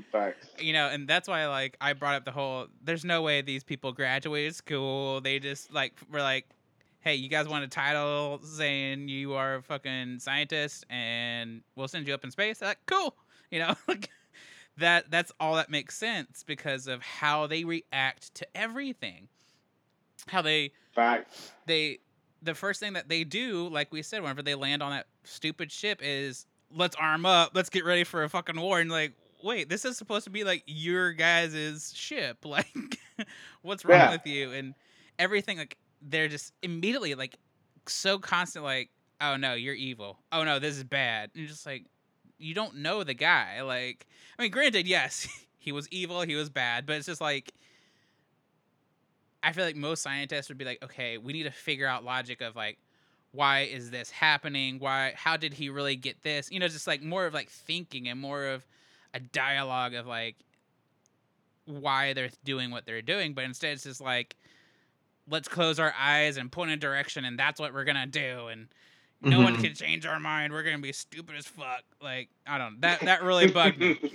[0.10, 0.48] Facts.
[0.58, 2.68] you know, and that's why like I brought up the whole.
[2.82, 5.20] There's no way these people graduated school.
[5.20, 6.46] They just like were like,
[7.02, 12.08] hey, you guys want a title saying you are a fucking scientist, and we'll send
[12.08, 12.62] you up in space.
[12.62, 13.16] Like, cool.
[13.52, 14.10] You know, like
[14.78, 15.10] that.
[15.12, 19.28] That's all that makes sense because of how they react to everything.
[20.28, 21.52] How they Facts.
[21.66, 22.00] they
[22.42, 25.72] the first thing that they do, like we said, whenever they land on that stupid
[25.72, 28.80] ship, is let's arm up, let's get ready for a fucking war.
[28.80, 29.14] And like,
[29.44, 32.38] wait, this is supposed to be like your guys' ship.
[32.46, 33.00] Like,
[33.62, 34.12] what's wrong Yeah.
[34.12, 34.52] with you?
[34.52, 34.76] And
[35.18, 37.38] everything, like, they're just immediately like
[37.88, 38.90] so constant, like,
[39.22, 40.20] oh no, you're evil.
[40.32, 41.32] Oh no, this is bad.
[41.36, 41.86] And just like,
[42.38, 43.62] you don't know the guy.
[43.62, 44.08] Like,
[44.38, 45.28] I mean, granted, yes,
[45.58, 47.52] he was evil, he was bad, but it's just like.
[49.44, 52.42] I feel like most scientists would be like, okay, we need to figure out logic
[52.42, 52.80] of like,
[53.32, 54.80] why is this happening?
[54.80, 55.14] Why?
[55.16, 56.52] How did he really get this?
[56.52, 58.66] You know, just like more of like thinking and more of
[59.14, 60.36] a dialogue of like
[61.66, 63.34] why they're doing what they're doing.
[63.34, 64.36] But instead, it's just like,
[65.30, 68.48] let's close our eyes and point a direction, and that's what we're gonna do.
[68.48, 68.68] And
[69.22, 69.64] no one Mhm.
[69.64, 70.54] can change our mind.
[70.54, 71.84] We're gonna be stupid as fuck.
[72.02, 72.80] Like I don't.
[72.82, 73.98] That that really bugged me.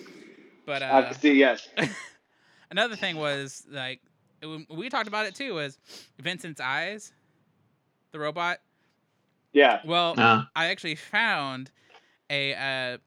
[0.65, 1.33] But I uh, can see.
[1.35, 1.69] Yes.
[2.71, 4.01] another thing was like
[4.41, 5.77] it- we talked about it too was
[6.21, 7.13] Vincent's eyes,
[8.13, 8.59] the robot.
[9.53, 9.81] Yeah.
[9.85, 11.73] Well, Uh, I actually found
[12.31, 12.99] a uh,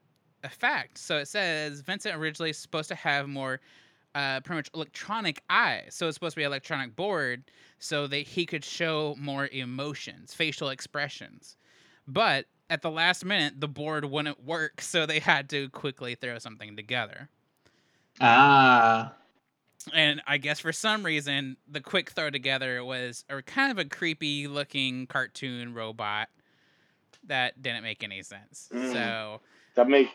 [0.44, 0.98] a fact.
[0.98, 3.62] So it says Vincent originally is supposed to have more
[4.16, 5.96] uh, pretty much electronic eyes.
[5.96, 7.44] So it's supposed to be electronic board
[7.80, 11.56] so that he could show more emotions, facial expressions.
[12.08, 16.40] But at the last minute, the board wouldn't work, so they had to quickly throw
[16.40, 17.30] something together.
[18.22, 19.14] ah.
[19.94, 23.86] And I guess for some reason, the quick throw together was a kind of a
[23.88, 26.30] creepy looking cartoon robot
[27.28, 28.68] that didn't make any sense.
[28.74, 28.92] Mm.
[28.94, 29.42] So
[29.76, 30.10] That make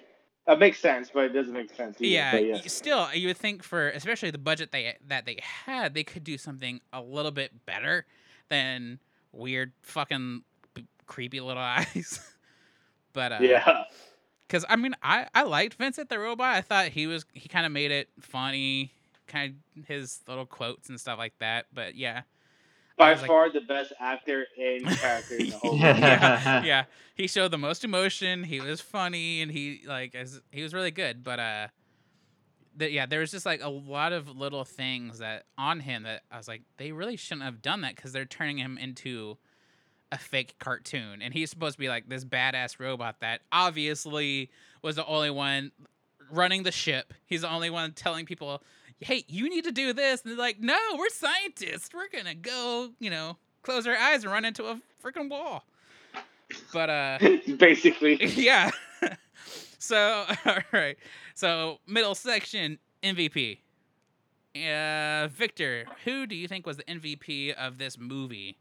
[0.47, 1.99] that makes sense, but it doesn't make sense.
[2.01, 2.73] Either, yeah, But y- yes.
[2.73, 6.37] still you would think for especially the budget they that they had, they could do
[6.37, 8.07] something a little bit better
[8.49, 8.99] than
[9.33, 10.43] weird fucking
[11.11, 12.21] creepy little eyes.
[13.13, 13.83] but uh, yeah.
[14.49, 16.55] because I mean, I I liked Vincent the robot.
[16.55, 18.93] I thought he was he kind of made it funny,
[19.27, 21.67] kind of his little quotes and stuff like that.
[21.75, 22.23] But yeah,
[22.97, 26.85] By was like- far the best actor and character in the whole yeah, yeah.
[27.15, 28.45] He showed the most emotion.
[28.45, 31.23] He was funny, and he like as he was really good.
[31.25, 31.69] But uh,
[32.77, 36.23] that yeah, there was just like a lot of little things that on him that
[36.31, 39.37] I was like, they really shouldn't have done that because they're turning him into
[40.13, 44.51] a fake cartoon, and he's supposed to be like this badass robot that obviously
[44.83, 45.73] was the only one
[46.31, 47.15] running the ship.
[47.27, 48.63] He's the only one telling people,
[49.01, 51.91] "Hey, you need to do this," and they're like, "No, we're scientists.
[51.95, 55.65] We're gonna go, you know, close our eyes and run into a freaking wall."
[56.73, 57.19] But uh,
[57.59, 58.25] Basically.
[58.27, 58.71] yeah.
[59.79, 60.97] so all right.
[61.35, 63.59] So middle section MVP.
[64.57, 68.59] Uh, Victor, who do you think was the MVP of this movie?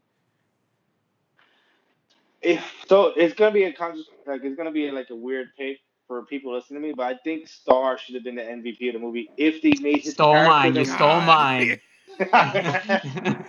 [2.42, 5.80] If, so it's gonna be a conscious like it's gonna be like a weird pick
[6.08, 8.94] for people listening to me, but I think Star should have been the MVP of
[8.94, 10.76] the movie if they made his Stole mine.
[10.76, 11.80] You stole mine.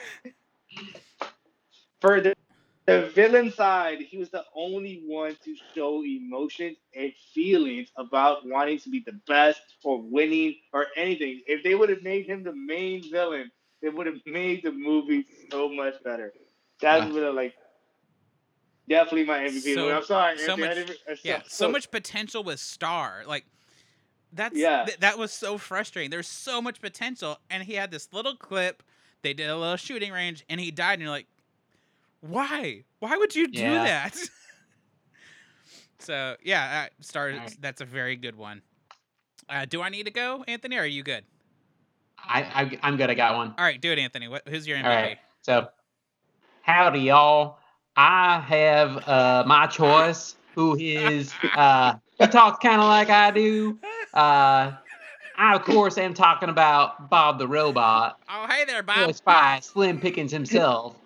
[2.00, 2.34] for the,
[2.86, 8.78] the villain side, he was the only one to show emotions and feelings about wanting
[8.80, 11.40] to be the best or winning or anything.
[11.46, 13.50] If they would have made him the main villain,
[13.82, 16.32] it would have made the movie so much better.
[16.80, 17.12] That Yeah.
[17.14, 17.54] what I like.
[18.90, 19.74] Definitely my MVP.
[19.74, 20.38] So- I'm sorry.
[20.38, 20.76] so much-
[21.08, 23.22] uh, Yeah, so much potential with Star.
[23.24, 23.46] Like
[24.32, 24.84] that's Yeah.
[24.84, 26.10] th- that was so frustrating.
[26.10, 28.82] There's so much potential, and he had this little clip.
[29.22, 30.94] They did a little shooting range, and he died.
[30.94, 31.26] And you're like,
[32.20, 32.84] why?
[32.98, 33.84] Why would you do Yeah.
[33.84, 34.16] that?
[36.00, 37.30] so yeah, uh, Star.
[37.30, 37.56] Alright.
[37.60, 38.62] That's a very good one.
[39.48, 40.76] Uh, do I need to go, Anthony?
[40.76, 41.24] Or are you good?
[42.18, 43.08] I, I I'm good.
[43.10, 43.54] I got one.
[43.56, 44.26] All right, do it, Anthony.
[44.28, 44.84] What, who's your MVP?
[44.84, 45.18] All right.
[45.42, 45.68] So,
[46.62, 47.58] howdy, y'all.
[47.96, 50.36] I have uh, my choice.
[50.54, 53.78] Who is uh, he talks kind of like I do.
[54.12, 54.72] Uh,
[55.38, 59.06] I of course am talking about Bob the Robot, Oh, hey there, Bob.
[59.06, 60.96] voiced by Slim Pickens himself.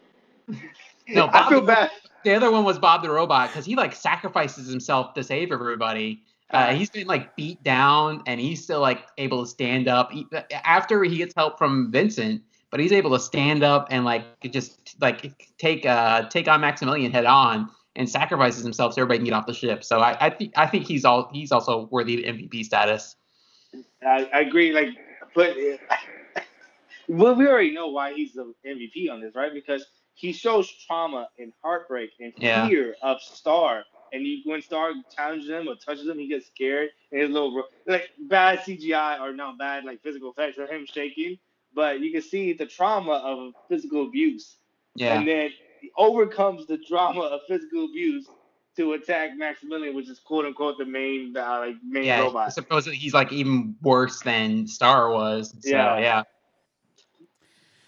[1.08, 1.90] No, I feel the- bad.
[2.24, 6.22] The other one was Bob the Robot because he like sacrifices himself to save everybody.
[6.50, 10.26] Uh, he's been like beat down and he's still like able to stand up he,
[10.64, 12.40] after he gets help from Vincent,
[12.74, 17.12] but he's able to stand up and like just like take uh take on Maximilian
[17.12, 19.84] head on and sacrifices himself so everybody can get off the ship.
[19.84, 23.14] So I I think I think he's all he's also worthy of MVP status.
[24.04, 24.72] I, I agree.
[24.72, 24.88] Like,
[25.36, 25.56] but
[27.08, 29.54] well, we already know why he's the MVP on this, right?
[29.54, 32.66] Because he shows trauma and heartbreak and Yeah.
[32.66, 33.84] fear of Star.
[34.12, 36.88] And you, when Star challenges him or touches him, he gets scared.
[37.12, 41.38] And his little like bad CGI or not bad like physical effects of him shaking,
[41.74, 44.56] but you can see the trauma of physical abuse.
[44.94, 45.18] Yeah.
[45.18, 48.26] And then he overcomes the drama of physical abuse
[48.76, 52.06] to attack Maximilian, which is quote unquote the main uh, like main robot.
[52.06, 52.52] yeah, robot.
[52.52, 55.50] supposedly he's like even worse than Star was.
[55.50, 55.98] So Yeah.
[55.98, 56.22] yeah.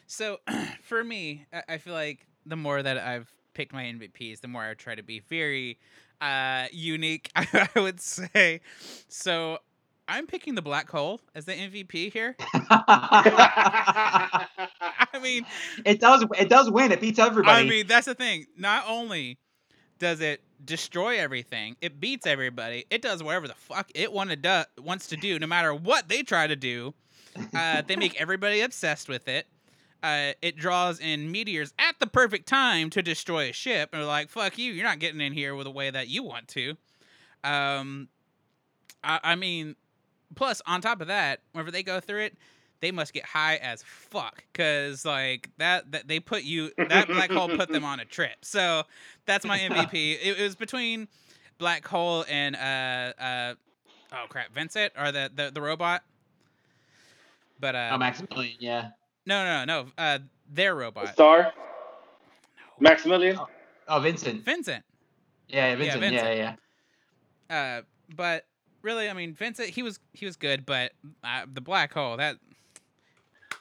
[0.06, 0.38] So
[0.82, 4.62] for me, I- I feel like the more that I've picked my MVPs, the more
[4.62, 5.78] I try to be very
[6.20, 7.30] uh, unique.
[7.36, 8.60] I would say.
[9.08, 9.58] So
[10.08, 12.36] I'm picking the black hole as the MVP here.
[12.70, 14.46] I
[15.20, 15.44] mean,
[15.84, 16.92] it does it does win.
[16.92, 17.66] It beats everybody.
[17.66, 18.46] I mean that's the thing.
[18.56, 19.38] Not only
[19.98, 22.84] does it destroy everything, it beats everybody.
[22.90, 26.22] It does whatever the fuck it wanna do, wants to do, no matter what they
[26.22, 26.94] try to do.
[27.54, 29.46] Uh, they make everybody obsessed with it.
[30.02, 33.90] Uh, it draws in meteors at the perfect time to destroy a ship.
[33.92, 34.72] And they're like, "Fuck you!
[34.72, 36.76] You're not getting in here with the way that you want to."
[37.42, 38.08] Um,
[39.02, 39.74] I, I mean,
[40.34, 42.36] plus on top of that, whenever they go through it,
[42.80, 47.30] they must get high as fuck because like that that they put you that black
[47.30, 48.36] hole put them on a trip.
[48.42, 48.82] So
[49.24, 50.14] that's my MVP.
[50.14, 51.08] it, it was between
[51.58, 53.54] black hole and uh uh
[54.12, 56.02] oh crap, Vincent or the the, the robot.
[57.58, 58.90] But uh, oh, Maximilian, yeah.
[59.24, 59.86] no, no, no.
[59.96, 60.18] Uh,
[60.52, 61.08] their robot.
[61.08, 61.54] Star?
[62.78, 63.38] Maximilian?
[63.88, 64.44] Oh, Vincent.
[64.44, 64.84] Vincent.
[65.48, 66.02] Yeah, Vincent.
[66.02, 66.56] Yeah, Vincent.
[67.50, 67.78] yeah.
[67.78, 67.82] Uh,
[68.14, 68.44] but
[68.86, 69.68] really, I mean, Vincent.
[69.68, 70.92] He was he was good, but
[71.24, 72.36] uh, the black hole that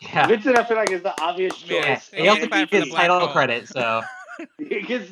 [0.02, 0.28] Yeah.
[0.28, 2.12] Vincent, I feel like is the obvious choice.
[2.14, 2.48] Yeah, he also Yeah.
[2.48, 3.28] gets For the his title hole.
[3.30, 4.02] credit, so
[4.60, 5.10] It gets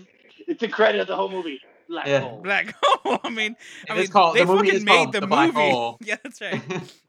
[0.47, 1.59] it's the credit of the whole movie.
[1.89, 2.19] Black Yeah.
[2.21, 2.41] hole.
[2.41, 3.19] black hole.
[3.23, 3.55] I mean,
[3.89, 5.51] I mean, called- they the movie fucking is made called the, The movie.
[5.51, 5.97] Black Hole.
[6.03, 6.61] Yeah, that's right.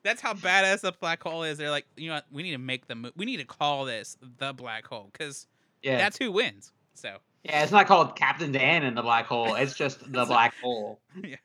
[0.03, 1.59] That's how badass the black hole is.
[1.59, 2.27] They're like, you know, what?
[2.33, 5.47] we need to make the mo- we need to call this the black hole because
[5.83, 5.99] yeah.
[5.99, 6.73] that's who wins.
[6.95, 9.55] So, yeah, it's not called Captain Dan in the black hole.
[9.55, 11.01] It's just the black hole.
[11.23, 11.37] Yeah,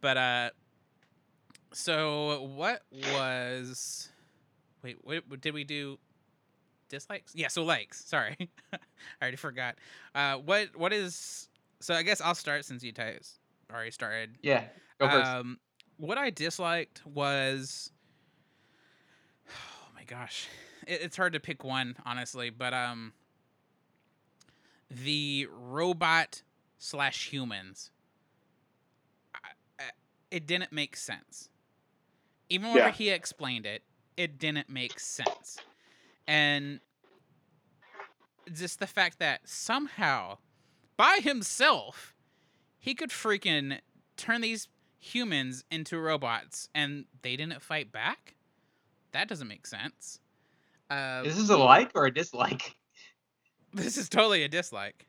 [0.00, 0.50] but uh,
[1.74, 2.82] so what
[3.12, 4.08] was?
[4.82, 5.98] Wait, what, did we do?
[6.88, 7.32] Dislikes?
[7.34, 8.04] Yeah, so likes.
[8.04, 8.36] Sorry,
[8.72, 8.78] I
[9.20, 9.76] already forgot.
[10.14, 11.48] Uh, what what is?
[11.80, 13.38] So I guess I'll start since you guys
[13.72, 14.38] already started.
[14.42, 14.64] Yeah.
[15.00, 15.26] Go first.
[15.26, 15.58] Um,
[15.96, 17.90] what I disliked was,
[19.48, 20.48] oh my gosh,
[20.86, 23.12] it, it's hard to pick one honestly, but um,
[24.90, 26.42] the robot
[26.78, 27.90] slash humans.
[30.30, 31.48] It didn't make sense.
[32.48, 32.90] Even when Yeah.
[32.90, 33.82] he explained it,
[34.16, 35.58] it didn't make sense,
[36.26, 36.80] and
[38.52, 40.38] just the fact that somehow,
[40.96, 42.14] by himself,
[42.78, 43.80] he could freaking
[44.16, 44.68] turn these
[44.98, 48.34] humans into robots and they didn't fight back?
[49.12, 50.18] That doesn't make sense.
[50.90, 52.74] Uh, is this a like or a dislike?
[53.72, 55.06] this is totally a dislike.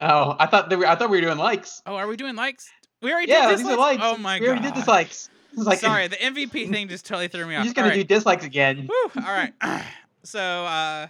[0.00, 1.82] Oh, I thought they were, I thought we were doing likes.
[1.86, 2.70] Oh, are we doing likes?
[3.00, 4.02] We already Yeah, did these are likes.
[4.04, 4.42] Oh my we god.
[4.42, 5.30] We already did dislikes.
[5.56, 7.64] It's like Sorry, the MVP thing just totally threw me You're off.
[7.66, 8.88] just gonna All do dislikes again.
[8.88, 9.54] Woo, all right.
[10.22, 11.06] so uh,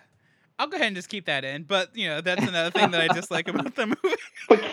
[0.59, 1.65] I'll go ahead and just keep that in.
[1.65, 4.17] But you know, that's another thing that I dislike about the movie.
[4.49, 4.65] But,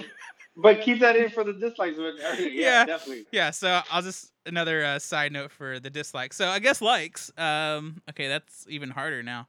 [0.56, 1.98] but keep that in for the dislikes.
[1.98, 2.86] But, uh, yeah, Yeah.
[2.86, 3.26] definitely.
[3.32, 3.50] yeah.
[3.50, 6.36] So I'll just another uh, side note for the dislikes.
[6.38, 7.32] So I guess likes.
[7.40, 9.48] Um, okay, that's even harder now.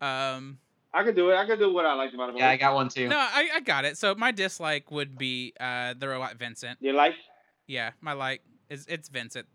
[0.00, 0.58] Um,
[0.94, 1.36] I could do it.
[1.36, 2.44] I could do what I liked about the movie.
[2.44, 3.08] Yeah, I got one too.
[3.08, 3.98] No, I, I got it.
[3.98, 6.78] So my dislike would be uh, the robot Vincent.
[6.80, 7.14] You like?
[7.66, 8.40] Yeah, my like
[8.70, 9.46] is it's Vincent.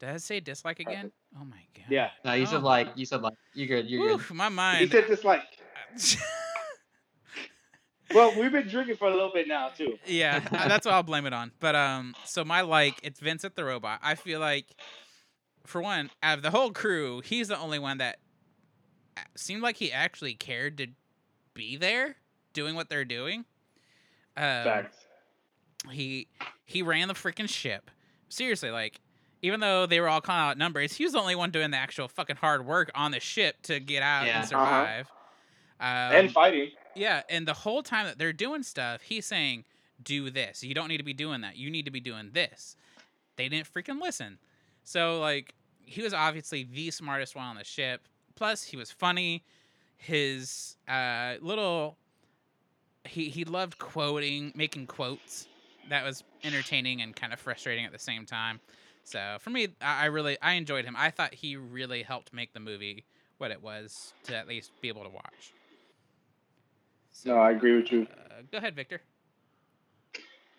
[0.00, 1.12] Did I say dislike again?
[1.40, 1.84] Oh my god.
[1.88, 2.10] Yeah.
[2.24, 2.66] No, you said Oh.
[2.66, 2.88] like.
[2.96, 3.34] You said like.
[3.54, 3.88] You're good.
[3.90, 4.90] You're Oof, my He mind.
[4.90, 5.42] said this like.
[8.14, 9.98] Well, we've been drinking for a little bit now too.
[10.06, 11.50] yeah, uh, that's what I'll blame it on.
[11.58, 13.98] But um, so my like, it's Vincent the robot.
[14.02, 14.66] I feel like,
[15.66, 18.18] for one, out of the whole crew, he's the only one that
[19.34, 20.88] seemed like he actually cared to
[21.54, 22.16] be there,
[22.52, 23.46] doing what they're doing.
[24.36, 24.96] Um, Facts.
[25.90, 26.28] he
[26.66, 27.90] he ran the freaking ship.
[28.28, 29.00] Seriously, like
[29.44, 31.76] even though they were all kind of outnumbered, he was the only one doing the
[31.76, 34.42] actual fucking hard work on the ship to get out Yeah.
[34.42, 34.64] and Uh-huh.
[34.64, 35.08] survive.
[35.80, 36.70] and Um, fighting.
[36.94, 39.64] yeah, and the whole time that they're doing stuff, he's saying,
[40.02, 40.64] "Do this.
[40.64, 41.56] You don't need to be doing that.
[41.56, 42.76] You need to be doing this."
[43.36, 44.38] They didn't freaking listen.
[44.82, 45.54] So like,
[45.84, 48.08] he was obviously the smartest one on the ship.
[48.36, 49.44] Plus, he was funny.
[49.98, 51.98] His uh, little
[53.04, 55.46] he he loved quoting, making quotes.
[55.90, 58.60] That was entertaining and kind of frustrating at the same time.
[59.04, 60.96] So for me, I, I really I enjoyed him.
[60.98, 63.04] I thought he really helped make the movie
[63.38, 65.52] what it was to at least be able to watch.
[67.12, 68.06] So, No, I agree with you.
[68.10, 69.00] uh, go ahead, Victor.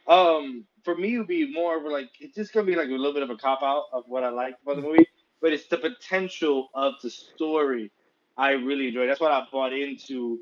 [0.08, 2.92] Um, for me, it would be more of like it's just gonna be like a
[2.92, 5.08] little bit of a cop out of what I like about the movie,
[5.42, 7.92] but it's the potential of the story
[8.38, 9.08] I really enjoy.
[9.08, 10.40] That's what I bought into.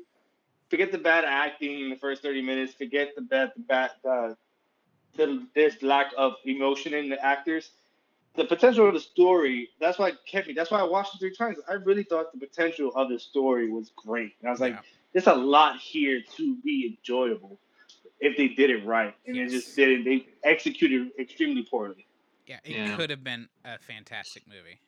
[0.68, 2.74] Forget the bad acting in the first thirty minutes.
[2.74, 4.34] Forget the bad, the bad, uh,
[5.16, 7.70] the this lack of emotion in the actors.
[8.36, 9.68] The potential of the story.
[9.80, 10.54] That's why it kept me.
[10.54, 11.58] That's why I watched it three times.
[11.68, 14.80] I really thought the potential of the story was great, and I was like, Yeah.
[15.12, 17.60] there's a lot here to be enjoyable
[18.20, 19.50] if they did it right, and Yes.
[19.50, 20.04] they just didn't.
[20.04, 22.06] They executed extremely poorly,
[22.46, 22.96] Yeah, it Yeah.
[22.96, 24.80] could have been a fantastic movie.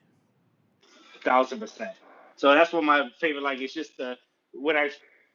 [1.23, 1.93] thousand percent.
[2.37, 3.43] So that's what my favorite.
[3.43, 4.19] Like it's just the
[4.53, 4.91] when I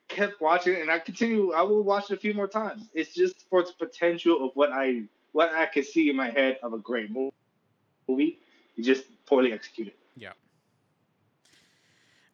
[0.09, 1.51] kept watching, it, and I continue.
[1.53, 2.89] I will watch it a few more times.
[2.93, 6.59] It's just for its potential of what I what I could see in my head
[6.61, 7.31] of a great mo-
[8.07, 8.39] movie.
[8.77, 9.93] It's just poorly executed.
[10.15, 10.31] Yeah.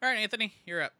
[0.02, 0.92] All right, Anthony, you're up.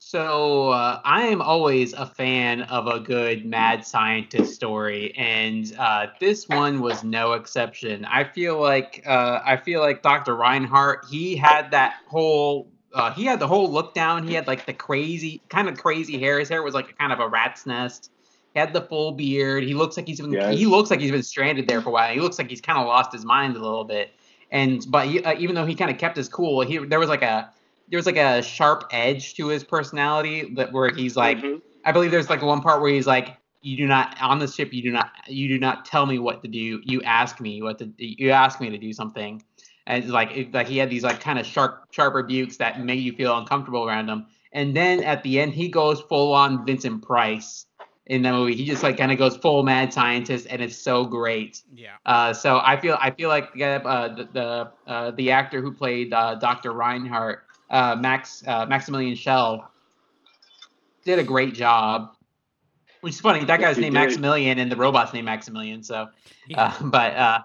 [0.00, 6.06] So uh, I am always a fan of a good mad scientist story, and uh,
[6.20, 8.04] this one was no exception.
[8.04, 10.36] I feel like uh, I feel like Dr.
[10.36, 11.06] Reinhardt.
[11.10, 12.70] He had that whole.
[12.94, 14.26] Uh, he had the whole look down.
[14.26, 16.38] He had like the crazy, kind of crazy hair.
[16.38, 18.10] His hair was like kind of a rat's nest.
[18.54, 19.64] He had the full beard.
[19.64, 20.32] He looks like he's been.
[20.32, 20.56] Yes.
[20.56, 22.12] He looks like he's been stranded there for a while.
[22.12, 24.12] He looks like he's kind of lost his mind a little bit.
[24.50, 27.08] And but he, uh, even though he kind of kept his cool, he there was
[27.08, 27.52] like a
[27.90, 31.62] there was like a sharp edge to his personality that where he's like Mhm.
[31.84, 34.72] I believe there's like one part where he's like you do not on the ship
[34.72, 37.78] you do not you do not tell me what to do you ask me what
[37.78, 39.42] to you ask me to do something
[39.86, 42.80] and it's like it, like he had these like kind of sharp sharp rebukes that
[42.84, 46.64] made you feel uncomfortable around him and then at the end he goes full on
[46.64, 47.66] Vincent Price
[48.08, 51.04] in that movie he just like kind of goes full mad scientist and it's so
[51.04, 51.96] great Yeah.
[52.06, 55.72] uh, so I feel I feel like the uh, the the, uh, the actor who
[55.72, 56.72] played uh, Dr.
[56.72, 59.70] Reinhardt, uh, Max uh, Maximilian Schell,
[61.04, 62.10] did a great job.
[63.00, 63.44] Which is funny.
[63.44, 64.00] That guy's he named did.
[64.00, 65.82] Maximilian, and the robot's named Maximilian.
[65.84, 66.08] So,
[66.48, 66.74] Yeah.
[66.80, 67.38] uh, but uh,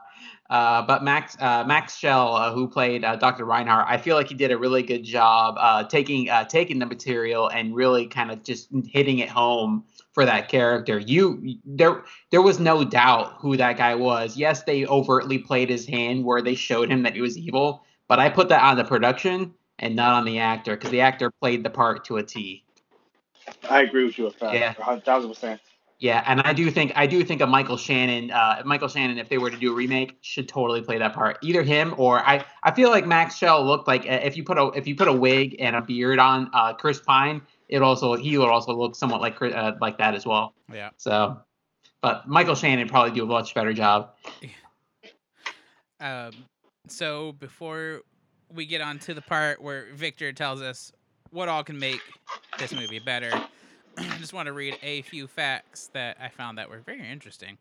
[0.50, 3.46] uh, but Max uh, Max Schell, uh, who played uh, Dr.
[3.46, 6.86] Reinhardt, I feel like he did a really good job uh, taking uh, taking the
[6.86, 9.84] material and really kind of just hitting it home
[10.14, 11.00] for that character.
[11.00, 14.38] You there there was no doubt who that guy was.
[14.38, 18.20] Yes, they overtly played his hand where they showed him that he was evil, but
[18.20, 21.64] I put that on the production and not on the actor because the actor played
[21.64, 22.64] the part to a T.
[23.70, 24.54] I agree with you a.
[24.54, 24.74] Yeah.
[25.00, 25.60] thousand percent.
[26.00, 29.30] Yeah, and I do think I do think a Michael Shannon, uh, Michael Shannon, if
[29.30, 31.38] they were to do a remake, should totally play that part.
[31.42, 32.44] Either him or I.
[32.62, 35.14] I feel like Max Schell looked like if you put a if you put a
[35.14, 39.22] wig and a beard on uh, Chris Pine, it also he would also look somewhat
[39.22, 40.54] like uh, like that as well.
[40.72, 40.90] Yeah.
[40.98, 41.38] So,
[42.02, 44.12] but Michael Shannon probably do a much better job.
[46.00, 46.32] Um,
[46.90, 48.02] so before
[48.54, 50.92] we get on to the part where Victor tells us
[51.32, 52.02] what all can make
[52.60, 53.32] this movie better,
[53.98, 57.58] I just want to read a few facts that I found that were very interesting.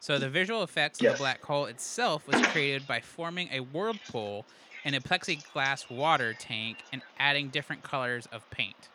[0.00, 4.44] So the visual effects of the black hole itself was created by forming a whirlpool
[4.84, 8.88] in a plexiglass water tank and adding different colors of paint.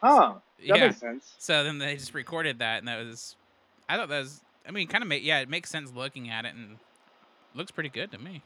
[0.00, 0.34] Huh.
[0.58, 0.86] That yeah.
[0.86, 1.34] makes sense.
[1.38, 3.36] So then they just recorded that, and that was,
[3.88, 6.44] I thought that was, I mean, kind of make, yeah, it makes sense looking at
[6.44, 6.76] it, and
[7.54, 8.42] looks pretty good to me.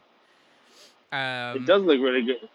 [1.11, 2.49] Um, it does look really good.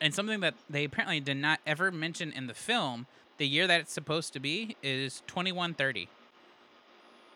[0.00, 3.06] and something that they apparently did not ever mention in the film,
[3.38, 6.08] the year that it's supposed to be is 2130.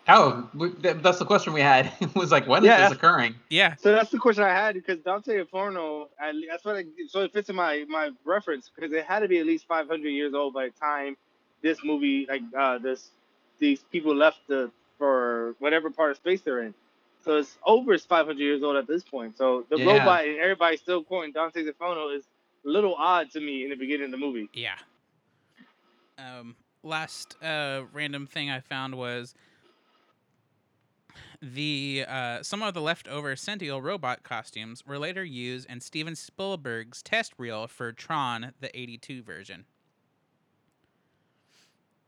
[0.09, 0.49] Oh,
[0.81, 1.93] that's the question we had.
[2.01, 2.83] It was like, when is Yeah.
[2.85, 3.35] this occurring?
[3.51, 3.75] Yeah.
[3.77, 7.23] So that's the question I had because Dante Inferno, at le- that's what I, so
[7.23, 10.33] it fits in my my reference because it had to be at least 500 years
[10.35, 11.17] old by the time
[11.63, 13.11] this movie, like uh, this,
[13.59, 16.75] these people left the for whatever part of space they're in.
[17.25, 19.37] So it's over 500 years old at this point.
[19.37, 19.87] So the Yeah.
[19.99, 22.25] robot and everybody still quoting Dante Inferno is
[22.65, 24.49] a little odd to me in the beginning of the movie.
[24.53, 24.77] Yeah.
[26.19, 29.35] Um, last uh, random thing I found was
[31.41, 37.03] the uh, some of the leftover Sential robot costumes were later used in Steven Spielberg's
[37.03, 39.65] test reel for Tron, the '82 version.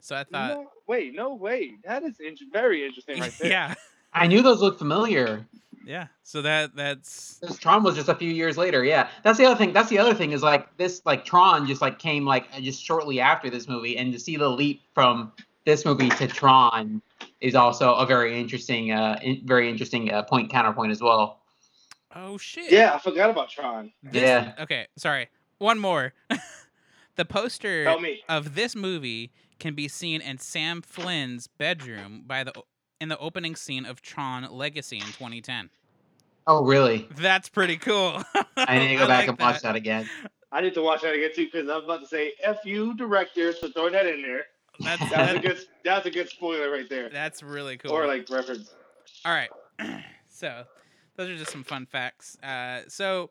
[0.01, 3.51] So I thought, no, wait, no, wait, that is int- very interesting right there.
[3.51, 3.75] yeah,
[4.13, 5.47] I knew those looked familiar.
[5.85, 6.07] yeah.
[6.23, 8.85] So that that's This Tron was just a few years later.
[8.85, 9.73] Yeah, that's the other thing.
[9.73, 13.21] That's the other thing is like this, like Tron just like came like just shortly
[13.21, 15.33] after this movie, and to see the leap from
[15.67, 17.03] this movie to Tron
[17.41, 21.41] is also a very interesting, uh, in, very interesting uh, point counterpoint as well.
[22.15, 22.71] oh shit.
[22.73, 23.93] Yeah, I forgot about Tron.
[24.03, 24.53] This- Yeah.
[24.61, 25.29] Okay, sorry.
[25.59, 26.15] One more.
[27.17, 27.95] the poster
[28.29, 32.53] of this movie can be seen in Sam Flynn's bedroom by the
[33.01, 35.71] in the opening scene of Tron Legacy in 2010.
[36.47, 37.07] Oh, really?
[37.17, 38.23] That's pretty cool.
[38.57, 40.09] I need to go back and watch that again.
[40.51, 42.95] I need to watch that again too because I was about to say "f you,
[42.97, 44.47] director," so throw that in there.
[44.81, 45.59] That's That's a that, good.
[45.85, 47.93] That's a good spoiler right there, that's really cool.
[47.93, 48.75] or like reference.
[49.25, 49.51] All right.
[50.29, 50.65] so,
[51.17, 52.39] those are just some fun facts.
[52.43, 53.31] Uh, so,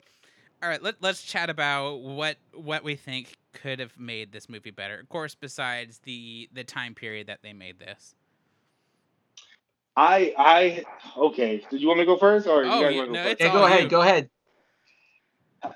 [0.62, 4.72] all right, let, let's chat about what what we think could have made this movie
[4.72, 5.00] better.
[5.00, 8.16] Of course, besides the the time period that they made this.
[9.96, 10.86] I I
[11.18, 11.64] okay.
[11.72, 13.30] Did you want me to go first, or you Oh, guys want to no, go
[13.30, 13.84] it's Yeah, go ahead.
[13.84, 13.90] you.
[13.90, 14.30] Go ahead.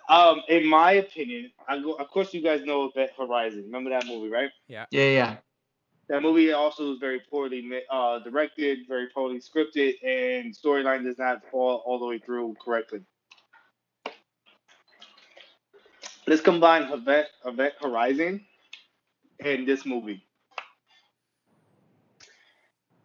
[0.10, 1.93] Um, in my opinion, I go.
[1.93, 3.64] Of course, you guys know Event Horizon.
[3.65, 4.49] Remember that movie, right?
[4.68, 4.85] Yeah.
[4.91, 5.38] Yeah, yeah.
[6.11, 11.41] That movie also was very poorly uh, directed, very poorly scripted, and storyline does not
[11.49, 12.99] fall all the way through correctly.
[16.27, 18.45] Let's combine Event, Event Horizon
[19.39, 20.21] and this movie.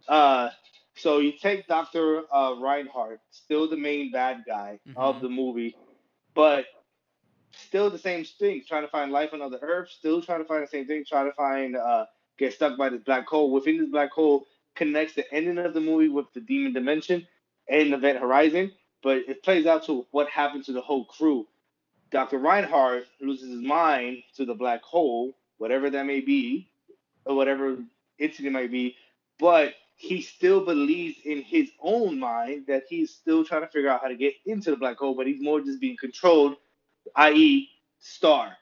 [0.08, 0.50] Uh,
[0.96, 2.22] so you take Dr.
[2.34, 5.20] Uh, Reinhardt, still the main bad guy of Mhm.
[5.20, 5.76] the movie,
[6.34, 6.66] but
[7.52, 10.64] still the same thing, trying to find life on other Earth, still trying to find
[10.64, 12.06] the same thing, trying to find uh,
[12.38, 13.50] get stuck by this black hole.
[13.52, 14.46] Within this black hole
[14.76, 17.26] connects the ending of the movie with the demon dimension
[17.68, 18.72] and Event Horizon,
[19.02, 21.46] but it plays out to what happened to the whole crew.
[22.10, 22.38] Dr.
[22.38, 26.70] Reinhardt loses his mind to the black hole, whatever that may be,
[27.26, 27.78] or whatever
[28.18, 28.96] incident might be,
[29.38, 34.02] but he still believes in his own mind that he's still trying to figure out
[34.02, 36.56] how to get into the black hole, but he's more just being controlled,
[37.16, 38.56] i.e., Star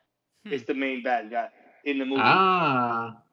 [0.44, 0.52] Hmm.
[0.52, 1.50] is the main bad guy
[1.84, 2.22] in the movie.
[2.22, 3.23] Ah,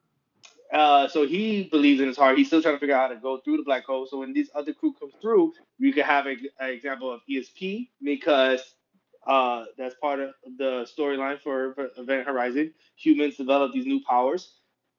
[0.72, 2.38] Uh, so he believes in his heart.
[2.38, 4.06] He's still trying to figure out how to go through the black hole.
[4.06, 8.74] So when this other crew comes through, you can have an example of ESP because
[9.26, 12.72] uh, that's part of the storyline for, for Event Horizon.
[12.96, 14.54] Humans develop these new powers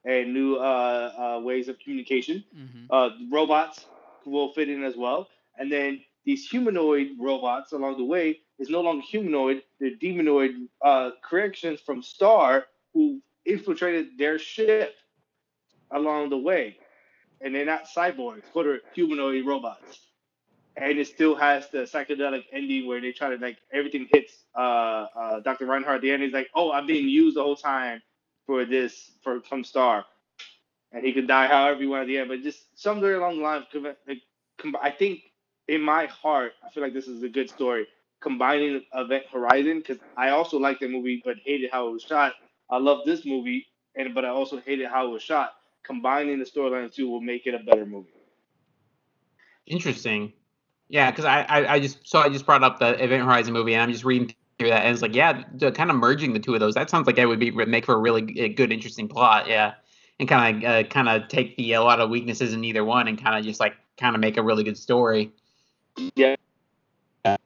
[0.06, 2.44] and new uh, uh, ways of communication.
[2.54, 3.88] hmm Uh, robots
[4.26, 5.28] will fit in as well.
[5.58, 9.64] And then these humanoid robots along the way is no longer humanoid.
[9.80, 14.96] They're demonoid uh, corrections from Star who infiltrated their ship
[15.94, 16.78] along the way.
[17.42, 20.00] And they're not cyborgs, but they're humanoid robots.
[20.78, 25.08] And it still has the psychedelic ending where they try to like everything hits uh,
[25.16, 25.68] uh, Dr.
[25.68, 26.24] Reinhardt at the end.
[26.24, 28.02] He's like, "Oh, I'm being used the whole time
[28.48, 30.06] for this for from Star,"
[30.94, 32.30] and he could die however he wanted at the end.
[32.30, 33.66] But just somewhere along the line,
[34.82, 35.22] I think
[35.68, 37.88] in my heart, I feel like this is a good story.
[38.22, 42.34] Combining Event Horizon because I also liked the movie but hated how it was shot.
[42.70, 45.54] I love this movie, and but I also hated how it was shot.
[45.84, 48.10] Combining the storylines two will make it a better movie.
[49.66, 50.34] interesting.
[50.90, 53.74] Yeah, because I, I, I just so I just brought up the Event Horizon movie,
[53.74, 56.40] and I'm just reading through that, and it's like, yeah, the, kind of merging the
[56.40, 56.76] two of those.
[56.76, 59.48] That sounds like it would be make for a really good, interesting plot.
[59.48, 59.74] Yeah,
[60.20, 63.08] and kind of uh, kind of take the a lot of weaknesses in either one,
[63.08, 65.32] and kind of just like kind of make a really good story.
[66.16, 66.36] Yeah.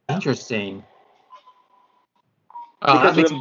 [0.10, 0.84] Interesting.
[2.82, 3.32] Oh, that makes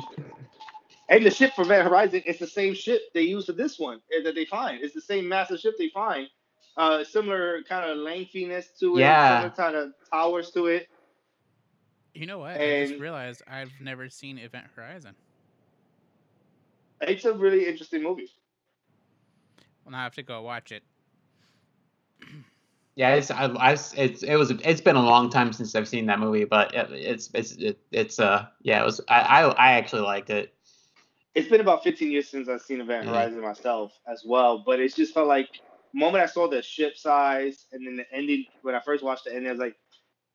[1.08, 4.00] And the ship for Event Horizon is the same ship they use for this one
[4.12, 4.82] eh, that they find.
[4.82, 6.28] It's the same massive ship they find.
[6.76, 9.00] Uh, similar kind of lengthiness to it.
[9.00, 9.40] Yeah.
[9.40, 10.88] Similar kind of towers to it.
[12.14, 12.60] You know what?
[12.60, 15.14] I just realized I've never seen Event Horizon.
[17.02, 18.30] It's a really interesting movie.
[19.84, 20.82] Well, now I have to go watch it.
[22.96, 26.06] Yeah, it's I, I it's it was it's been a long time since I've seen
[26.06, 29.72] that movie, but it, it's it's it, it's uh yeah it was I, I I
[29.72, 30.54] actually liked it.
[31.36, 33.10] It's been about 15 years since I've seen Event Yeah.
[33.10, 35.60] Horizon myself as well, but it's just felt like
[35.92, 39.34] moment I saw the ship size and then the ending when I first watched the
[39.34, 39.76] ending, I was like,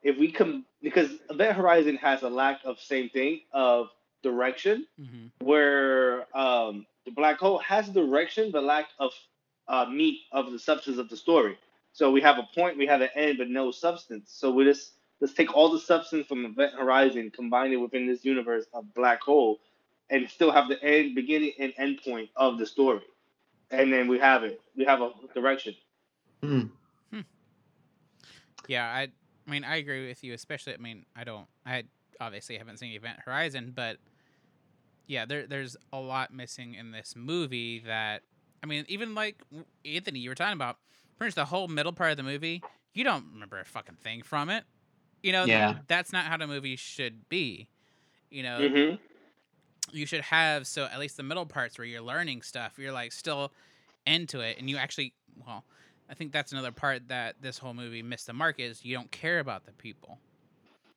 [0.04, 3.90] if we come because Event Horizon has a lack of same thing of
[4.22, 5.46] direction, mm-hmm.
[5.46, 9.12] where um, the black hole has direction but lack of
[9.68, 11.58] uh, meat of the substance of the story.
[11.94, 14.32] So we have a point, we have an end, but no substance.
[14.32, 18.24] So we just let's take all the substance from Event Horizon, combine it within this
[18.24, 19.60] universe of black hole,
[20.12, 23.02] and still have the end, beginning, and end point of the story.
[23.72, 24.62] And then we have it.
[24.76, 25.74] We have a direction.
[26.44, 26.64] Hmm.
[28.68, 29.08] Yeah, I,
[29.48, 30.34] I mean, I agree with you.
[30.34, 31.84] Especially, I mean, I don't, I
[32.20, 33.98] obviously haven't seen Event Horizon, but
[35.08, 37.80] yeah, there, there's a lot missing in this movie.
[37.80, 38.22] That,
[38.64, 39.42] I mean, even like
[39.84, 40.78] Anthony, you were talking about,
[41.18, 42.62] pretty much the whole middle part of the movie,
[42.94, 44.64] you don't remember a fucking thing from it.
[45.24, 45.80] You know, Yeah.
[45.88, 47.68] that's not how the movie should be.
[48.30, 48.96] You know, Mm-hmm.
[49.92, 53.12] You should have so at least the middle parts where you're learning stuff you're like
[53.12, 53.52] still
[54.06, 55.14] into it and you actually
[55.46, 55.64] well
[56.10, 59.12] i think that's another part that this whole movie missed the mark is you don't
[59.12, 60.20] care about the people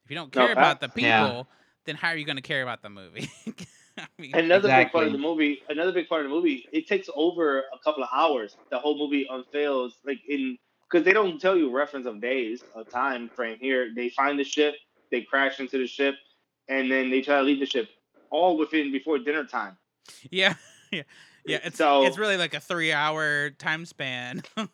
[0.05, 1.57] if you don't No, care about the people Yeah.
[1.87, 3.29] then how are you going to care about the movie
[3.99, 5.61] I mean, Another big part of the movie.
[5.69, 6.65] Another big part of the movie.
[6.73, 8.57] It takes over a couple of hours.
[8.71, 10.59] The whole movie unveils like in
[10.91, 13.93] because they don't tell you reference of days, a time frame here.
[13.95, 14.75] They find the ship,
[15.11, 16.17] they crash into the ship,
[16.69, 17.89] and then they try to leave the ship,
[18.31, 19.77] all within before dinner time.
[20.31, 20.55] yeah
[20.93, 21.03] yeah
[21.47, 24.43] yeah it's So- it's really like a three hour time span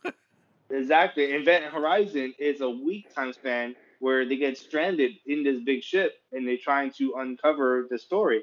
[0.73, 1.25] Exactly.
[1.25, 6.13] Event Horizon is a week time span where they get stranded in this big ship
[6.33, 8.43] and they're trying to uncover the story.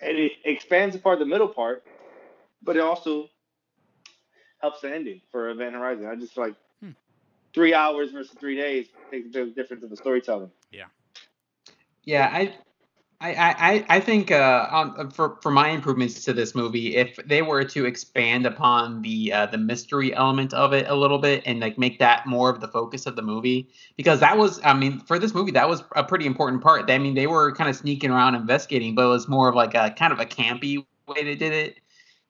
[0.00, 1.84] And it expands apart the middle part,
[2.62, 3.28] but it also
[4.60, 6.06] helps the ending for Event Horizon.
[6.06, 6.90] I just feel like Hmm.
[7.54, 10.50] three hours versus three days makes a big difference in the storytelling.
[10.72, 10.86] Yeah.
[12.02, 12.54] Yeah, I,
[13.18, 17.40] I, I, I think uh, on, for for my improvements to this movie, if they
[17.40, 21.60] were to expand upon the uh, the mystery element of it a little bit and
[21.60, 25.00] like make that more of the focus of the movie, because that was, I mean,
[25.00, 26.90] for this movie, that was a pretty important part.
[26.90, 29.74] I mean, they were kind of sneaking around investigating, but it was more of like
[29.74, 31.78] a kind of a campy way they did it,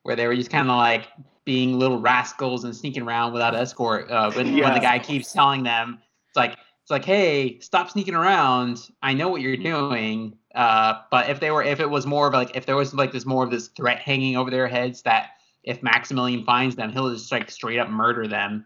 [0.03, 1.07] where they were just kind of like
[1.43, 4.09] being little rascals and sneaking around without escort.
[4.09, 5.99] Uh, when, when the guy keeps telling them,
[6.29, 6.57] it's like
[6.87, 8.79] it's like, hey, stop sneaking around.
[9.03, 10.37] I know what you're doing.
[10.55, 13.11] Uh, but if they were, if it was more of like, if there was like
[13.11, 15.31] this more of this threat hanging over their heads that
[15.63, 18.63] if Maximilian finds them, he'll just like straight up murder them.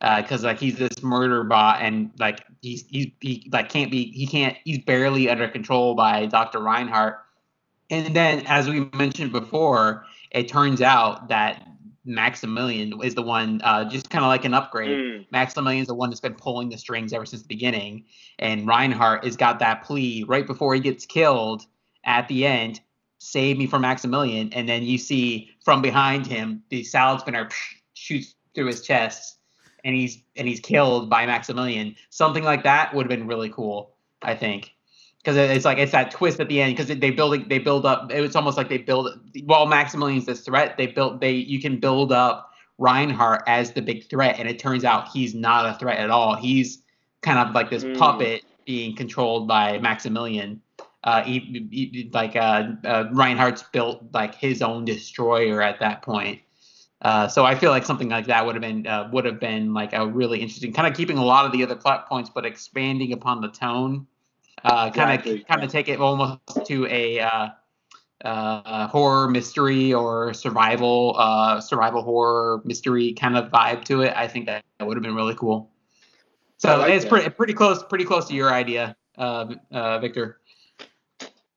[0.00, 4.26] Because like he's this murder bot and like he's he's he like can't be he
[4.26, 6.60] can't he's barely under control by Dr.
[6.60, 7.18] Reinhardt.
[7.90, 11.68] And then as we mentioned before, it turns out that
[12.04, 14.98] Maximilian is the one uh, just kind of like an upgrade.
[14.98, 15.26] Mm.
[15.30, 18.04] Maximilian's the one that's been pulling the strings ever since the beginning,
[18.38, 21.66] and Reinhardt has got that plea right before he gets killed
[22.04, 22.80] at the end.
[23.18, 27.48] Save me from Maximilian, and then you see from behind him the salad spinner
[27.94, 29.38] shoots through his chest,
[29.84, 31.96] and he's and he's killed by Maximilian.
[32.10, 34.72] Something like that would have been really cool, I think,
[35.22, 38.10] because it's like it's that twist at the end because they build they build up.
[38.10, 39.08] It's almost like they build
[39.44, 40.76] while Maximilian's this threat.
[40.76, 44.84] They built they you can build up Reinhardt as the big threat, and it turns
[44.84, 46.36] out he's not a threat at all.
[46.36, 46.82] He's
[47.22, 47.96] kind of like this Mm.
[47.98, 50.60] puppet being controlled by Maximilian.
[51.04, 56.40] Uh, he, he- like uh, uh, Reinhardt's built like his own destroyer at that point.
[57.02, 59.72] Uh, so I feel like something like that would have been uh, would have been
[59.72, 62.44] like a really interesting, kind of keeping a lot of the other plot points, but
[62.44, 64.06] expanding upon the tone.
[64.64, 67.48] Uh, kind of kind of take it almost to a uh,
[68.24, 74.12] uh, horror mystery or survival uh, survival horror mystery kind of vibe to it.
[74.16, 75.70] I think that, that would have been really cool.
[76.56, 77.10] So like it's that.
[77.10, 80.40] pretty pretty close pretty close to your idea, uh, uh, Victor.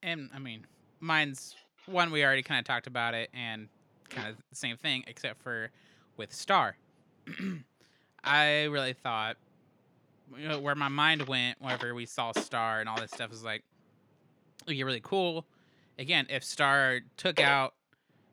[0.03, 0.65] and I mean,
[0.99, 1.55] mine's
[1.87, 3.67] one we already kind of talked about it, and
[4.09, 5.71] kind of the same thing, except for
[6.17, 6.77] with Star.
[8.23, 9.37] I really thought
[10.37, 13.43] you know, where my mind went whenever we saw Star and all this stuff is
[13.43, 13.63] like,
[14.67, 15.45] oh, you're really cool.
[15.99, 17.73] Again, if Star took out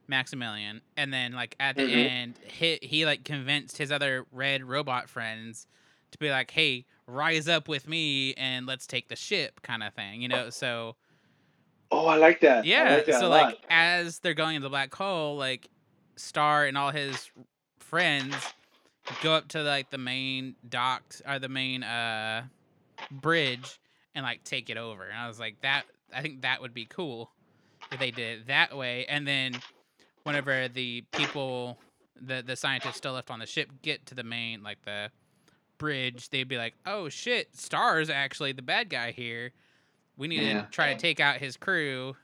[0.07, 1.93] Maximilian and then like at the Mhm.
[2.11, 5.66] end, he, he like convinced his other red robot friends
[6.11, 9.93] to be like, hey, rise up with me and let's take the ship, kind of
[9.95, 10.51] thing, you know?
[10.51, 10.97] So.
[11.91, 12.65] Oh, I like that.
[12.65, 12.97] Yeah.
[12.97, 15.69] like that so like as they're going into the black hole, like
[16.16, 17.31] Star and all his
[17.79, 18.35] friends
[19.20, 22.44] go up to like the main docks or the main uh
[23.10, 23.80] bridge
[24.14, 25.05] and like take it over.
[25.05, 27.30] And I was like that I think that would be cool
[27.90, 29.06] if they did it that way.
[29.06, 29.62] And then
[30.24, 31.78] whenever the people
[32.20, 35.10] the the scientists still left on the ship get to the main like the
[35.78, 39.52] bridge, they'd be like, "Oh shit, Star's actually the bad guy here.
[40.16, 40.62] We need Yeah.
[40.62, 42.16] to try to take out his crew."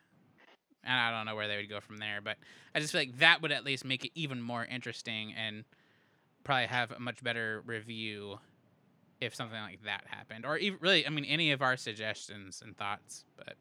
[0.82, 2.36] And I don't know where they would go from there, but
[2.74, 5.64] I just feel like that would at least make it even more interesting and
[6.44, 8.38] probably have a much better review
[9.20, 12.76] if something like that happened, or even really, I mean, any of our suggestions and
[12.76, 13.24] thoughts.
[13.36, 13.54] But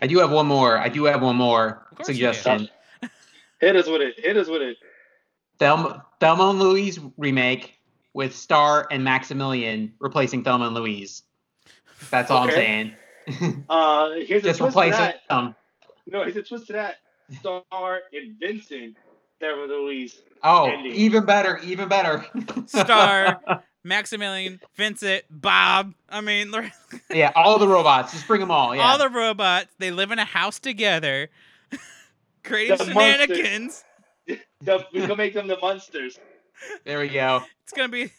[0.00, 0.78] I do have one more.
[0.78, 2.32] I do have one more Of course you do.
[2.32, 2.68] suggestion.
[3.60, 4.18] Hit us with it.
[4.18, 4.76] Hit us with it.
[5.58, 7.74] Thelma, Thelma and Louise remake
[8.14, 11.24] with Star and Maximilian replacing Thelma and Louise.
[12.10, 12.52] That's all Okay.
[12.52, 13.64] I'm saying.
[13.68, 15.16] Uh, here's a Just twist to replace that.
[15.28, 15.54] them.
[16.06, 16.96] No, here's a twist to that.
[17.40, 18.96] Star and Vincent,
[19.40, 20.20] Thelma and Louise.
[20.42, 20.92] Oh, Ending.
[20.94, 22.24] even better, even better.
[22.66, 23.40] Star.
[23.84, 25.94] Maximilian, Vincent, Bob.
[26.10, 26.52] I mean,
[27.10, 28.12] yeah, all the robots.
[28.12, 28.74] Just bring them all.
[28.74, 28.82] Yeah.
[28.82, 29.68] all the robots.
[29.78, 31.28] They live in a house together,
[32.44, 33.26] creating The monsters.
[33.36, 33.84] shenanigans.
[34.60, 36.18] The, we can make them the monsters.
[36.84, 37.42] there we go.
[37.64, 38.10] It's gonna be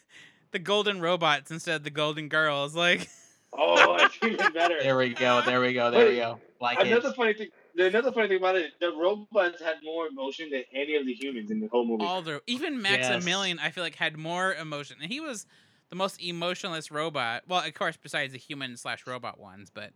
[0.51, 2.73] the golden robots instead of the golden girls.
[2.75, 3.07] Like,
[3.53, 4.77] Oh, that's even better.
[4.81, 5.41] There we go.
[5.45, 5.91] There we go.
[5.91, 6.39] There we go.
[6.61, 7.15] Like Another it.
[7.15, 7.49] funny thing.
[7.77, 11.51] Another funny thing about it, the robots had more emotion than any of the humans
[11.51, 12.03] in the whole movie.
[12.03, 15.45] all the even Maximilian, I feel like had more emotion, and he was
[15.89, 17.43] the most emotionless robot.
[17.47, 19.91] Well, of course, besides the human slash robot ones, but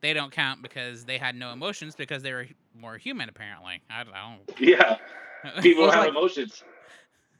[0.00, 3.28] they don't count because they had no emotions because they were more human.
[3.28, 4.12] Apparently, I don't.
[4.12, 4.38] know.
[4.58, 4.96] yeah,
[5.60, 6.62] people have like- emotions.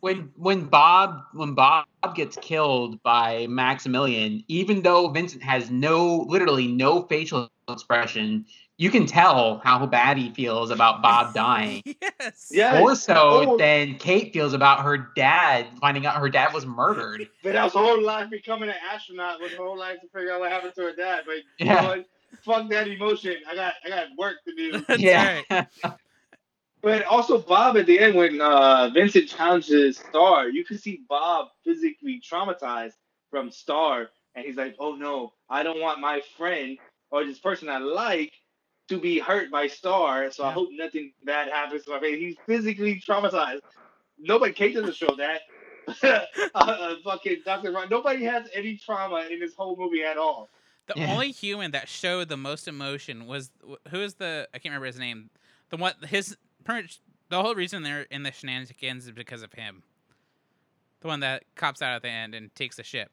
[0.01, 6.67] when when Bob when Bob gets killed by Maximilian, even though Vincent has no literally
[6.67, 8.45] no facial expression,
[8.81, 11.83] you can tell how bad he feels about Bob dying.
[11.85, 12.49] yes.
[12.51, 12.79] Yeah.
[12.79, 13.57] More so Oh.
[13.59, 17.29] than Kate feels about her dad finding out her dad was murdered.
[17.43, 20.33] But that was her whole life becoming an astronaut was her whole life to figure
[20.33, 21.25] out what happened to her dad.
[21.27, 21.81] But you Yeah.
[21.83, 22.05] know?
[22.43, 23.37] Fuck that emotion.
[23.47, 24.81] I got I got work to do.
[24.89, 25.43] That's yeah.
[25.51, 25.67] right.
[26.83, 31.49] But also Bob at the end when uh, Vincent challenges Star, you can see Bob
[31.65, 32.95] physically traumatized
[33.31, 36.79] from Star, and he's like, "Oh no, I don't want my friend
[37.11, 38.33] or this person I like
[38.91, 42.37] to be hurt by Star, so I hope nothing bad happens to my friend." He's
[42.47, 43.63] physically traumatized.
[44.19, 45.41] Nobody, Kate doesn't show that.
[46.03, 46.21] uh,
[46.55, 47.73] uh, fucking Dr.
[47.73, 50.49] Ron, nobody has any trauma in this whole movie at all.
[50.87, 51.13] The Yeah.
[51.13, 53.51] only human that showed the most emotion was
[53.91, 55.31] who is the I can't remember his name.
[55.71, 56.37] The one his
[56.69, 59.83] much the whole reason they're in the shenanigans is because of him.
[61.01, 63.11] The one that cops out at the end and takes the ship.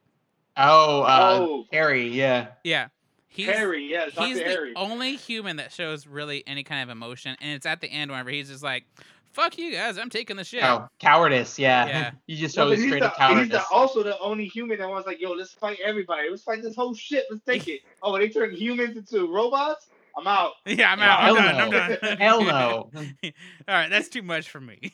[0.57, 1.65] Oh, uh, Oh.
[1.71, 2.47] Harry, yeah.
[2.63, 2.87] Yeah,
[3.27, 4.27] he's Harry, yes, Dr.
[4.27, 4.73] he's the Harry.
[4.75, 8.29] only human that shows really any kind of emotion, and it's at the end whenever
[8.29, 8.85] he's just like,
[9.33, 11.87] "Fuck you guys, I'm taking the shit." Oh, cowardice, yeah.
[11.87, 12.11] Yeah.
[12.27, 13.49] you just No, show but he's straight the, up he's cowardice.
[13.49, 16.29] the, also the only human that was like, yo, let's fight everybody.
[16.29, 17.25] Let's fight this whole shit.
[17.29, 17.81] Let's take it.
[18.01, 19.87] Oh, they turn humans into robots?
[20.17, 20.53] I'm out.
[20.65, 21.19] Yeah, I'm Yeah, out.
[21.19, 21.91] I'm hell done.
[21.91, 22.17] I'm done.
[22.17, 22.89] Hell no.
[23.23, 23.31] All
[23.67, 24.91] right, that's too much for me.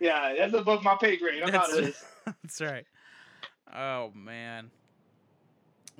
[0.00, 1.44] Yeah, that's above my pay grade.
[1.44, 2.04] I'm out of this.
[2.26, 2.84] That's right.
[3.72, 4.70] Oh man.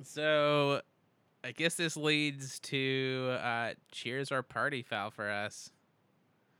[0.03, 0.81] So,
[1.43, 5.71] I guess this leads to uh, cheers or party foul for us.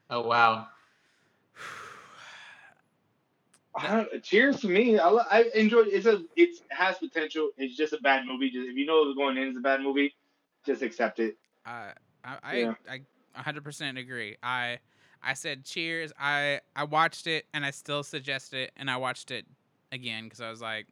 [0.10, 0.68] Oh wow.
[3.76, 5.00] I Cheers for me.
[5.00, 5.88] I, lo- I enjoyed.
[5.88, 6.24] It's a.
[6.36, 7.50] It's, it has potential.
[7.58, 8.52] It's just a bad movie.
[8.52, 10.14] Just, if you know what's going in, it's a bad movie.
[10.66, 11.38] Just accept it.
[11.66, 11.92] Uh,
[12.24, 12.74] I I, Yeah.
[12.90, 13.02] I
[13.42, 14.36] 100% agree.
[14.44, 14.80] I
[15.24, 16.12] I said cheers.
[16.20, 19.46] I I watched it and I still suggest it and I watched it
[19.92, 20.88] again because I was like,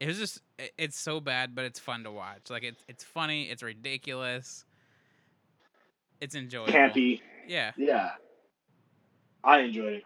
[0.00, 2.50] it was just it- it's so bad, but it's fun to watch.
[2.50, 3.44] Like it's it's funny.
[3.50, 4.64] It's ridiculous.
[6.20, 6.72] It's enjoyable.
[6.72, 7.20] Campy.
[7.46, 7.72] Yeah.
[7.76, 8.10] Yeah.
[9.42, 10.04] I enjoyed it.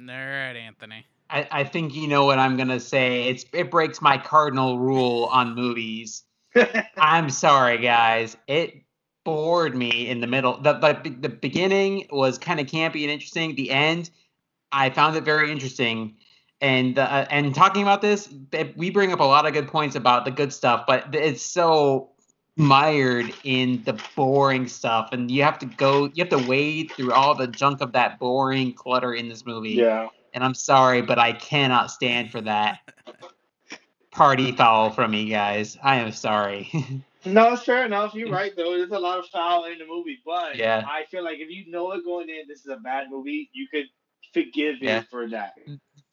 [0.00, 1.06] All right, Anthony.
[1.28, 3.24] I, I think you know what I'm gonna say.
[3.28, 6.24] It's it breaks my cardinal rule on movies.
[6.96, 8.36] I'm sorry, guys.
[8.48, 8.82] It
[9.24, 10.60] bored me in the middle.
[10.60, 13.54] The the, the beginning was kind of campy and interesting.
[13.54, 14.10] The end,
[14.72, 16.16] I found it very interesting.
[16.60, 18.28] And uh, and talking about this,
[18.76, 22.10] we bring up a lot of good points about the good stuff, but it's so
[22.56, 27.12] mired in the boring stuff, and you have to go, you have to wade through
[27.12, 29.70] all the junk of that boring clutter in this movie.
[29.70, 30.08] yeah.
[30.34, 32.78] And I'm sorry, but I cannot stand for that
[34.12, 35.76] party foul from me, guys.
[35.82, 36.70] I am sorry.
[37.26, 38.14] No, it's fair enough.
[38.14, 38.78] You're right though.
[38.78, 40.82] There's a lot of foul in the movie, but Yeah.
[40.88, 43.50] I feel like if you know it going in, this is a bad movie.
[43.52, 43.84] You could
[44.32, 45.00] forgive Yeah.
[45.00, 45.52] it for that.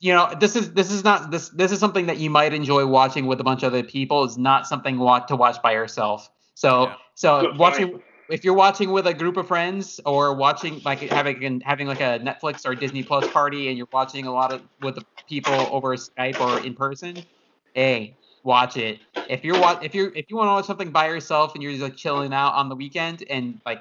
[0.00, 2.86] You know, this is this is not this this is something that you might enjoy
[2.86, 4.24] watching with a bunch of other people.
[4.24, 6.28] It's not something want to watch by yourself.
[6.54, 6.94] So Yeah.
[7.14, 8.04] so Good watching point.
[8.28, 12.20] if you're watching with a group of friends or watching like having having like a
[12.20, 15.96] Netflix or Disney Plus party and you're watching a lot of with the people over
[15.96, 17.26] Skype or in person,
[17.74, 19.00] hey, watch it.
[19.26, 21.72] If you're wa- if you're if you want to watch something by yourself and you're
[21.72, 23.80] just like chilling out on the weekend and like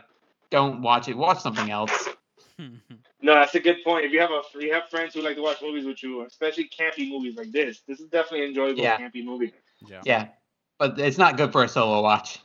[0.51, 2.09] don't watch it, watch something else.
[3.19, 4.05] No, that's a good point.
[4.05, 6.69] If you have a you have friends who like to watch movies with you, especially
[6.69, 8.97] campy movies like this, this is definitely an enjoyable Yeah.
[8.99, 9.53] campy movie.
[9.87, 10.01] yeah.
[10.05, 10.27] Yeah.
[10.77, 12.39] But it's not good for a solo watch.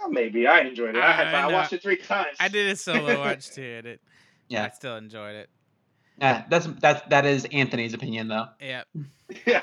[0.00, 1.02] Oh, maybe I enjoyed it.
[1.02, 1.48] I, had I.
[1.48, 2.36] I watched it three times.
[2.40, 4.00] I did a solo watch too, and it,
[4.48, 4.64] Yeah.
[4.64, 5.48] I still enjoyed it.
[6.18, 8.46] Yeah, that's that's that is Anthony's opinion though.
[8.60, 8.82] Yeah.
[9.46, 9.62] yeah.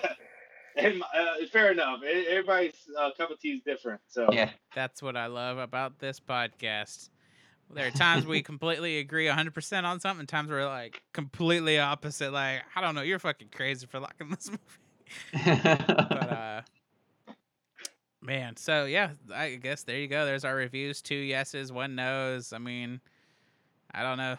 [0.77, 1.99] And, uh, fair enough.
[2.03, 3.99] Everybody's uh, cup of tea is different.
[4.07, 4.49] So Yeah.
[4.73, 7.09] That's what I love about this podcast.
[7.73, 12.33] There are times we completely agree 100% on something, times we're like completely opposite.
[12.33, 14.49] Like, I don't know, you're fucking crazy for liking this
[15.33, 15.61] movie.
[15.87, 16.61] But, uh,
[18.21, 20.25] man, so yeah, I guess there you go.
[20.25, 22.53] There's our reviews two yeses, one no's.
[22.53, 23.01] I mean,
[23.93, 24.37] I don't know.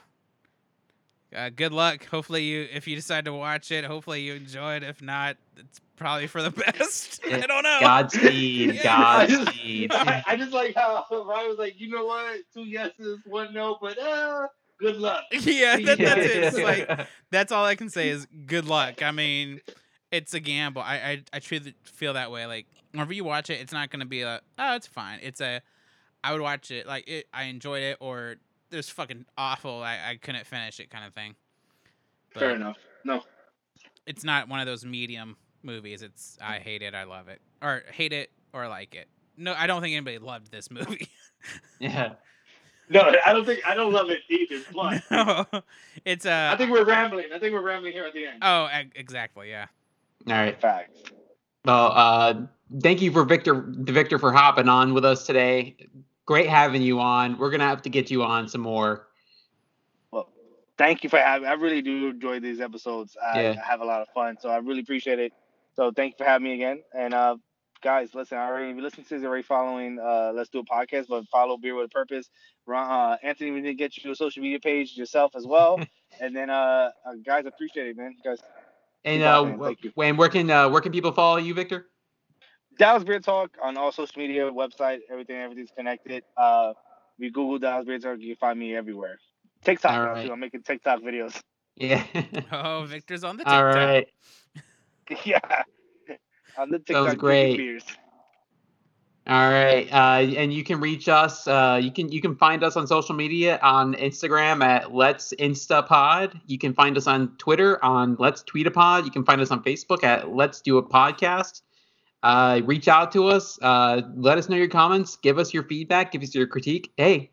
[1.34, 2.04] Uh, good luck.
[2.06, 4.82] Hopefully, you, if you decide to watch it, hopefully you enjoy it.
[4.82, 7.20] If not, it's probably for the best.
[7.26, 7.78] I don't know.
[7.80, 9.26] Godspeed, Yeah.
[9.26, 9.92] Godspeed.
[9.92, 13.78] I, I just like how Ryan was like, you know what, two yeses, one no,
[13.80, 14.48] but uh,
[14.78, 15.24] good luck.
[15.30, 16.44] yeah, that, that's it.
[16.44, 19.02] It's like that's all I can say is good luck.
[19.02, 19.60] I mean,
[20.10, 20.82] it's a gamble.
[20.82, 22.46] I I, I truly feel that way.
[22.46, 25.20] Like whenever you watch it, it's not gonna be a oh, it's fine.
[25.22, 25.62] It's a
[26.24, 27.26] I would watch it like it.
[27.32, 28.36] I enjoyed it, or
[28.73, 29.82] it was fucking awful.
[29.82, 31.35] I, I couldn't finish it, kind of thing.
[32.32, 32.78] But Fair enough.
[33.05, 33.23] No.
[34.07, 36.03] It's not one of those medium movies.
[36.03, 39.09] It's I hate it, I love it, or hate it or like it.
[39.36, 41.09] No, I don't think anybody loved this movie.
[41.78, 42.15] yeah.
[42.89, 44.62] No, I don't think I don't love it either.
[44.74, 45.62] But no,
[46.05, 46.51] it's uh.
[46.53, 47.27] I think we're rambling.
[47.32, 48.39] I think we're rambling here at the end.
[48.43, 49.51] oh, exactly.
[49.51, 49.66] Yeah.
[50.27, 50.61] All right.
[50.61, 51.03] Facts.
[51.65, 52.35] Well, uh,
[52.81, 55.77] thank you for Victor, Victor, for hopping on with us today.
[56.32, 57.36] Great having you on.
[57.36, 59.06] We're gonna have to get you on some more.
[60.10, 60.30] Well,
[60.78, 61.46] thank you for having.
[61.46, 63.18] I really do enjoy these episodes.
[63.22, 63.56] I, Yeah.
[63.62, 65.34] I have a lot of fun, so I really appreciate it.
[65.76, 66.84] So thank you for having me again.
[66.94, 67.36] And uh,
[67.82, 69.98] guys, listen, I already if you listen to this, already following.
[69.98, 72.30] Uh, let's do a podcast, but follow Beer with a Purpose.
[72.64, 75.82] Ron, uh, Anthony, we did get you a social media page yourself as well.
[76.22, 78.14] and then, uh, uh, guys, appreciate it, man.
[78.16, 78.42] You guys,
[79.04, 79.59] And uh, on, man.
[79.60, 81.88] Thank when where can uh, where can people follow you, Victor?
[82.82, 86.24] Dallas Beer Talk on all social media, website, everything, everything's connected.
[86.36, 86.72] Uh,
[87.16, 89.20] if you Google Dallas Beer Talk, you can find me everywhere.
[89.64, 90.26] TikTok, All right.
[90.26, 90.32] too.
[90.32, 91.40] I'm making TikTok videos.
[91.76, 92.02] Yeah.
[92.50, 93.54] Oh, Victor's on the TikTok.
[93.54, 94.09] All right.
[95.24, 95.38] yeah,
[96.59, 97.04] on the TikTok.
[97.04, 97.56] drinking great.
[97.56, 97.84] Beers.
[99.28, 101.46] All right, uh, and you can reach us.
[101.46, 106.40] Uh, you can you can find us on social media on Instagram at Let's Instapod.
[106.46, 109.04] You can find us on Twitter on Let's Tweet a Pod.
[109.04, 111.62] You can find us on Facebook at Let's Do a Podcast.
[112.23, 113.59] Uh, reach out to us.
[113.61, 115.16] Uh, let us know your comments.
[115.16, 116.12] Give us your feedback.
[116.12, 116.93] Give us your critique.
[116.97, 117.31] Hey,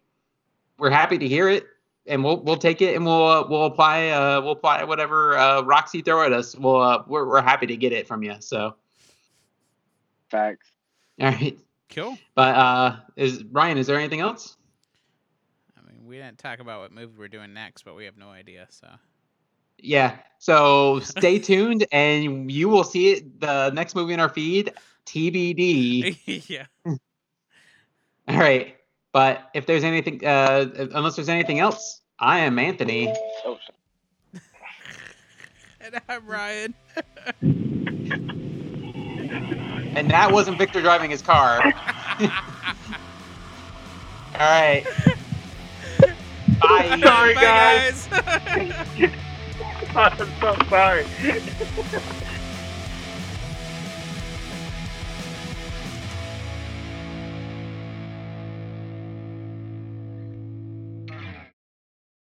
[0.78, 1.68] we're happy to hear it,
[2.07, 5.61] and we'll we'll take it and we'll uh, we'll apply uh, we'll apply whatever uh,
[5.61, 6.56] rocks you throw at us.
[6.56, 8.36] We'll uh, we're we're happy to get it from you.
[8.40, 8.76] So
[10.30, 10.72] Facts.
[11.22, 11.57] all right.
[11.90, 12.18] Cool.
[12.36, 14.57] But uh is Ryan, is there anything else?
[15.78, 18.30] I mean, we didn't talk about what movie we're doing next, but we have no
[18.30, 18.68] idea.
[18.70, 18.88] So
[19.81, 20.18] Yeah.
[20.39, 24.73] So stay tuned and you will see it the next movie in our feed,
[25.06, 26.18] TBD.
[26.49, 26.65] yeah.
[26.85, 28.76] All right.
[29.11, 33.14] But if there's anything uh unless there's anything else, I am Anthony.
[33.45, 33.57] Oh.
[35.81, 36.76] And I'm Ryan.
[39.95, 41.61] And that wasn't Victor driving his car.
[41.64, 41.72] All
[44.39, 44.85] right.
[46.61, 46.99] Bye.
[47.01, 48.07] Sorry, Bye, guys.
[48.07, 49.11] guys.
[49.95, 51.06] I'm so sorry.